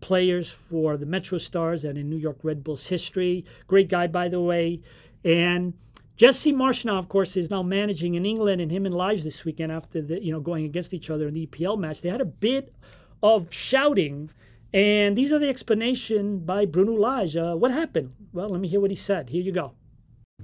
players 0.00 0.50
for 0.50 0.96
the 0.96 1.06
Metro 1.06 1.38
Stars 1.38 1.84
and 1.84 1.98
in 1.98 2.08
New 2.08 2.16
York 2.16 2.38
Red 2.42 2.64
Bulls 2.64 2.86
history. 2.86 3.44
Great 3.66 3.88
guy, 3.88 4.06
by 4.06 4.28
the 4.28 4.40
way. 4.40 4.80
And 5.24 5.74
Jesse 6.16 6.52
Marsch 6.52 6.84
now, 6.84 6.96
of 6.96 7.08
course, 7.08 7.36
is 7.36 7.50
now 7.50 7.62
managing 7.62 8.14
in 8.14 8.24
England, 8.24 8.60
and 8.60 8.70
him 8.70 8.86
and 8.86 8.94
Lage 8.94 9.22
this 9.22 9.44
weekend 9.44 9.70
after 9.70 10.00
the 10.00 10.22
you 10.22 10.32
know 10.32 10.40
going 10.40 10.64
against 10.64 10.94
each 10.94 11.10
other 11.10 11.28
in 11.28 11.34
the 11.34 11.46
EPL 11.46 11.78
match. 11.78 12.00
They 12.00 12.08
had 12.08 12.22
a 12.22 12.26
bit 12.26 12.74
of 13.22 13.52
shouting, 13.52 14.30
and 14.72 15.16
these 15.16 15.32
are 15.32 15.38
the 15.38 15.48
explanation 15.48 16.38
by 16.40 16.66
Bruno 16.66 16.92
Lage. 16.92 17.36
Uh, 17.36 17.54
what 17.54 17.70
happened? 17.70 18.12
Well, 18.32 18.48
let 18.50 18.60
me 18.60 18.68
hear 18.68 18.80
what 18.80 18.90
he 18.90 18.96
said. 18.96 19.30
Here 19.30 19.42
you 19.42 19.52
go. 19.52 19.72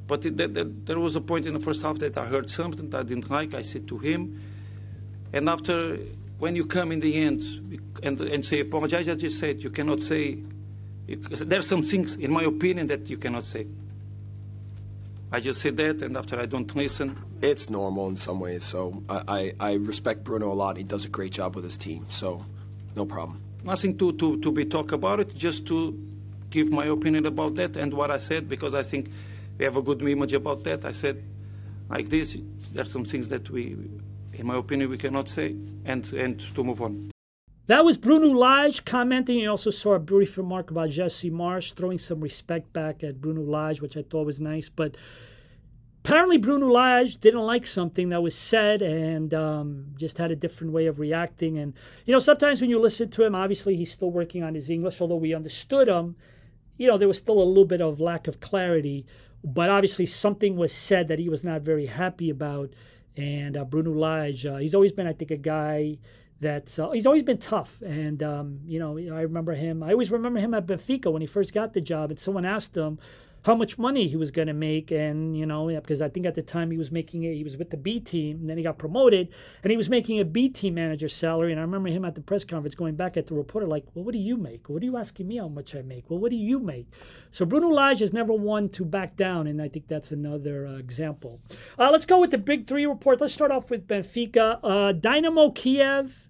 But 0.07 0.25
it, 0.27 0.37
that, 0.39 0.55
that, 0.55 0.87
there 0.87 0.99
was 0.99 1.17
a 1.17 1.21
point 1.21 1.47
in 1.47 1.55
the 1.55 1.61
first 1.61 1.83
half 1.83 1.99
that 1.99 2.17
I 2.17 2.27
heard 2.27 2.51
something 2.51 2.91
that 2.91 2.99
I 2.99 3.03
didn't 3.03 3.31
like. 3.31 3.55
I 3.55 3.63
said 3.63 3.89
to 3.89 3.99
him, 3.99 4.41
and 5.33 5.49
after 5.49 5.99
when 6.39 6.57
you 6.57 6.67
come 6.67 6.93
in 6.93 7.01
the 7.01 7.17
end 7.17 7.43
and, 8.03 8.21
and 8.21 8.45
say 8.45 8.61
apologize, 8.61 9.09
I 9.09 9.15
just 9.15 9.39
said 9.39 9.63
you 9.63 9.71
cannot 9.71 10.01
say. 10.01 10.39
You, 11.07 11.17
there 11.17 11.59
are 11.59 11.63
some 11.63 11.83
things, 11.83 12.17
in 12.17 12.31
my 12.33 12.45
opinion, 12.45 12.87
that 12.89 13.11
you 13.11 13.19
cannot 13.19 13.45
say. 13.45 13.67
I 15.31 15.41
just 15.41 15.61
said 15.61 15.77
that, 15.79 16.03
and 16.03 16.17
after 16.17 16.39
I 16.39 16.47
don't 16.47 16.75
listen. 16.77 17.19
It's 17.41 17.71
normal 17.71 18.09
in 18.09 18.17
some 18.17 18.39
ways. 18.39 18.65
So 18.65 19.03
I, 19.09 19.53
I, 19.61 19.71
I 19.71 19.73
respect 19.75 20.25
Bruno 20.25 20.53
a 20.53 20.55
lot. 20.55 20.77
He 20.77 20.83
does 20.83 21.07
a 21.07 21.09
great 21.09 21.33
job 21.33 21.57
with 21.57 21.65
his 21.65 21.79
team. 21.79 22.07
So 22.11 22.45
no 22.97 23.05
problem. 23.05 23.41
Nothing 23.65 23.97
to, 23.99 24.13
to, 24.13 24.39
to 24.41 24.53
be 24.53 24.65
talk 24.65 24.93
about 24.93 25.21
it. 25.21 25.35
Just 25.35 25.67
to 25.67 25.99
give 26.51 26.71
my 26.71 26.87
opinion 26.87 27.27
about 27.27 27.55
that 27.57 27.77
and 27.77 27.93
what 27.95 28.11
I 28.11 28.19
said 28.19 28.49
because 28.49 28.75
I 28.75 28.83
think 28.83 29.09
we 29.59 29.65
have 29.65 29.77
a 29.77 29.83
good 29.83 30.03
image 30.03 30.35
about 30.35 30.65
that. 30.65 30.85
I 30.85 30.93
said 30.93 31.23
like 31.89 32.09
this. 32.09 32.37
There 32.73 32.83
are 32.83 32.87
some 32.87 33.05
things 33.05 33.29
that 33.29 33.51
we 33.51 33.77
in 34.35 34.47
my 34.47 34.57
opinion, 34.57 34.91
we 34.91 34.99
cannot 34.99 35.29
say, 35.29 35.55
and, 35.85 36.11
and 36.13 36.41
to 36.55 36.65
move 36.65 36.83
on. 36.83 37.11
That 37.67 37.85
was 37.85 37.97
Bruno 37.97 38.29
Lage 38.29 38.85
commenting. 38.85 39.39
You 39.39 39.51
also 39.51 39.71
saw 39.71 39.95
a 39.95 39.99
brief 39.99 40.37
remark 40.37 40.71
about 40.71 40.91
Jesse 40.91 41.31
Marsch 41.31 41.75
throwing 41.75 41.99
some 41.99 42.21
respect 42.21 42.73
back 42.73 43.05
at 43.05 43.21
Bruno 43.21 43.43
Lage, 43.43 43.81
which 43.81 43.97
I 43.97 44.03
thought 44.03 44.27
was 44.27 44.41
nice. 44.41 44.69
But 44.69 44.97
apparently, 46.05 46.37
Bruno 46.37 46.69
Lage 46.69 47.19
didn't 47.19 47.41
like 47.41 47.67
something 47.67 48.09
that 48.09 48.23
was 48.23 48.35
said 48.35 48.83
and 48.83 49.33
um, 49.33 49.87
just 49.97 50.19
had 50.19 50.31
a 50.31 50.37
different 50.37 50.73
way 50.73 50.87
of 50.87 50.99
reacting. 50.99 51.59
And, 51.59 51.75
you 52.07 52.13
know, 52.13 52.19
sometimes 52.19 52.61
when 52.61 52.71
you 52.71 52.81
listen 52.81 53.09
to 53.11 53.25
him, 53.25 53.35
obviously 53.35 53.77
he's 53.77 53.93
still 53.93 54.11
working 54.11 54.43
on 54.43 54.55
his 54.55 54.69
English, 54.69 55.01
although 55.01 55.17
we 55.17 55.35
understood 55.35 55.89
him. 55.89 56.17
You 56.77 56.89
know, 56.89 56.99
there 56.99 57.09
was 57.09 57.19
still 57.19 57.41
a 57.41 57.45
little 57.45 57.65
bit 57.65 57.81
of 57.81 58.01
lack 58.01 58.27
of 58.27 58.41
clarity. 58.41 59.07
But 59.45 59.71
obviously, 59.71 60.07
something 60.07 60.57
was 60.57 60.73
said 60.73 61.09
that 61.09 61.19
he 61.19 61.29
was 61.29 61.45
not 61.45 61.63
very 61.63 61.87
happy 61.87 62.31
about 62.31 62.71
and 63.17 63.57
uh, 63.57 63.65
Bruno 63.65 63.93
Lage. 63.93 64.47
Uh, 64.47 64.57
he's 64.57 64.75
always 64.75 64.93
been, 64.93 65.07
I 65.07 65.13
think, 65.13 65.31
a 65.31 65.37
guy 65.37 65.99
that's 66.41 66.79
uh, 66.79 66.91
he's 66.91 67.07
always 67.07 67.23
been 67.23 67.39
tough. 67.39 67.81
And 67.83 68.23
um, 68.23 68.61
you 68.67 68.79
know, 68.79 68.99
I 68.99 69.23
remember 69.23 69.53
him. 69.53 69.83
I 69.83 69.93
always 69.93 70.11
remember 70.11 70.41
him 70.41 70.55
at 70.55 70.67
Benfica 70.67 71.13
when 71.13 71.23
he 71.23 71.27
first 71.27 71.55
got 71.55 71.73
the 71.73 71.81
job, 71.81 72.11
and 72.11 72.19
someone 72.19 72.45
asked 72.45 72.77
him, 72.77 72.99
how 73.45 73.55
much 73.55 73.77
money 73.79 74.07
he 74.07 74.17
was 74.17 74.31
going 74.31 74.49
to 74.49 74.55
make 74.55 74.91
and 74.91 75.37
you 75.37 75.45
know 75.45 75.69
because 75.69 76.01
i 76.01 76.09
think 76.09 76.27
at 76.27 76.35
the 76.35 76.43
time 76.43 76.71
he 76.71 76.79
was 76.79 76.91
making 76.91 77.25
it 77.25 77.35
he 77.35 77.45
was 77.45 77.57
with 77.57 77.71
the 77.71 77.77
b 77.77 77.99
team 77.99 78.39
and 78.41 78.49
then 78.49 78.57
he 78.57 78.63
got 78.63 78.79
promoted 78.79 79.29
and 79.63 79.71
he 79.71 79.77
was 79.77 79.89
making 79.89 80.21
a 80.21 80.25
b 80.25 80.49
team 80.49 80.75
manager 80.75 81.09
salary 81.09 81.51
and 81.51 81.61
i 81.61 81.63
remember 81.63 81.89
him 81.89 82.05
at 82.05 82.15
the 82.15 82.21
press 82.21 82.45
conference 82.45 82.75
going 82.75 82.95
back 82.95 83.17
at 83.17 83.27
the 83.27 83.35
reporter 83.35 83.67
like 83.67 83.85
well 83.95 84.05
what 84.05 84.13
do 84.13 84.19
you 84.19 84.37
make? 84.37 84.69
What 84.69 84.83
are 84.83 84.87
you 84.87 84.97
asking 84.97 85.29
me 85.29 85.37
how 85.37 85.49
much 85.49 85.75
i 85.75 85.83
make? 85.83 86.09
Well 86.09 86.19
what 86.19 86.31
do 86.31 86.37
you 86.37 86.59
make? 86.59 86.87
So 87.31 87.45
bruno 87.45 87.69
lage 87.69 88.01
has 88.01 88.13
never 88.13 88.33
one 88.33 88.69
to 88.71 88.85
back 88.85 89.17
down 89.17 89.47
and 89.47 89.61
i 89.61 89.69
think 89.69 89.89
that's 89.89 90.13
another 90.13 90.67
uh, 90.67 90.77
example. 90.77 91.41
Uh, 91.79 91.91
let's 91.91 92.05
go 92.05 92.21
with 92.21 92.31
the 92.31 92.39
big 92.39 92.67
three 92.67 92.87
report. 92.87 93.21
Let's 93.21 93.33
start 93.33 93.51
off 93.51 93.71
with 93.71 93.87
benfica. 93.87 94.61
Uh, 94.63 94.93
dynamo 94.93 95.51
kiev 95.51 96.29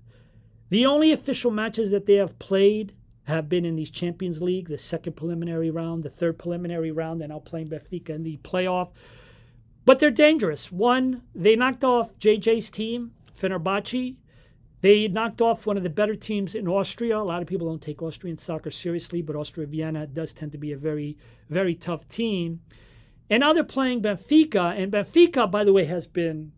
the 0.70 0.86
only 0.86 1.12
official 1.12 1.50
matches 1.50 1.90
that 1.90 2.06
they 2.06 2.14
have 2.14 2.38
played 2.38 2.94
have 3.32 3.48
been 3.48 3.64
in 3.64 3.76
these 3.76 3.90
Champions 3.90 4.40
League, 4.40 4.68
the 4.68 4.78
second 4.78 5.14
preliminary 5.14 5.70
round, 5.70 6.02
the 6.02 6.10
third 6.10 6.38
preliminary 6.38 6.90
round, 6.90 7.20
and 7.20 7.30
now 7.30 7.38
playing 7.40 7.68
Benfica 7.68 8.10
in 8.10 8.22
the 8.22 8.38
playoff. 8.38 8.90
But 9.84 9.98
they're 9.98 10.10
dangerous. 10.10 10.70
One, 10.70 11.22
they 11.34 11.56
knocked 11.56 11.82
off 11.82 12.16
JJ's 12.18 12.70
team, 12.70 13.12
Fenerbahce. 13.38 14.16
They 14.80 15.08
knocked 15.08 15.40
off 15.40 15.66
one 15.66 15.76
of 15.76 15.82
the 15.82 15.90
better 15.90 16.14
teams 16.14 16.54
in 16.54 16.66
Austria. 16.66 17.18
A 17.18 17.20
lot 17.20 17.42
of 17.42 17.48
people 17.48 17.68
don't 17.68 17.82
take 17.82 18.02
Austrian 18.02 18.38
soccer 18.38 18.70
seriously, 18.70 19.22
but 19.22 19.36
Austria 19.36 19.66
Vienna 19.66 20.06
does 20.06 20.32
tend 20.32 20.52
to 20.52 20.58
be 20.58 20.72
a 20.72 20.76
very, 20.76 21.16
very 21.48 21.74
tough 21.74 22.08
team. 22.08 22.60
And 23.30 23.40
now 23.40 23.52
they're 23.52 23.64
playing 23.64 24.02
Benfica, 24.02 24.76
and 24.76 24.92
Benfica, 24.92 25.50
by 25.50 25.64
the 25.64 25.72
way, 25.72 25.84
has 25.84 26.06
been, 26.06 26.52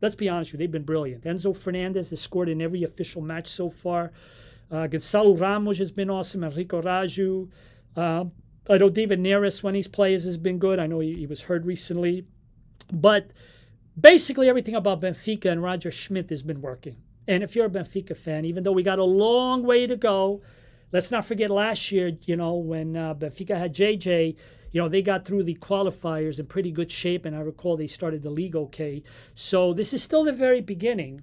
let's 0.00 0.14
be 0.14 0.28
honest 0.28 0.52
with 0.52 0.60
you, 0.60 0.66
they've 0.66 0.72
been 0.72 0.84
brilliant. 0.84 1.24
Enzo 1.24 1.56
Fernandez 1.56 2.10
has 2.10 2.20
scored 2.20 2.48
in 2.48 2.62
every 2.62 2.82
official 2.82 3.22
match 3.22 3.48
so 3.48 3.70
far. 3.70 4.12
Uh, 4.74 4.88
Gonçalo 4.88 5.38
Ramos 5.38 5.78
has 5.78 5.92
been 5.92 6.10
awesome. 6.10 6.42
Henrique 6.42 6.70
Araújo. 6.70 7.48
Uh, 7.96 8.24
I 8.68 8.78
know 8.78 8.88
David 8.88 9.20
Neres, 9.20 9.62
when 9.62 9.74
he's 9.74 9.86
plays, 9.86 10.24
has 10.24 10.36
been 10.36 10.58
good. 10.58 10.80
I 10.80 10.86
know 10.88 10.98
he, 10.98 11.14
he, 11.14 11.26
was 11.26 11.42
hurt 11.42 11.64
recently. 11.64 12.26
But 12.92 13.30
basically, 13.98 14.48
everything 14.48 14.74
about 14.74 15.00
Benfica 15.00 15.50
and 15.50 15.62
Roger 15.62 15.92
Schmidt 15.92 16.30
has 16.30 16.42
been 16.42 16.60
working. 16.60 16.96
And 17.28 17.44
if 17.44 17.54
you're 17.54 17.66
a 17.66 17.70
Benfica 17.70 18.16
fan, 18.16 18.44
even 18.44 18.64
though 18.64 18.72
we 18.72 18.82
got 18.82 18.98
a 18.98 19.04
long 19.04 19.62
way 19.62 19.86
to 19.86 19.96
go, 19.96 20.42
let's 20.92 21.12
not 21.12 21.24
forget 21.24 21.50
last 21.50 21.92
year, 21.92 22.10
you 22.22 22.36
know, 22.36 22.54
when 22.54 22.96
uh, 22.96 23.14
Benfica 23.14 23.56
had 23.56 23.74
JJ, 23.74 24.36
you 24.72 24.80
know, 24.80 24.88
they 24.88 25.02
got 25.02 25.24
through 25.24 25.44
the 25.44 25.54
qualifiers 25.54 26.40
in 26.40 26.46
pretty 26.46 26.72
good 26.72 26.90
shape. 26.90 27.24
And 27.24 27.36
I 27.36 27.40
recall 27.40 27.76
they 27.76 27.86
started 27.86 28.24
the 28.24 28.30
league 28.30 28.56
okay. 28.56 29.04
So 29.36 29.72
this 29.72 29.92
is 29.92 30.02
still 30.02 30.24
the 30.24 30.32
very 30.32 30.60
beginning. 30.60 31.22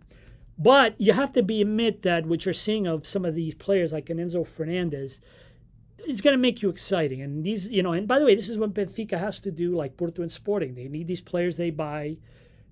But 0.62 0.94
you 1.00 1.14
have 1.14 1.34
to 1.34 1.42
be 1.42 1.62
admit 1.62 2.04
that 2.04 2.28
what 2.28 2.46
you're 2.46 2.54
seeing 2.54 2.86
of 2.86 3.08
some 3.08 3.26
of 3.26 3.34
these 3.34 3.56
players 3.56 3.92
like 3.92 4.06
Enzo 4.06 4.46
Fernandez, 4.46 5.20
it's 5.98 6.22
going 6.22 6.36
to 6.36 6.42
make 6.42 6.62
you 6.62 6.70
exciting. 6.70 7.20
And 7.20 7.44
these, 7.44 7.68
you 7.70 7.82
know, 7.82 7.94
and 7.94 8.08
by 8.08 8.20
the 8.20 8.26
way, 8.26 8.36
this 8.36 8.48
is 8.48 8.60
what 8.60 8.76
Benfica 8.76 9.18
has 9.18 9.42
to 9.42 9.52
do, 9.52 9.76
like 9.76 9.98
Porto 9.98 10.22
and 10.22 10.32
Sporting. 10.32 10.76
They 10.76 10.88
need 10.88 11.08
these 11.08 11.22
players 11.22 11.58
they 11.58 11.72
buy 11.72 12.18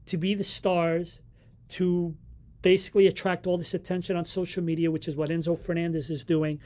to 0.06 0.18
be 0.18 0.36
the 0.36 0.44
stars, 0.44 1.22
to 1.70 2.16
basically 2.62 3.08
attract 3.08 3.48
all 3.48 3.58
this 3.58 3.74
attention 3.74 4.16
on 4.16 4.26
social 4.26 4.64
media, 4.64 4.92
which 4.92 5.08
is 5.08 5.16
what 5.16 5.30
Enzo 5.30 5.58
Fernandez 5.58 6.12
is 6.12 6.24
doing. 6.24 6.60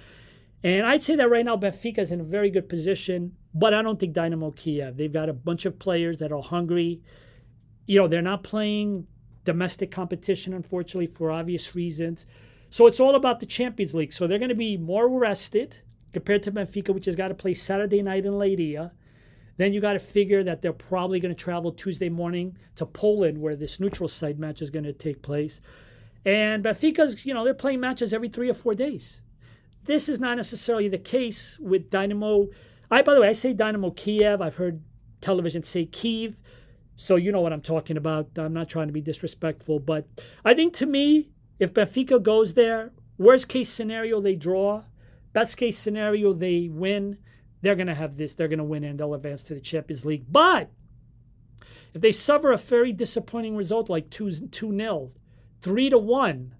And 0.61 0.86
I'd 0.86 1.03
say 1.03 1.15
that 1.15 1.30
right 1.30 1.45
now 1.45 1.55
Benfica 1.55 1.99
is 1.99 2.11
in 2.11 2.19
a 2.19 2.26
very 2.26 2.49
good 2.49 2.67
position, 2.67 3.38
but 3.53 3.74
I 3.74 3.82
don't 3.82 3.97
think 3.97 4.11
Dynamo 4.11 4.51
Kiev. 4.51 4.97
They've 4.97 5.11
got 5.11 5.30
a 5.30 5.34
bunch 5.34 5.63
of 5.65 5.80
players 5.80 6.19
that 6.19 6.34
are 6.34 6.41
hungry. 6.41 7.01
You 7.86 7.99
know, 7.99 8.07
they're 8.09 8.21
not 8.21 8.43
playing 8.43 9.07
domestic 9.45 9.91
competition, 9.91 10.53
unfortunately, 10.53 11.07
for 11.07 11.31
obvious 11.31 11.75
reasons. 11.75 12.25
So 12.69 12.87
it's 12.87 12.99
all 12.99 13.15
about 13.15 13.39
the 13.39 13.45
Champions 13.45 13.93
League. 13.93 14.13
So 14.13 14.25
they're 14.25 14.39
going 14.39 14.49
to 14.49 14.55
be 14.55 14.77
more 14.77 15.07
rested 15.07 15.77
compared 16.11 16.43
to 16.43 16.51
Benfica, 16.51 16.93
which 16.93 17.05
has 17.05 17.15
got 17.15 17.27
to 17.27 17.35
play 17.35 17.53
Saturday 17.53 18.01
night 18.01 18.25
in 18.25 18.33
Leiria. 18.33 18.91
Then 19.57 19.73
you 19.73 19.81
got 19.81 19.93
to 19.93 19.99
figure 19.99 20.43
that 20.43 20.61
they're 20.61 20.73
probably 20.73 21.19
going 21.19 21.33
to 21.33 21.43
travel 21.43 21.71
Tuesday 21.71 22.09
morning 22.09 22.57
to 22.75 22.85
Poland, 22.85 23.39
where 23.39 23.55
this 23.55 23.79
neutral 23.79 24.09
site 24.09 24.39
match 24.39 24.61
is 24.61 24.71
going 24.71 24.85
to 24.85 24.93
take 24.93 25.21
place. 25.21 25.61
And 26.25 26.63
Benfica's, 26.63 27.25
you 27.25 27.33
know, 27.33 27.43
they're 27.43 27.53
playing 27.53 27.79
matches 27.79 28.13
every 28.13 28.29
three 28.29 28.49
or 28.49 28.53
four 28.53 28.73
days. 28.73 29.21
This 29.83 30.07
is 30.07 30.19
not 30.19 30.37
necessarily 30.37 30.87
the 30.87 30.97
case 30.97 31.59
with 31.59 31.89
Dynamo. 31.89 32.47
I, 32.89 33.01
by 33.01 33.13
the 33.13 33.21
way, 33.21 33.27
I 33.27 33.33
say 33.33 33.53
Dynamo 33.53 33.91
Kiev. 33.91 34.41
I've 34.41 34.55
heard 34.55 34.81
television 35.21 35.61
say 35.61 35.85
Kiev. 35.85 36.39
So 36.95 37.15
you 37.15 37.31
know 37.31 37.41
what 37.41 37.53
I'm 37.53 37.61
talking 37.61 37.97
about. 37.97 38.29
I'm 38.37 38.53
not 38.53 38.69
trying 38.69 38.87
to 38.87 38.93
be 38.93 39.01
disrespectful, 39.01 39.79
but 39.79 40.07
I 40.45 40.53
think 40.53 40.73
to 40.75 40.85
me, 40.85 41.29
if 41.59 41.73
Benfica 41.73 42.21
goes 42.21 42.53
there, 42.53 42.91
worst 43.17 43.47
case 43.47 43.69
scenario 43.69 44.21
they 44.21 44.35
draw, 44.35 44.83
best 45.33 45.57
case 45.57 45.77
scenario 45.77 46.33
they 46.33 46.69
win. 46.71 47.17
They're 47.61 47.75
going 47.75 47.87
to 47.87 47.95
have 47.95 48.17
this. 48.17 48.33
They're 48.33 48.47
going 48.47 48.59
to 48.59 48.63
win 48.63 48.83
and 48.83 48.99
they'll 48.99 49.13
advance 49.13 49.43
to 49.43 49.53
the 49.53 49.61
Champions 49.61 50.05
League. 50.05 50.25
But 50.29 50.69
if 51.93 52.01
they 52.01 52.11
suffer 52.11 52.51
a 52.51 52.57
very 52.57 52.91
disappointing 52.91 53.55
result 53.55 53.89
like 53.89 54.09
2 54.09 54.47
2 54.47 54.77
0, 54.77 55.09
3 55.61 55.89
to 55.89 55.97
1, 55.97 56.55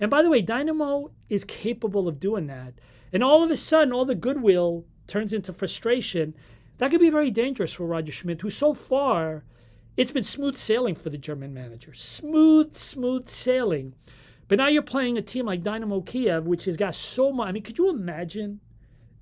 and 0.00 0.10
by 0.10 0.22
the 0.22 0.30
way, 0.30 0.42
Dynamo 0.42 1.10
is 1.28 1.44
capable 1.44 2.08
of 2.08 2.20
doing 2.20 2.46
that. 2.46 2.74
And 3.12 3.22
all 3.24 3.42
of 3.42 3.50
a 3.50 3.56
sudden, 3.56 3.92
all 3.92 4.04
the 4.04 4.14
goodwill 4.14 4.84
turns 5.06 5.32
into 5.32 5.52
frustration. 5.52 6.34
That 6.78 6.90
could 6.90 7.00
be 7.00 7.10
very 7.10 7.30
dangerous 7.30 7.72
for 7.72 7.86
Roger 7.86 8.12
Schmidt, 8.12 8.40
who 8.40 8.50
so 8.50 8.74
far 8.74 9.44
it's 9.98 10.12
been 10.12 10.22
smooth 10.22 10.56
sailing 10.56 10.94
for 10.94 11.10
the 11.10 11.18
German 11.18 11.52
manager. 11.52 11.92
Smooth, 11.92 12.76
smooth 12.76 13.28
sailing. 13.28 13.94
But 14.46 14.58
now 14.58 14.68
you're 14.68 14.80
playing 14.80 15.18
a 15.18 15.22
team 15.22 15.46
like 15.46 15.64
Dynamo 15.64 16.02
Kiev, 16.02 16.46
which 16.46 16.66
has 16.66 16.76
got 16.76 16.94
so 16.94 17.32
much. 17.32 17.48
I 17.48 17.52
mean, 17.52 17.64
could 17.64 17.78
you 17.78 17.90
imagine 17.90 18.60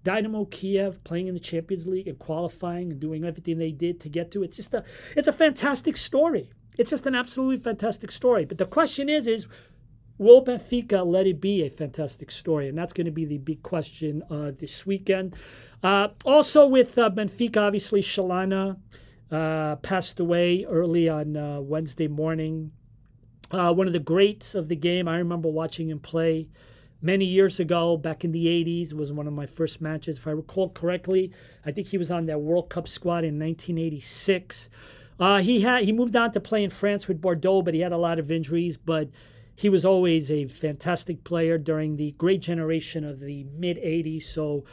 Dynamo 0.04 0.44
Kiev 0.44 1.02
playing 1.02 1.28
in 1.28 1.34
the 1.34 1.40
Champions 1.40 1.86
League 1.86 2.08
and 2.08 2.18
qualifying 2.18 2.92
and 2.92 3.00
doing 3.00 3.24
everything 3.24 3.56
they 3.56 3.72
did 3.72 4.00
to 4.00 4.10
get 4.10 4.30
to? 4.32 4.42
It's 4.42 4.54
just 4.54 4.74
a, 4.74 4.84
it's 5.16 5.26
a 5.26 5.32
fantastic 5.32 5.96
story. 5.96 6.50
It's 6.76 6.90
just 6.90 7.06
an 7.06 7.14
absolutely 7.14 7.56
fantastic 7.56 8.10
story. 8.10 8.44
But 8.44 8.58
the 8.58 8.66
question 8.66 9.08
is, 9.08 9.26
is 9.26 9.48
will 10.18 10.44
Benfica 10.44 11.06
let 11.06 11.26
it 11.26 11.40
be 11.40 11.64
a 11.64 11.70
fantastic 11.70 12.30
story? 12.30 12.68
And 12.68 12.76
that's 12.76 12.92
going 12.92 13.06
to 13.06 13.10
be 13.10 13.24
the 13.24 13.38
big 13.38 13.62
question 13.62 14.22
uh, 14.30 14.52
this 14.58 14.84
weekend. 14.84 15.36
Uh, 15.82 16.08
also 16.26 16.66
with 16.66 16.98
uh, 16.98 17.08
Benfica, 17.08 17.62
obviously 17.62 18.02
Chalana 18.02 18.76
uh, 19.30 19.76
passed 19.76 20.20
away 20.20 20.64
early 20.64 21.08
on 21.08 21.36
uh, 21.36 21.60
Wednesday 21.60 22.08
morning. 22.08 22.72
Uh, 23.50 23.72
one 23.72 23.86
of 23.86 23.92
the 23.92 23.98
greats 23.98 24.54
of 24.54 24.68
the 24.68 24.76
game. 24.76 25.08
I 25.08 25.18
remember 25.18 25.48
watching 25.48 25.90
him 25.90 26.00
play 26.00 26.48
many 27.00 27.24
years 27.24 27.60
ago, 27.60 27.96
back 27.96 28.24
in 28.24 28.32
the 28.32 28.46
80s. 28.46 28.92
Was 28.92 29.12
one 29.12 29.26
of 29.26 29.32
my 29.32 29.46
first 29.46 29.80
matches. 29.80 30.18
If 30.18 30.26
I 30.26 30.32
recall 30.32 30.70
correctly, 30.70 31.32
I 31.64 31.72
think 31.72 31.88
he 31.88 31.98
was 31.98 32.10
on 32.10 32.26
that 32.26 32.40
World 32.40 32.70
Cup 32.70 32.88
squad 32.88 33.24
in 33.24 33.38
1986. 33.38 34.68
Uh, 35.18 35.38
he 35.38 35.60
had 35.60 35.84
he 35.84 35.92
moved 35.92 36.14
on 36.16 36.32
to 36.32 36.40
play 36.40 36.62
in 36.62 36.70
France 36.70 37.08
with 37.08 37.20
Bordeaux, 37.20 37.62
but 37.62 37.74
he 37.74 37.80
had 37.80 37.92
a 37.92 37.98
lot 37.98 38.18
of 38.18 38.30
injuries. 38.30 38.76
But 38.76 39.08
he 39.54 39.68
was 39.68 39.84
always 39.84 40.30
a 40.30 40.46
fantastic 40.48 41.24
player 41.24 41.56
during 41.56 41.96
the 41.96 42.12
great 42.12 42.42
generation 42.42 43.04
of 43.04 43.20
the 43.20 43.44
mid 43.44 43.78
80s. 43.78 44.24
So 44.24 44.64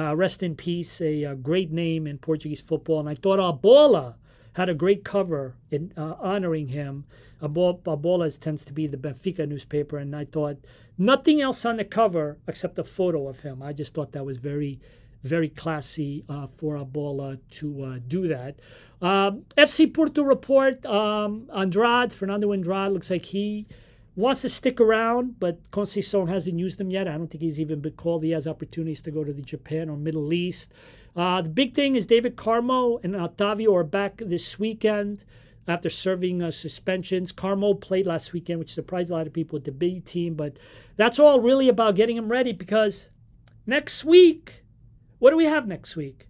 uh, 0.00 0.14
rest 0.14 0.42
in 0.42 0.56
peace, 0.56 1.00
a, 1.00 1.24
a, 1.24 1.34
great 1.34 1.70
name 1.70 2.06
in 2.06 2.18
Portuguese 2.18 2.60
football. 2.60 3.00
And 3.00 3.08
I 3.08 3.14
thought 3.14 3.38
A 3.38 3.52
Bola 3.52 4.16
had 4.54 4.68
a 4.68 4.74
great 4.74 5.04
cover 5.04 5.54
in 5.70 5.92
uh, 5.96 6.14
honoring 6.20 6.68
him. 6.68 7.04
A 7.42 7.48
Bola 7.48 8.30
tends 8.32 8.64
to 8.64 8.72
be 8.72 8.86
the 8.86 8.96
Benfica 8.96 9.48
newspaper, 9.48 9.96
and 9.96 10.14
I 10.14 10.26
thought 10.26 10.58
nothing 10.98 11.40
else 11.40 11.64
on 11.64 11.76
the 11.78 11.84
cover 11.84 12.38
except 12.46 12.78
a 12.78 12.84
photo 12.84 13.28
of 13.28 13.40
him. 13.40 13.62
I 13.62 13.72
just 13.72 13.94
thought 13.94 14.12
that 14.12 14.26
was 14.26 14.36
very, 14.36 14.78
very 15.22 15.48
classy 15.48 16.24
uh, 16.28 16.48
for 16.48 16.76
A 16.76 16.84
Bola 16.84 17.36
to 17.52 17.84
uh, 17.84 17.98
do 18.06 18.28
that. 18.28 18.58
Um, 19.00 19.44
FC 19.56 19.92
Porto 19.92 20.22
report: 20.22 20.84
um, 20.84 21.48
Andrade, 21.54 22.12
Fernando 22.12 22.52
Andrade, 22.52 22.92
looks 22.92 23.10
like 23.10 23.24
he 23.24 23.66
wants 24.16 24.42
to 24.42 24.48
stick 24.48 24.80
around, 24.80 25.38
but 25.38 25.70
Conceição 25.70 26.28
hasn't 26.28 26.58
used 26.58 26.80
him 26.80 26.90
yet. 26.90 27.08
I 27.08 27.16
don't 27.16 27.28
think 27.28 27.42
he's 27.42 27.60
even 27.60 27.80
been 27.80 27.92
called. 27.92 28.24
He 28.24 28.30
has 28.30 28.46
opportunities 28.46 29.00
to 29.02 29.10
go 29.10 29.24
to 29.24 29.32
the 29.32 29.42
Japan 29.42 29.88
or 29.88 29.96
Middle 29.96 30.32
East. 30.32 30.72
Uh, 31.14 31.42
the 31.42 31.50
big 31.50 31.74
thing 31.74 31.94
is 31.94 32.06
David 32.06 32.36
Carmo 32.36 33.02
and 33.04 33.14
Otavio 33.14 33.74
are 33.74 33.84
back 33.84 34.18
this 34.18 34.58
weekend 34.58 35.24
after 35.68 35.88
serving 35.88 36.42
uh, 36.42 36.50
suspensions. 36.50 37.32
Carmo 37.32 37.80
played 37.80 38.06
last 38.06 38.32
weekend, 38.32 38.58
which 38.58 38.74
surprised 38.74 39.10
a 39.10 39.14
lot 39.14 39.26
of 39.26 39.32
people 39.32 39.56
with 39.56 39.64
the 39.64 39.72
B 39.72 40.00
team, 40.00 40.34
but 40.34 40.58
that's 40.96 41.18
all 41.18 41.40
really 41.40 41.68
about 41.68 41.94
getting 41.94 42.16
him 42.16 42.30
ready 42.30 42.52
because 42.52 43.10
next 43.66 44.04
week, 44.04 44.64
what 45.18 45.30
do 45.30 45.36
we 45.36 45.44
have 45.44 45.68
next 45.68 45.96
week? 45.96 46.26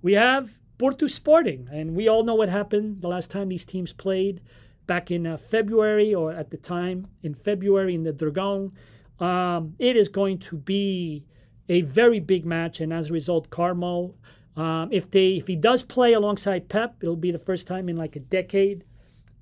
We 0.00 0.14
have 0.14 0.58
Porto 0.78 1.06
Sporting, 1.06 1.68
and 1.70 1.94
we 1.94 2.08
all 2.08 2.24
know 2.24 2.34
what 2.34 2.48
happened 2.48 3.02
the 3.02 3.08
last 3.08 3.30
time 3.30 3.48
these 3.48 3.64
teams 3.64 3.92
played 3.92 4.40
back 4.86 5.10
in 5.10 5.26
uh, 5.26 5.36
February 5.36 6.14
or 6.14 6.32
at 6.32 6.50
the 6.50 6.56
time 6.56 7.06
in 7.22 7.34
February 7.34 7.94
in 7.94 8.02
the 8.02 8.12
Dragão. 8.12 8.72
Um, 9.20 9.74
it 9.78 9.96
is 9.96 10.08
going 10.08 10.38
to 10.38 10.56
be 10.56 11.24
a 11.68 11.82
very 11.82 12.20
big 12.20 12.44
match, 12.44 12.80
and 12.80 12.92
as 12.92 13.10
a 13.10 13.12
result, 13.12 13.50
Carmo, 13.50 14.14
um, 14.56 14.88
if 14.90 15.10
they 15.10 15.36
if 15.36 15.46
he 15.46 15.56
does 15.56 15.82
play 15.82 16.12
alongside 16.12 16.68
Pepe, 16.68 16.96
it'll 17.02 17.16
be 17.16 17.30
the 17.30 17.38
first 17.38 17.66
time 17.66 17.88
in 17.88 17.96
like 17.96 18.16
a 18.16 18.20
decade 18.20 18.84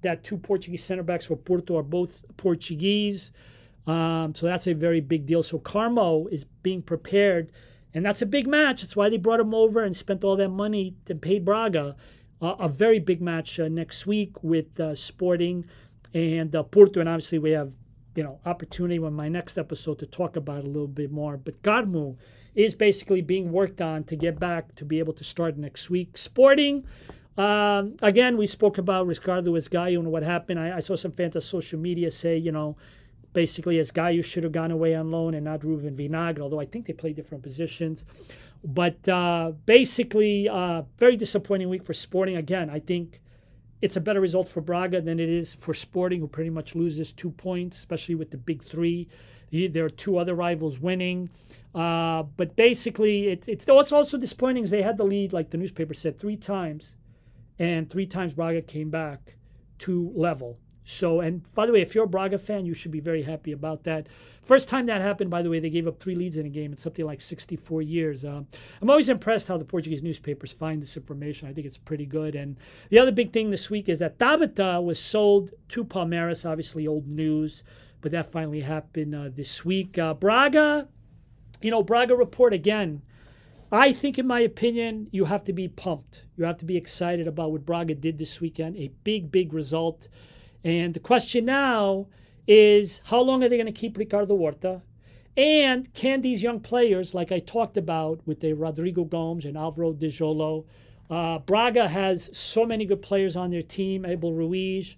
that 0.02 0.22
two 0.24 0.36
Portuguese 0.36 0.84
center 0.84 1.02
backs 1.02 1.26
for 1.26 1.36
Porto 1.36 1.76
are 1.78 1.82
both 1.82 2.22
Portuguese. 2.36 3.32
Um, 3.86 4.34
so 4.34 4.46
that's 4.46 4.66
a 4.66 4.72
very 4.74 5.00
big 5.00 5.26
deal. 5.26 5.42
So 5.42 5.58
Carmo 5.58 6.30
is 6.30 6.44
being 6.62 6.82
prepared 6.82 7.50
And 7.92 8.04
that's 8.04 8.22
a 8.22 8.26
big 8.26 8.46
match. 8.46 8.82
That's 8.82 8.94
why 8.94 9.08
they 9.08 9.16
brought 9.16 9.40
him 9.40 9.54
over 9.54 9.82
and 9.82 9.96
spent 9.96 10.22
all 10.22 10.36
that 10.36 10.48
money 10.50 10.94
and 11.08 11.20
paid 11.20 11.44
Braga. 11.44 11.96
Uh, 12.42 12.56
a 12.58 12.68
very 12.68 12.98
big 12.98 13.20
match 13.20 13.60
uh, 13.60 13.68
next 13.68 14.06
week 14.06 14.42
with 14.42 14.80
uh, 14.80 14.94
Sporting 14.94 15.66
and 16.14 16.56
uh, 16.56 16.62
Porto. 16.62 17.00
And 17.00 17.08
obviously, 17.08 17.38
we 17.38 17.50
have 17.50 17.72
you 18.14 18.22
know 18.22 18.40
opportunity 18.46 18.98
on 18.98 19.12
my 19.12 19.28
next 19.28 19.58
episode 19.58 19.98
to 19.98 20.06
talk 20.06 20.36
about 20.36 20.64
a 20.64 20.66
little 20.66 20.88
bit 20.88 21.10
more. 21.10 21.36
But 21.36 21.62
Carmo 21.62 22.16
is 22.54 22.74
basically 22.74 23.20
being 23.20 23.52
worked 23.52 23.80
on 23.80 24.04
to 24.04 24.16
get 24.16 24.40
back 24.40 24.74
to 24.76 24.84
be 24.84 24.98
able 24.98 25.12
to 25.14 25.24
start 25.24 25.56
next 25.56 25.90
week. 25.90 26.16
Sporting. 26.16 26.86
Um, 27.36 27.96
again, 28.02 28.36
we 28.36 28.46
spoke 28.46 28.76
about 28.76 29.06
Ricardo 29.06 29.52
Esgaio 29.52 29.98
and 29.98 30.10
what 30.10 30.22
happened. 30.22 30.58
I, 30.60 30.76
I 30.78 30.80
saw 30.80 30.96
some 30.96 31.12
fans 31.12 31.36
on 31.36 31.42
social 31.42 31.78
media 31.78 32.10
say, 32.10 32.36
you 32.36 32.52
know, 32.52 32.76
basically 33.32 33.76
Esgaio 33.76 34.24
should 34.24 34.44
have 34.44 34.52
gone 34.52 34.70
away 34.70 34.94
on 34.94 35.10
loan 35.10 35.34
and 35.34 35.44
not 35.44 35.64
Ruben 35.64 35.96
Vinagre, 35.96 36.40
although 36.40 36.60
I 36.60 36.66
think 36.66 36.86
they 36.86 36.92
play 36.92 37.12
different 37.12 37.42
positions. 37.42 38.04
But 38.62 39.08
uh, 39.08 39.52
basically, 39.64 40.48
uh, 40.48 40.82
very 40.98 41.16
disappointing 41.16 41.68
week 41.68 41.84
for 41.84 41.94
Sporting. 41.94 42.36
Again, 42.36 42.68
I 42.68 42.80
think 42.80 43.20
it's 43.80 43.96
a 43.96 44.00
better 44.00 44.20
result 44.20 44.48
for 44.48 44.60
Braga 44.60 45.00
than 45.00 45.18
it 45.18 45.28
is 45.28 45.54
for 45.54 45.72
Sporting, 45.72 46.20
who 46.20 46.28
pretty 46.28 46.50
much 46.50 46.74
loses 46.74 47.12
two 47.12 47.30
points, 47.30 47.78
especially 47.78 48.14
with 48.14 48.30
the 48.30 48.36
big 48.36 48.62
three. 48.62 49.08
There 49.50 49.84
are 49.84 49.90
two 49.90 50.18
other 50.18 50.34
rivals 50.34 50.78
winning. 50.78 51.30
Uh, 51.74 52.24
but 52.36 52.56
basically, 52.56 53.28
it, 53.28 53.48
it's 53.48 53.68
also 53.68 54.18
disappointing 54.18 54.64
is 54.64 54.70
they 54.70 54.82
had 54.82 54.98
the 54.98 55.04
lead, 55.04 55.32
like 55.32 55.50
the 55.50 55.56
newspaper 55.56 55.94
said, 55.94 56.18
three 56.18 56.36
times, 56.36 56.96
and 57.58 57.88
three 57.88 58.06
times 58.06 58.34
Braga 58.34 58.62
came 58.62 58.90
back 58.90 59.36
to 59.78 60.12
level. 60.14 60.58
So, 60.90 61.20
and 61.20 61.42
by 61.54 61.66
the 61.66 61.72
way, 61.72 61.80
if 61.80 61.94
you're 61.94 62.04
a 62.04 62.08
Braga 62.08 62.36
fan, 62.36 62.66
you 62.66 62.74
should 62.74 62.90
be 62.90 63.00
very 63.00 63.22
happy 63.22 63.52
about 63.52 63.84
that. 63.84 64.08
First 64.42 64.68
time 64.68 64.86
that 64.86 65.00
happened, 65.00 65.30
by 65.30 65.40
the 65.40 65.48
way, 65.48 65.60
they 65.60 65.70
gave 65.70 65.86
up 65.86 65.98
three 65.98 66.16
leads 66.16 66.36
in 66.36 66.46
a 66.46 66.48
game 66.48 66.72
in 66.72 66.76
something 66.76 67.04
like 67.04 67.20
64 67.20 67.82
years. 67.82 68.24
Um, 68.24 68.48
I'm 68.82 68.90
always 68.90 69.08
impressed 69.08 69.46
how 69.46 69.56
the 69.56 69.64
Portuguese 69.64 70.02
newspapers 70.02 70.50
find 70.50 70.82
this 70.82 70.96
information. 70.96 71.48
I 71.48 71.52
think 71.52 71.66
it's 71.66 71.78
pretty 71.78 72.06
good. 72.06 72.34
And 72.34 72.56
the 72.88 72.98
other 72.98 73.12
big 73.12 73.32
thing 73.32 73.50
this 73.50 73.70
week 73.70 73.88
is 73.88 74.00
that 74.00 74.18
Tabata 74.18 74.82
was 74.82 74.98
sold 74.98 75.52
to 75.68 75.84
Palmeiras, 75.84 76.44
obviously 76.44 76.88
old 76.88 77.06
news, 77.06 77.62
but 78.00 78.10
that 78.10 78.32
finally 78.32 78.60
happened 78.60 79.14
uh, 79.14 79.28
this 79.32 79.64
week. 79.64 79.96
Uh, 79.96 80.12
Braga, 80.14 80.88
you 81.62 81.70
know, 81.70 81.84
Braga 81.84 82.16
report 82.16 82.52
again. 82.52 83.02
I 83.70 83.92
think, 83.92 84.18
in 84.18 84.26
my 84.26 84.40
opinion, 84.40 85.06
you 85.12 85.26
have 85.26 85.44
to 85.44 85.52
be 85.52 85.68
pumped. 85.68 86.24
You 86.36 86.44
have 86.44 86.56
to 86.56 86.64
be 86.64 86.76
excited 86.76 87.28
about 87.28 87.52
what 87.52 87.64
Braga 87.64 87.94
did 87.94 88.18
this 88.18 88.40
weekend. 88.40 88.76
A 88.76 88.90
big, 89.04 89.30
big 89.30 89.52
result. 89.52 90.08
And 90.64 90.94
the 90.94 91.00
question 91.00 91.44
now 91.44 92.06
is 92.46 93.00
how 93.04 93.20
long 93.20 93.42
are 93.42 93.48
they 93.48 93.56
going 93.56 93.66
to 93.66 93.72
keep 93.72 93.96
Ricardo 93.96 94.36
Horta? 94.36 94.82
And 95.36 95.92
can 95.94 96.20
these 96.20 96.42
young 96.42 96.60
players, 96.60 97.14
like 97.14 97.32
I 97.32 97.38
talked 97.38 97.76
about 97.76 98.20
with 98.26 98.40
the 98.40 98.52
Rodrigo 98.52 99.04
Gomes 99.04 99.44
and 99.44 99.56
Alvaro 99.56 99.92
Djaló, 99.92 100.64
uh, 101.08 101.38
Braga 101.40 101.88
has 101.88 102.36
so 102.36 102.66
many 102.66 102.84
good 102.84 103.02
players 103.02 103.36
on 103.36 103.50
their 103.50 103.62
team, 103.62 104.04
Abel 104.04 104.32
Ruiz, 104.32 104.96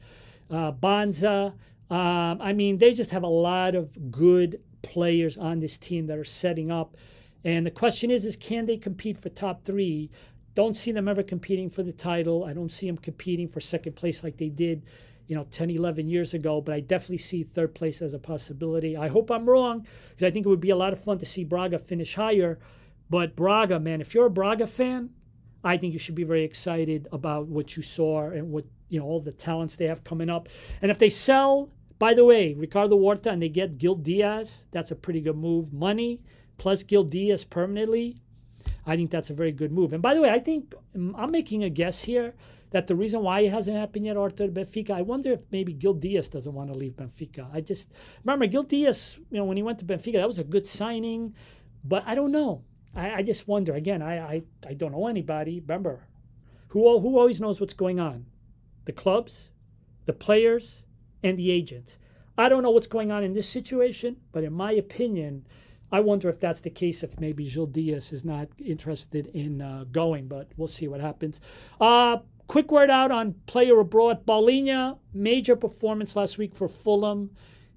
uh, 0.51 0.73
Banza. 0.73 1.53
Um, 1.91 2.41
I 2.41 2.53
mean, 2.53 2.79
they 2.79 2.93
just 2.93 3.11
have 3.11 3.23
a 3.23 3.29
lot 3.29 3.75
of 3.75 4.11
good 4.11 4.61
players 4.83 5.39
on 5.39 5.61
this 5.61 5.79
team 5.79 6.07
that 6.07 6.19
are 6.19 6.25
setting 6.25 6.71
up. 6.71 6.97
And 7.45 7.67
the 7.67 7.71
question 7.71 8.11
is, 8.11 8.25
is 8.25 8.37
can 8.37 8.67
they 8.67 8.77
compete 8.77 9.19
for 9.19 9.29
top 9.29 9.65
three? 9.65 10.11
Don't 10.55 10.77
see 10.77 10.93
them 10.93 11.09
ever 11.09 11.23
competing 11.23 11.71
for 11.71 11.83
the 11.83 11.93
title. 11.93 12.45
I 12.45 12.53
don't 12.53 12.71
see 12.71 12.87
them 12.87 12.99
competing 12.99 13.49
for 13.49 13.61
second 13.61 13.97
place 13.97 14.23
like 14.23 14.37
they 14.37 14.49
did 14.49 14.83
you 15.27 15.37
know 15.37 15.47
10 15.51 15.71
11 15.71 16.09
years 16.09 16.35
ago 16.35 16.61
but 16.61 16.75
i 16.75 16.81
definitely 16.81 17.19
see 17.19 17.43
third 17.43 17.75
place 17.75 18.03
as 18.03 18.15
a 18.15 18.19
possibility. 18.19 18.97
I 18.97 19.09
hope 19.09 19.31
i'm 19.31 19.49
wrong 19.49 19.87
because 20.11 20.25
i 20.25 20.31
think 20.31 20.47
it 20.47 20.49
would 20.49 20.61
be 20.61 20.71
a 20.71 20.77
lot 20.77 20.93
of 20.93 21.03
fun 21.03 21.19
to 21.19 21.27
see 21.27 21.45
braga 21.45 21.79
finish 21.79 22.15
higher. 22.15 22.59
But 23.11 23.37
braga 23.37 23.79
man 23.79 24.01
if 24.01 24.15
you're 24.15 24.27
a 24.27 24.31
braga 24.31 24.67
fan 24.67 25.11
i 25.65 25.77
think 25.77 25.93
you 25.93 25.99
should 25.99 26.15
be 26.15 26.25
very 26.25 26.45
excited 26.45 27.09
about 27.13 27.47
what 27.47 27.77
you 27.77 27.83
saw 27.83 28.31
and 28.31 28.51
what 28.51 28.65
you 28.89 28.99
know 28.99 29.07
all 29.07 29.21
the 29.21 29.33
talents 29.33 29.77
they 29.77 29.87
have 29.87 30.05
coming 30.05 30.31
up. 30.31 30.49
And 30.81 30.91
if 30.91 30.99
they 30.99 31.11
sell 31.11 31.71
by 31.99 32.15
the 32.15 32.25
way 32.25 32.55
ricardo 32.55 32.99
horta 32.99 33.31
and 33.31 33.43
they 33.43 33.49
get 33.49 33.79
gil 33.79 33.95
dias 33.95 34.67
that's 34.71 34.91
a 34.91 34.97
pretty 34.97 35.21
good 35.21 35.37
move. 35.37 35.73
Money 35.73 36.21
plus 36.59 36.83
gil 36.83 37.05
dias 37.05 37.45
permanently 37.45 38.23
i 38.87 38.97
think 38.97 39.11
that's 39.11 39.31
a 39.31 39.35
very 39.35 39.53
good 39.53 39.73
move. 39.73 39.93
And 39.93 40.03
by 40.03 40.15
the 40.15 40.21
way 40.21 40.31
i 40.31 40.39
think 40.39 40.75
mm, 40.97 41.13
i'm 41.17 41.31
making 41.31 41.65
a 41.65 41.71
guess 41.71 42.03
here 42.03 42.35
that 42.73 42.87
the 42.87 42.97
reason 42.97 43.23
why 43.23 43.41
it 43.41 43.53
hasn't 43.53 43.77
happened 43.77 44.07
yet, 44.07 44.17
Arthur 44.17 44.49
Benfica, 44.49 44.91
I 44.91 45.03
wonder 45.03 45.33
if 45.33 45.41
maybe 45.51 45.73
Gil 45.73 45.95
Dias 45.95 46.29
doesn't 46.29 46.53
want 46.53 46.73
to 46.73 46.77
leave 46.77 46.93
Benfica. 46.93 47.47
I 47.53 47.61
just 47.61 47.93
remember 48.25 48.47
Gil 48.47 48.65
Dias, 48.65 49.19
you 49.31 49.39
know, 49.39 49.45
when 49.45 49.57
he 49.57 49.63
went 49.63 49.79
to 49.79 49.85
Benfica, 49.85 50.15
that 50.15 50.27
was 50.27 50.39
a 50.39 50.45
good 50.45 50.67
signing, 50.67 51.35
but 51.85 52.03
I 52.07 52.15
don't 52.15 52.33
know. 52.33 52.65
I, 52.95 53.17
I 53.17 53.23
just 53.23 53.47
wonder. 53.47 53.75
Again, 53.75 54.03
I, 54.03 54.19
I, 54.19 54.43
I 54.67 54.75
don't 54.75 54.93
know 54.93 55.07
anybody. 55.07 55.61
Remember, 55.61 56.07
who, 56.69 56.99
who 57.01 57.19
always 57.19 57.41
knows 57.41 57.61
what's 57.61 57.75
going 57.75 58.01
on? 58.01 58.27
The 58.85 58.93
clubs, 58.93 59.51
the 60.07 60.13
players, 60.13 60.85
and 61.23 61.39
the 61.39 61.51
agents. 61.51 61.99
I 62.37 62.49
don't 62.49 62.63
know 62.63 62.71
what's 62.71 62.87
going 62.87 63.13
on 63.13 63.23
in 63.23 63.35
this 63.35 63.49
situation, 63.49 64.17
but 64.33 64.45
in 64.45 64.53
my 64.53 64.73
opinion, 64.73 65.47
I 65.93 66.01
wonder 66.01 66.31
if 66.31 66.41
that's 66.41 66.63
the 66.63 66.71
case, 66.71 67.03
if 67.03 67.21
maybe 67.21 67.49
Gil 67.49 67.67
Dias 67.67 68.15
is 68.15 68.25
not 68.25 68.49
interested 68.59 69.27
in 69.29 69.61
uh, 69.61 69.85
going, 69.93 70.27
but 70.27 70.51
we'll 70.57 70.67
see 70.67 70.89
what 70.89 71.03
happens. 71.03 71.39
Uh, 71.79 72.19
Quick 72.53 72.71
word 72.71 72.91
out 72.91 73.11
on 73.11 73.33
player 73.47 73.81
abroad. 73.81 74.27
Palhinha, 74.27 74.99
major 75.15 75.57
performance 75.57 76.15
last 76.15 76.37
week 76.37 76.55
for 76.55 76.69
Fulham. 76.69 77.31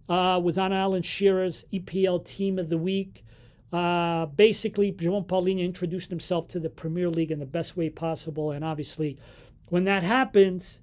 Uh, 0.09 0.37
was 0.43 0.57
on 0.57 0.73
Alan 0.73 1.01
Shearer's 1.01 1.63
EPL 1.71 2.25
Team 2.25 2.59
of 2.59 2.67
the 2.67 2.77
Week. 2.77 3.23
Uh, 3.71 4.25
basically, 4.25 4.91
João 4.91 5.25
Palhinha 5.25 5.63
introduced 5.63 6.09
himself 6.09 6.49
to 6.49 6.59
the 6.59 6.69
Premier 6.69 7.09
League 7.09 7.31
in 7.31 7.39
the 7.39 7.45
best 7.45 7.77
way 7.77 7.89
possible. 7.89 8.51
And 8.51 8.65
obviously, 8.65 9.17
when 9.69 9.85
that 9.85 10.03
happens, 10.03 10.81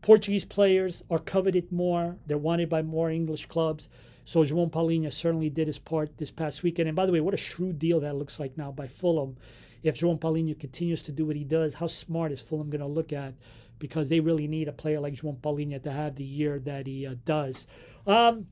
Portuguese 0.00 0.46
players 0.46 1.02
are 1.10 1.18
coveted 1.18 1.70
more. 1.70 2.16
They're 2.26 2.38
wanted 2.38 2.70
by 2.70 2.80
more 2.80 3.10
English 3.10 3.44
clubs. 3.44 3.90
So 4.24 4.42
João 4.42 4.70
Palhinha 4.70 5.12
certainly 5.12 5.50
did 5.50 5.66
his 5.66 5.78
part 5.78 6.16
this 6.16 6.30
past 6.30 6.62
weekend. 6.62 6.88
And 6.88 6.96
by 6.96 7.04
the 7.04 7.12
way, 7.12 7.20
what 7.20 7.34
a 7.34 7.36
shrewd 7.36 7.78
deal 7.78 8.00
that 8.00 8.16
looks 8.16 8.40
like 8.40 8.56
now 8.56 8.72
by 8.72 8.86
Fulham 8.86 9.36
if 9.84 9.98
João 9.98 10.18
Palhinha 10.18 10.58
continues 10.58 11.02
to 11.04 11.12
do 11.12 11.26
what 11.26 11.36
he 11.36 11.44
does, 11.44 11.74
how 11.74 11.86
smart 11.86 12.32
is 12.32 12.40
Fulham 12.40 12.70
going 12.70 12.80
to 12.80 12.86
look 12.86 13.12
at? 13.12 13.34
Because 13.78 14.08
they 14.08 14.18
really 14.18 14.48
need 14.48 14.66
a 14.66 14.72
player 14.72 14.98
like 14.98 15.12
João 15.12 15.38
Palhinha 15.38 15.82
to 15.82 15.92
have 15.92 16.16
the 16.16 16.24
year 16.24 16.58
that 16.60 16.86
he 16.86 17.06
uh, 17.06 17.14
does. 17.26 17.66
Um, 18.06 18.46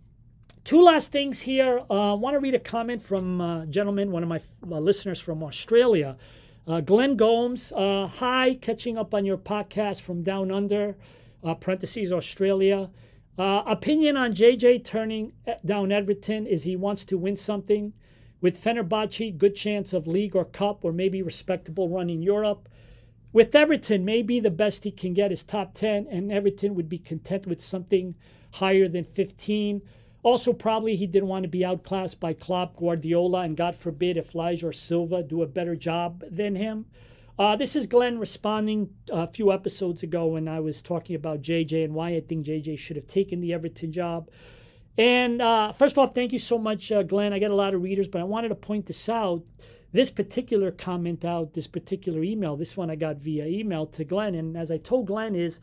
two 0.63 0.83
last 0.83 1.11
things 1.11 1.41
here. 1.41 1.83
Uh, 1.89 2.13
I 2.13 2.15
want 2.15 2.35
to 2.35 2.39
read 2.39 2.55
a 2.55 2.59
comment 2.59 3.03
from 3.03 3.41
a 3.41 3.67
gentleman, 3.69 4.13
one 4.13 4.23
of 4.23 4.29
my 4.29 4.43
uh, 4.71 4.79
listeners 4.79 5.21
from 5.21 5.43
Australia. 5.43 6.19
Uh, 6.69 6.83
Glenn 6.83 7.17
Gomes, 7.17 7.73
uh, 7.73 8.09
hi, 8.09 8.59
catching 8.61 8.99
up 8.99 9.15
on 9.15 9.25
your 9.25 9.39
podcast 9.39 10.03
from 10.03 10.23
down 10.23 10.53
under, 10.53 10.97
uh, 11.43 11.55
parentheses, 11.55 12.13
Australia. 12.13 12.91
opinion 13.39 14.19
on 14.19 14.35
JJ 14.35 14.85
turning 14.85 15.33
down 15.65 15.91
Everton 15.91 16.47
is 16.47 16.65
he 16.65 16.77
wants 16.77 17.07
to 17.07 17.17
win 17.17 17.37
something. 17.37 17.95
With 18.43 18.63
Fenerbahce, 18.63 19.39
good 19.39 19.55
chance 19.55 19.93
of 19.93 20.09
league 20.09 20.35
or 20.35 20.45
cup 20.45 20.85
or 20.85 20.93
maybe 20.93 21.23
respectable 21.23 21.89
run 21.89 22.11
in 22.11 22.23
Europe. 22.23 22.69
With 23.33 23.55
Everton, 23.55 24.05
maybe 24.05 24.41
the 24.41 24.51
best 24.51 24.83
he 24.83 24.91
can 24.91 25.15
get 25.15 25.31
is 25.31 25.45
top 25.45 25.75
10, 25.75 26.09
and 26.11 26.31
Everton 26.31 26.75
would 26.75 26.89
be 26.89 26.99
content 26.99 27.47
with 27.47 27.63
something 27.63 28.17
higher 28.55 28.89
than 28.89 29.05
15. 29.05 29.81
Also, 30.25 30.53
probably 30.53 30.97
he 30.97 31.07
didn't 31.07 31.29
want 31.29 31.45
to 31.45 31.49
be 31.49 31.65
outclassed 31.65 32.19
by 32.19 32.33
Klopp, 32.33 32.77
Guardiola, 32.77 33.43
and 33.43 33.57
God 33.57 33.77
forbid 33.77 34.17
if 34.17 34.35
Lage 34.35 34.65
or 34.65 34.73
Silva 34.73 35.23
do 35.23 35.43
a 35.43 35.47
better 35.47 35.77
job 35.77 36.25
than 36.29 36.57
him. 36.57 36.87
Uh, 37.39 37.55
this 37.55 37.77
is 37.77 37.87
Glenn 37.87 38.19
responding 38.19 38.91
a 39.11 39.27
few 39.29 39.53
episodes 39.53 40.03
ago 40.03 40.27
when 40.27 40.49
I 40.49 40.59
was 40.59 40.83
talking 40.83 41.15
about 41.15 41.43
JJ 41.43 41.85
and 41.85 41.95
why 41.95 42.11
I 42.11 42.21
think 42.21 42.45
JJ 42.45 42.79
should 42.79 42.97
have 42.97 43.07
taken 43.07 43.41
the 43.41 43.55
Everton 43.55 43.93
job. 43.93 44.29
And 44.99 45.41
uh, 45.41 45.73
first 45.73 45.95
of 45.95 45.99
all, 45.99 46.09
thank 46.09 46.33
you 46.33 46.39
so 46.39 46.59
much, 46.59 46.93
uh, 46.93 47.03
Glenn. 47.03 47.33
I 47.33 47.39
get 47.39 47.51
a 47.51 47.55
lot 47.55 47.75
of 47.75 47.83
readers, 47.83 48.09
but 48.09 48.21
I 48.21 48.25
wanted 48.25 48.49
to 48.49 48.55
point 48.55 48.87
this 48.87 49.09
out. 49.09 49.43
This 49.93 50.11
particular 50.11 50.71
comment 50.71 51.25
out, 51.25 51.55
this 51.55 51.67
particular 51.67 52.23
email, 52.23 52.57
this 52.57 52.77
one 52.77 52.91
I 52.91 52.97
got 52.97 53.17
via 53.17 53.47
email 53.47 53.87
to 53.87 54.05
Glenn. 54.05 54.35
And 54.35 54.57
as 54.57 54.71
I 54.71 54.79
told 54.79 55.07
Glenn, 55.07 55.35
is, 55.35 55.61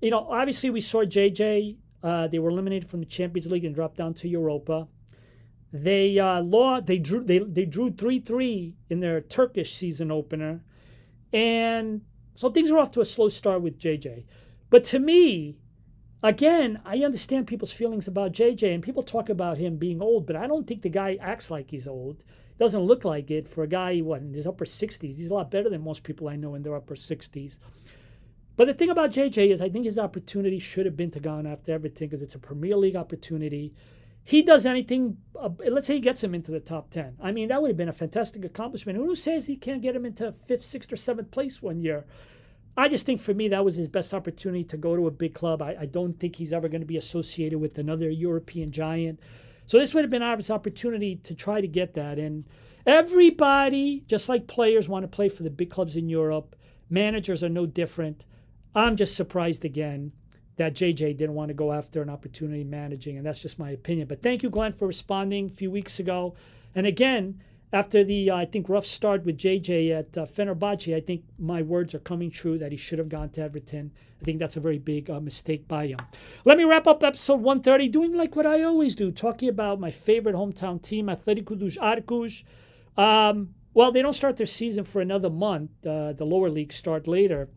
you 0.00 0.10
know, 0.10 0.26
obviously 0.30 0.70
we 0.70 0.80
saw 0.80 1.04
JJ, 1.04 1.76
uh, 2.02 2.26
they 2.26 2.38
were 2.38 2.50
eliminated 2.50 2.90
from 2.90 3.00
the 3.00 3.06
Champions 3.06 3.50
League 3.50 3.64
and 3.64 3.74
dropped 3.74 3.96
down 3.96 4.14
to 4.14 4.28
Europa. 4.28 4.88
They 5.72 6.18
uh, 6.18 6.42
law 6.42 6.80
they 6.80 6.98
drew 6.98 7.24
they 7.24 7.38
they 7.38 7.64
drew 7.64 7.90
three 7.92 8.20
three 8.20 8.74
in 8.90 9.00
their 9.00 9.22
Turkish 9.22 9.74
season 9.74 10.10
opener, 10.10 10.62
and 11.32 12.02
so 12.34 12.50
things 12.50 12.70
are 12.70 12.78
off 12.78 12.90
to 12.90 13.00
a 13.00 13.06
slow 13.06 13.30
start 13.30 13.62
with 13.62 13.78
JJ. 13.78 14.24
But 14.68 14.84
to 14.86 14.98
me, 14.98 15.56
again, 16.22 16.80
I 16.84 16.98
understand 16.98 17.46
people's 17.46 17.72
feelings 17.72 18.08
about 18.08 18.32
JJ, 18.32 18.74
and 18.74 18.82
people 18.82 19.02
talk 19.02 19.28
about 19.28 19.58
him 19.58 19.76
being 19.76 20.00
old, 20.00 20.26
but 20.26 20.36
I 20.36 20.46
don't 20.46 20.66
think 20.66 20.82
the 20.82 20.88
guy 20.88 21.18
acts 21.20 21.50
like 21.50 21.70
he's 21.70 21.88
old. 21.88 22.24
Doesn't 22.58 22.80
look 22.80 23.04
like 23.04 23.30
it 23.30 23.48
for 23.48 23.64
a 23.64 23.68
guy 23.68 23.98
what 24.00 24.20
in 24.20 24.32
his 24.32 24.46
upper 24.46 24.64
60s. 24.64 25.16
He's 25.16 25.30
a 25.30 25.34
lot 25.34 25.50
better 25.50 25.68
than 25.68 25.82
most 25.82 26.02
people 26.02 26.28
I 26.28 26.36
know 26.36 26.54
in 26.54 26.62
their 26.62 26.76
upper 26.76 26.94
60s. 26.94 27.56
But 28.56 28.66
the 28.66 28.74
thing 28.74 28.90
about 28.90 29.12
JJ 29.12 29.48
is, 29.50 29.60
I 29.60 29.70
think 29.70 29.86
his 29.86 29.98
opportunity 29.98 30.58
should 30.58 30.86
have 30.86 30.96
been 30.96 31.10
to 31.12 31.20
go 31.20 31.30
on 31.30 31.46
after 31.46 31.72
everything 31.72 32.08
because 32.08 32.22
it's 32.22 32.34
a 32.34 32.38
Premier 32.38 32.76
League 32.76 32.96
opportunity. 32.96 33.74
he 34.24 34.42
does 34.42 34.64
anything, 34.66 35.16
uh, 35.36 35.48
let's 35.68 35.86
say 35.86 35.94
he 35.94 36.00
gets 36.00 36.22
him 36.22 36.34
into 36.34 36.52
the 36.52 36.60
top 36.60 36.90
10. 36.90 37.16
I 37.20 37.32
mean, 37.32 37.48
that 37.48 37.60
would 37.60 37.68
have 37.68 37.76
been 37.76 37.88
a 37.88 37.92
fantastic 37.92 38.44
accomplishment. 38.44 38.98
Who 38.98 39.14
says 39.16 39.46
he 39.46 39.56
can't 39.56 39.82
get 39.82 39.96
him 39.96 40.06
into 40.06 40.34
fifth, 40.46 40.62
sixth, 40.62 40.92
or 40.92 40.96
seventh 40.96 41.30
place 41.32 41.60
one 41.60 41.80
year? 41.80 42.04
I 42.76 42.88
just 42.88 43.04
think 43.04 43.20
for 43.20 43.34
me, 43.34 43.48
that 43.48 43.64
was 43.64 43.76
his 43.76 43.88
best 43.88 44.14
opportunity 44.14 44.64
to 44.64 44.76
go 44.76 44.96
to 44.96 45.06
a 45.06 45.10
big 45.10 45.34
club. 45.34 45.60
I, 45.60 45.76
I 45.80 45.86
don't 45.86 46.18
think 46.18 46.36
he's 46.36 46.52
ever 46.52 46.68
going 46.68 46.80
to 46.80 46.86
be 46.86 46.96
associated 46.96 47.58
with 47.58 47.78
another 47.78 48.08
European 48.08 48.72
giant. 48.72 49.20
So 49.66 49.78
this 49.78 49.94
would 49.94 50.04
have 50.04 50.10
been 50.10 50.22
our 50.22 50.38
opportunity 50.50 51.16
to 51.16 51.34
try 51.34 51.60
to 51.60 51.68
get 51.68 51.94
that. 51.94 52.18
And 52.18 52.44
everybody, 52.86 54.04
just 54.06 54.28
like 54.28 54.46
players, 54.46 54.88
want 54.88 55.04
to 55.04 55.08
play 55.08 55.28
for 55.28 55.42
the 55.42 55.50
big 55.50 55.70
clubs 55.70 55.96
in 55.96 56.08
Europe. 56.08 56.56
Managers 56.88 57.44
are 57.44 57.48
no 57.48 57.66
different. 57.66 58.24
I'm 58.74 58.96
just 58.96 59.14
surprised 59.14 59.64
again 59.64 60.12
that 60.56 60.74
JJ 60.74 61.16
didn't 61.16 61.34
want 61.34 61.48
to 61.48 61.54
go 61.54 61.72
after 61.72 62.02
an 62.02 62.10
opportunity 62.10 62.64
managing, 62.64 63.16
and 63.16 63.26
that's 63.26 63.38
just 63.38 63.58
my 63.58 63.70
opinion. 63.70 64.08
But 64.08 64.22
thank 64.22 64.42
you, 64.42 64.50
Glenn, 64.50 64.72
for 64.72 64.86
responding 64.86 65.46
a 65.46 65.52
few 65.52 65.70
weeks 65.70 65.98
ago. 65.98 66.34
And 66.74 66.86
again, 66.86 67.42
after 67.72 68.04
the 68.04 68.30
uh, 68.30 68.36
I 68.36 68.44
think 68.44 68.68
rough 68.68 68.84
start 68.84 69.24
with 69.24 69.38
JJ 69.38 69.98
at 69.98 70.18
uh, 70.18 70.26
Fenerbahce, 70.26 70.94
I 70.94 71.00
think 71.00 71.24
my 71.38 71.62
words 71.62 71.94
are 71.94 72.00
coming 72.00 72.30
true 72.30 72.58
that 72.58 72.70
he 72.70 72.76
should 72.76 72.98
have 72.98 73.08
gone 73.08 73.30
to 73.30 73.42
Everton. 73.42 73.92
I 74.20 74.24
think 74.24 74.38
that's 74.38 74.56
a 74.56 74.60
very 74.60 74.78
big 74.78 75.10
uh, 75.10 75.20
mistake 75.20 75.66
by 75.66 75.86
him. 75.86 75.98
Let 76.44 76.58
me 76.58 76.64
wrap 76.64 76.86
up 76.86 77.02
episode 77.02 77.40
130, 77.40 77.88
doing 77.88 78.14
like 78.14 78.36
what 78.36 78.46
I 78.46 78.62
always 78.62 78.94
do, 78.94 79.10
talking 79.10 79.48
about 79.48 79.80
my 79.80 79.90
favorite 79.90 80.36
hometown 80.36 80.82
team, 80.82 81.06
Atletico 81.06 81.58
dos 81.58 81.76
Arcos. 81.78 82.44
Um, 82.96 83.54
well, 83.74 83.90
they 83.90 84.02
don't 84.02 84.12
start 84.12 84.36
their 84.36 84.46
season 84.46 84.84
for 84.84 85.00
another 85.00 85.30
month. 85.30 85.70
Uh, 85.86 86.12
the 86.12 86.26
lower 86.26 86.50
leagues 86.50 86.76
start 86.76 87.08
later. 87.08 87.48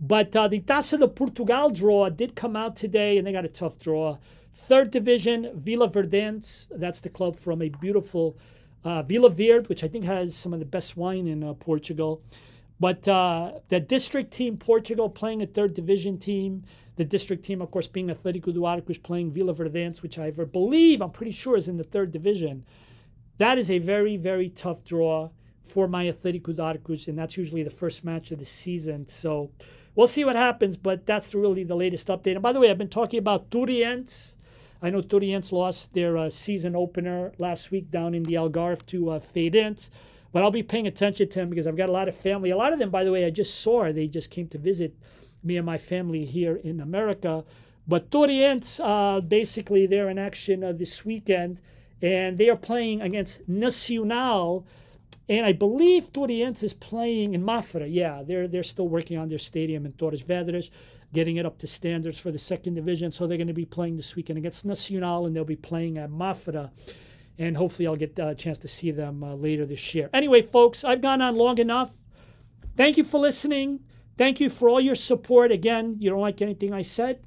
But 0.00 0.34
uh, 0.36 0.48
the 0.48 0.60
Taça 0.60 0.98
de 0.98 1.08
Portugal 1.08 1.70
draw 1.70 2.08
did 2.10 2.36
come 2.36 2.54
out 2.54 2.76
today, 2.76 3.18
and 3.18 3.26
they 3.26 3.32
got 3.32 3.44
a 3.44 3.48
tough 3.48 3.78
draw. 3.78 4.18
Third 4.52 4.92
division, 4.92 5.50
Vila 5.54 5.88
Verdense. 5.88 6.68
That's 6.70 7.00
the 7.00 7.08
club 7.08 7.36
from 7.36 7.60
a 7.60 7.68
beautiful 7.68 8.36
uh, 8.84 9.02
Vila 9.02 9.30
Verde, 9.30 9.66
which 9.68 9.82
I 9.82 9.88
think 9.88 10.04
has 10.04 10.34
some 10.34 10.52
of 10.52 10.58
the 10.58 10.66
best 10.66 10.96
wine 10.96 11.26
in 11.26 11.42
uh, 11.42 11.54
Portugal. 11.54 12.22
But 12.80 13.06
uh, 13.08 13.52
the 13.68 13.80
district 13.80 14.32
team, 14.32 14.56
Portugal, 14.56 15.08
playing 15.08 15.42
a 15.42 15.46
third 15.46 15.74
division 15.74 16.18
team. 16.18 16.64
The 16.96 17.04
district 17.04 17.44
team, 17.44 17.62
of 17.62 17.70
course, 17.70 17.86
being 17.86 18.08
Atletico 18.08 18.52
do 18.52 18.64
Arcos, 18.64 18.98
playing 18.98 19.32
Vila 19.32 19.52
Verdense, 19.52 20.02
which 20.02 20.18
I 20.18 20.30
believe, 20.30 21.00
I'm 21.00 21.10
pretty 21.10 21.32
sure, 21.32 21.56
is 21.56 21.68
in 21.68 21.76
the 21.76 21.84
third 21.84 22.10
division. 22.10 22.64
That 23.38 23.58
is 23.58 23.70
a 23.70 23.78
very, 23.78 24.16
very 24.16 24.48
tough 24.48 24.84
draw 24.84 25.30
for 25.62 25.88
my 25.88 26.04
Atletico 26.04 26.58
Arcos, 26.60 27.08
and 27.08 27.18
that's 27.18 27.36
usually 27.36 27.62
the 27.62 27.70
first 27.70 28.04
match 28.04 28.30
of 28.30 28.38
the 28.38 28.44
season. 28.44 29.06
So 29.06 29.50
we'll 29.94 30.06
see 30.06 30.24
what 30.24 30.36
happens, 30.36 30.76
but 30.76 31.06
that's 31.06 31.34
really 31.34 31.64
the 31.64 31.74
latest 31.74 32.08
update. 32.08 32.34
And 32.34 32.42
by 32.42 32.52
the 32.52 32.60
way, 32.60 32.70
I've 32.70 32.78
been 32.78 32.88
talking 32.88 33.18
about 33.18 33.50
Torreense. 33.50 34.34
I 34.84 34.90
know 34.90 35.00
Torreense 35.00 35.50
lost 35.50 35.94
their 35.94 36.18
uh, 36.18 36.28
season 36.28 36.76
opener 36.76 37.32
last 37.38 37.70
week 37.70 37.90
down 37.90 38.14
in 38.14 38.22
the 38.22 38.34
Algarve 38.34 38.84
to 38.88 39.12
uh, 39.12 39.18
Farense, 39.18 39.88
but 40.30 40.42
I'll 40.42 40.50
be 40.50 40.62
paying 40.62 40.86
attention 40.86 41.26
to 41.26 41.38
them 41.38 41.48
because 41.48 41.66
I've 41.66 41.78
got 41.78 41.88
a 41.88 41.92
lot 41.92 42.06
of 42.06 42.14
family. 42.14 42.50
A 42.50 42.56
lot 42.58 42.74
of 42.74 42.78
them, 42.78 42.90
by 42.90 43.02
the 43.02 43.10
way, 43.10 43.24
I 43.24 43.30
just 43.30 43.60
saw. 43.60 43.90
They 43.90 44.08
just 44.08 44.28
came 44.28 44.46
to 44.48 44.58
visit 44.58 44.94
me 45.42 45.56
and 45.56 45.64
my 45.64 45.78
family 45.78 46.26
here 46.26 46.56
in 46.56 46.80
America. 46.80 47.44
But 47.88 48.10
Torreense, 48.10 48.78
uh, 48.78 49.22
basically, 49.22 49.86
they're 49.86 50.10
in 50.10 50.18
action 50.18 50.62
uh, 50.62 50.72
this 50.72 51.02
weekend, 51.02 51.62
and 52.02 52.36
they 52.36 52.50
are 52.50 52.56
playing 52.56 53.00
against 53.00 53.48
Nacional 53.48 54.66
and 55.28 55.46
I 55.46 55.52
believe 55.52 56.12
Torreense 56.12 56.62
is 56.62 56.74
playing 56.74 57.34
in 57.34 57.42
Mafra. 57.42 57.86
Yeah, 57.90 58.22
they're 58.22 58.46
they're 58.46 58.62
still 58.62 58.88
working 58.88 59.16
on 59.16 59.28
their 59.28 59.38
stadium 59.38 59.86
in 59.86 59.92
Torres 59.92 60.22
Vedras, 60.22 60.68
getting 61.14 61.36
it 61.36 61.46
up 61.46 61.58
to 61.58 61.66
standards 61.66 62.18
for 62.18 62.30
the 62.30 62.38
second 62.38 62.74
division. 62.74 63.10
So 63.10 63.26
they're 63.26 63.38
going 63.38 63.48
to 63.48 63.54
be 63.54 63.64
playing 63.64 63.96
this 63.96 64.14
weekend 64.14 64.38
against 64.38 64.64
Nacional, 64.64 65.26
and 65.26 65.34
they'll 65.34 65.44
be 65.44 65.56
playing 65.56 65.96
at 65.96 66.10
Mafra. 66.10 66.70
And 67.38 67.56
hopefully, 67.56 67.86
I'll 67.86 67.96
get 67.96 68.18
a 68.18 68.34
chance 68.34 68.58
to 68.58 68.68
see 68.68 68.90
them 68.90 69.24
uh, 69.24 69.34
later 69.34 69.64
this 69.64 69.94
year. 69.94 70.10
Anyway, 70.12 70.42
folks, 70.42 70.84
I've 70.84 71.00
gone 71.00 71.22
on 71.22 71.36
long 71.36 71.58
enough. 71.58 71.92
Thank 72.76 72.96
you 72.96 73.04
for 73.04 73.18
listening. 73.18 73.80
Thank 74.18 74.40
you 74.40 74.50
for 74.50 74.68
all 74.68 74.80
your 74.80 74.94
support. 74.94 75.50
Again, 75.50 75.96
you 75.98 76.10
don't 76.10 76.20
like 76.20 76.42
anything 76.42 76.72
I 76.72 76.82
said? 76.82 77.24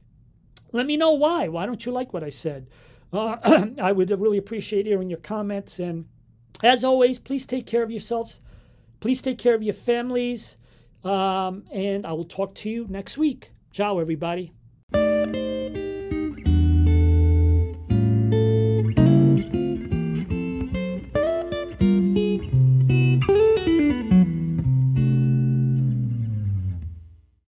Let 0.72 0.86
me 0.86 0.96
know 0.96 1.12
why. 1.12 1.48
Why 1.48 1.66
don't 1.66 1.86
you 1.86 1.92
like 1.92 2.14
what 2.14 2.24
I 2.24 2.30
said? 2.30 2.68
Uh, 3.12 3.38
I 3.82 3.92
would 3.92 4.10
really 4.10 4.38
appreciate 4.38 4.86
hearing 4.86 5.10
your 5.10 5.20
comments 5.20 5.80
and 5.80 6.06
as 6.64 6.84
always, 6.84 7.20
please 7.20 7.46
take 7.46 7.66
care 7.66 7.84
of 7.84 7.92
yourselves. 7.92 8.42
Please 9.00 9.22
take 9.22 9.38
care 9.38 9.54
of 9.54 9.62
your 9.62 9.74
families. 9.74 10.58
Um, 11.04 11.66
and 11.72 12.06
I 12.06 12.14
will 12.14 12.26
talk 12.26 12.56
to 12.56 12.70
you 12.70 12.88
next 12.90 13.18
week. 13.18 13.52
Ciao, 13.78 14.00
everybody. 14.00 14.52